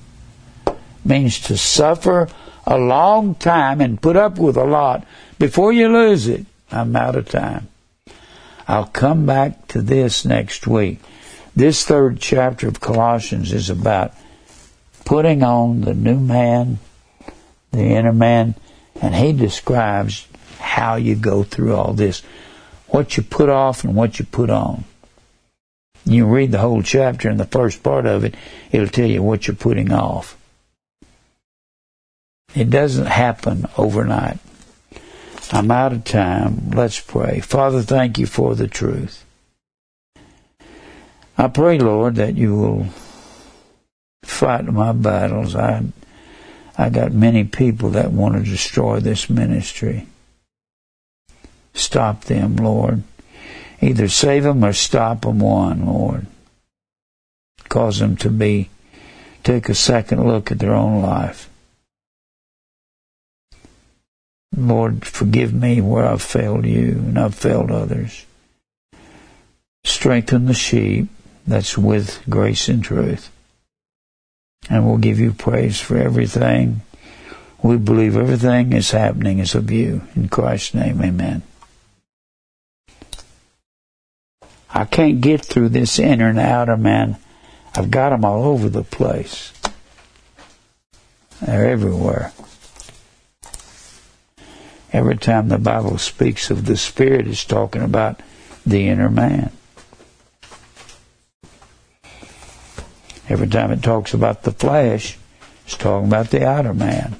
Means 1.04 1.40
to 1.40 1.56
suffer 1.56 2.28
a 2.66 2.78
long 2.78 3.34
time 3.34 3.80
and 3.80 4.00
put 4.00 4.16
up 4.16 4.38
with 4.38 4.56
a 4.56 4.64
lot 4.64 5.06
before 5.38 5.72
you 5.72 5.88
lose 5.88 6.28
it. 6.28 6.46
I'm 6.70 6.96
out 6.96 7.16
of 7.16 7.28
time. 7.28 7.68
I'll 8.66 8.86
come 8.86 9.26
back 9.26 9.68
to 9.68 9.82
this 9.82 10.24
next 10.24 10.66
week. 10.66 11.00
This 11.54 11.84
third 11.84 12.20
chapter 12.20 12.68
of 12.68 12.80
Colossians 12.80 13.52
is 13.52 13.70
about 13.70 14.12
putting 15.04 15.42
on 15.42 15.82
the 15.82 15.94
new 15.94 16.18
man, 16.18 16.78
the 17.70 17.84
inner 17.84 18.12
man, 18.12 18.54
and 19.02 19.14
he 19.14 19.32
describes 19.32 20.26
how 20.58 20.96
you 20.96 21.14
go 21.14 21.42
through 21.42 21.74
all 21.74 21.92
this, 21.92 22.22
what 22.88 23.16
you 23.16 23.22
put 23.22 23.48
off 23.48 23.84
and 23.84 23.94
what 23.94 24.18
you 24.18 24.24
put 24.24 24.50
on. 24.50 24.84
You 26.04 26.26
read 26.26 26.52
the 26.52 26.58
whole 26.58 26.82
chapter 26.82 27.28
and 27.28 27.40
the 27.40 27.46
first 27.46 27.82
part 27.82 28.06
of 28.06 28.24
it, 28.24 28.34
it'll 28.70 28.88
tell 28.88 29.06
you 29.06 29.22
what 29.22 29.46
you're 29.46 29.56
putting 29.56 29.92
off. 29.92 30.36
It 32.54 32.70
doesn't 32.70 33.06
happen 33.06 33.66
overnight. 33.76 34.38
I'm 35.52 35.70
out 35.70 35.92
of 35.92 36.04
time. 36.04 36.70
Let's 36.70 36.98
pray. 36.98 37.40
Father, 37.40 37.82
thank 37.82 38.18
you 38.18 38.26
for 38.26 38.54
the 38.54 38.66
truth. 38.66 39.24
I 41.38 41.48
pray, 41.48 41.78
Lord, 41.78 42.14
that 42.16 42.36
you 42.36 42.56
will 42.56 42.86
fight 44.24 44.64
my 44.64 44.92
battles. 44.92 45.54
I 45.54 45.84
I 46.78 46.90
got 46.90 47.12
many 47.12 47.44
people 47.44 47.90
that 47.90 48.12
want 48.12 48.34
to 48.36 48.42
destroy 48.42 49.00
this 49.00 49.30
ministry. 49.30 50.06
Stop 51.72 52.24
them, 52.24 52.56
Lord. 52.56 53.02
Either 53.80 54.08
save 54.08 54.44
them 54.44 54.64
or 54.64 54.72
stop 54.72 55.22
them 55.22 55.38
one, 55.38 55.86
Lord. 55.86 56.26
Cause 57.68 57.98
them 57.98 58.16
to 58.18 58.30
be, 58.30 58.70
take 59.42 59.68
a 59.68 59.74
second 59.74 60.26
look 60.26 60.50
at 60.50 60.58
their 60.58 60.74
own 60.74 61.02
life. 61.02 61.48
Lord, 64.56 65.04
forgive 65.04 65.52
me 65.52 65.80
where 65.80 66.06
I've 66.06 66.22
failed 66.22 66.64
you 66.64 66.92
and 66.92 67.18
I've 67.18 67.34
failed 67.34 67.70
others. 67.70 68.24
Strengthen 69.84 70.46
the 70.46 70.54
sheep 70.54 71.08
that's 71.46 71.76
with 71.76 72.22
grace 72.28 72.68
and 72.68 72.82
truth. 72.82 73.30
And 74.68 74.86
we'll 74.86 74.98
give 74.98 75.18
you 75.18 75.32
praise 75.32 75.80
for 75.80 75.96
everything. 75.96 76.82
We 77.62 77.76
believe 77.76 78.16
everything 78.16 78.72
is 78.72 78.90
happening 78.90 79.38
is 79.38 79.54
of 79.54 79.70
you. 79.70 80.02
In 80.14 80.28
Christ's 80.28 80.74
name, 80.74 81.02
amen. 81.02 81.42
I 84.70 84.84
can't 84.84 85.20
get 85.20 85.44
through 85.44 85.70
this 85.70 85.98
inner 85.98 86.28
and 86.28 86.38
outer 86.38 86.76
man. 86.76 87.16
I've 87.74 87.90
got 87.90 88.10
them 88.10 88.24
all 88.24 88.44
over 88.44 88.68
the 88.68 88.82
place. 88.82 89.52
They're 91.40 91.70
everywhere. 91.70 92.32
Every 94.92 95.16
time 95.16 95.48
the 95.48 95.58
Bible 95.58 95.98
speaks 95.98 96.50
of 96.50 96.66
the 96.66 96.76
Spirit, 96.76 97.26
it's 97.26 97.44
talking 97.44 97.82
about 97.82 98.20
the 98.64 98.88
inner 98.88 99.10
man. 99.10 99.52
Every 103.28 103.48
time 103.48 103.72
it 103.72 103.82
talks 103.82 104.14
about 104.14 104.42
the 104.42 104.52
flesh, 104.52 105.18
it's 105.64 105.76
talking 105.76 106.08
about 106.08 106.30
the 106.30 106.46
outer 106.46 106.74
man. 106.74 107.16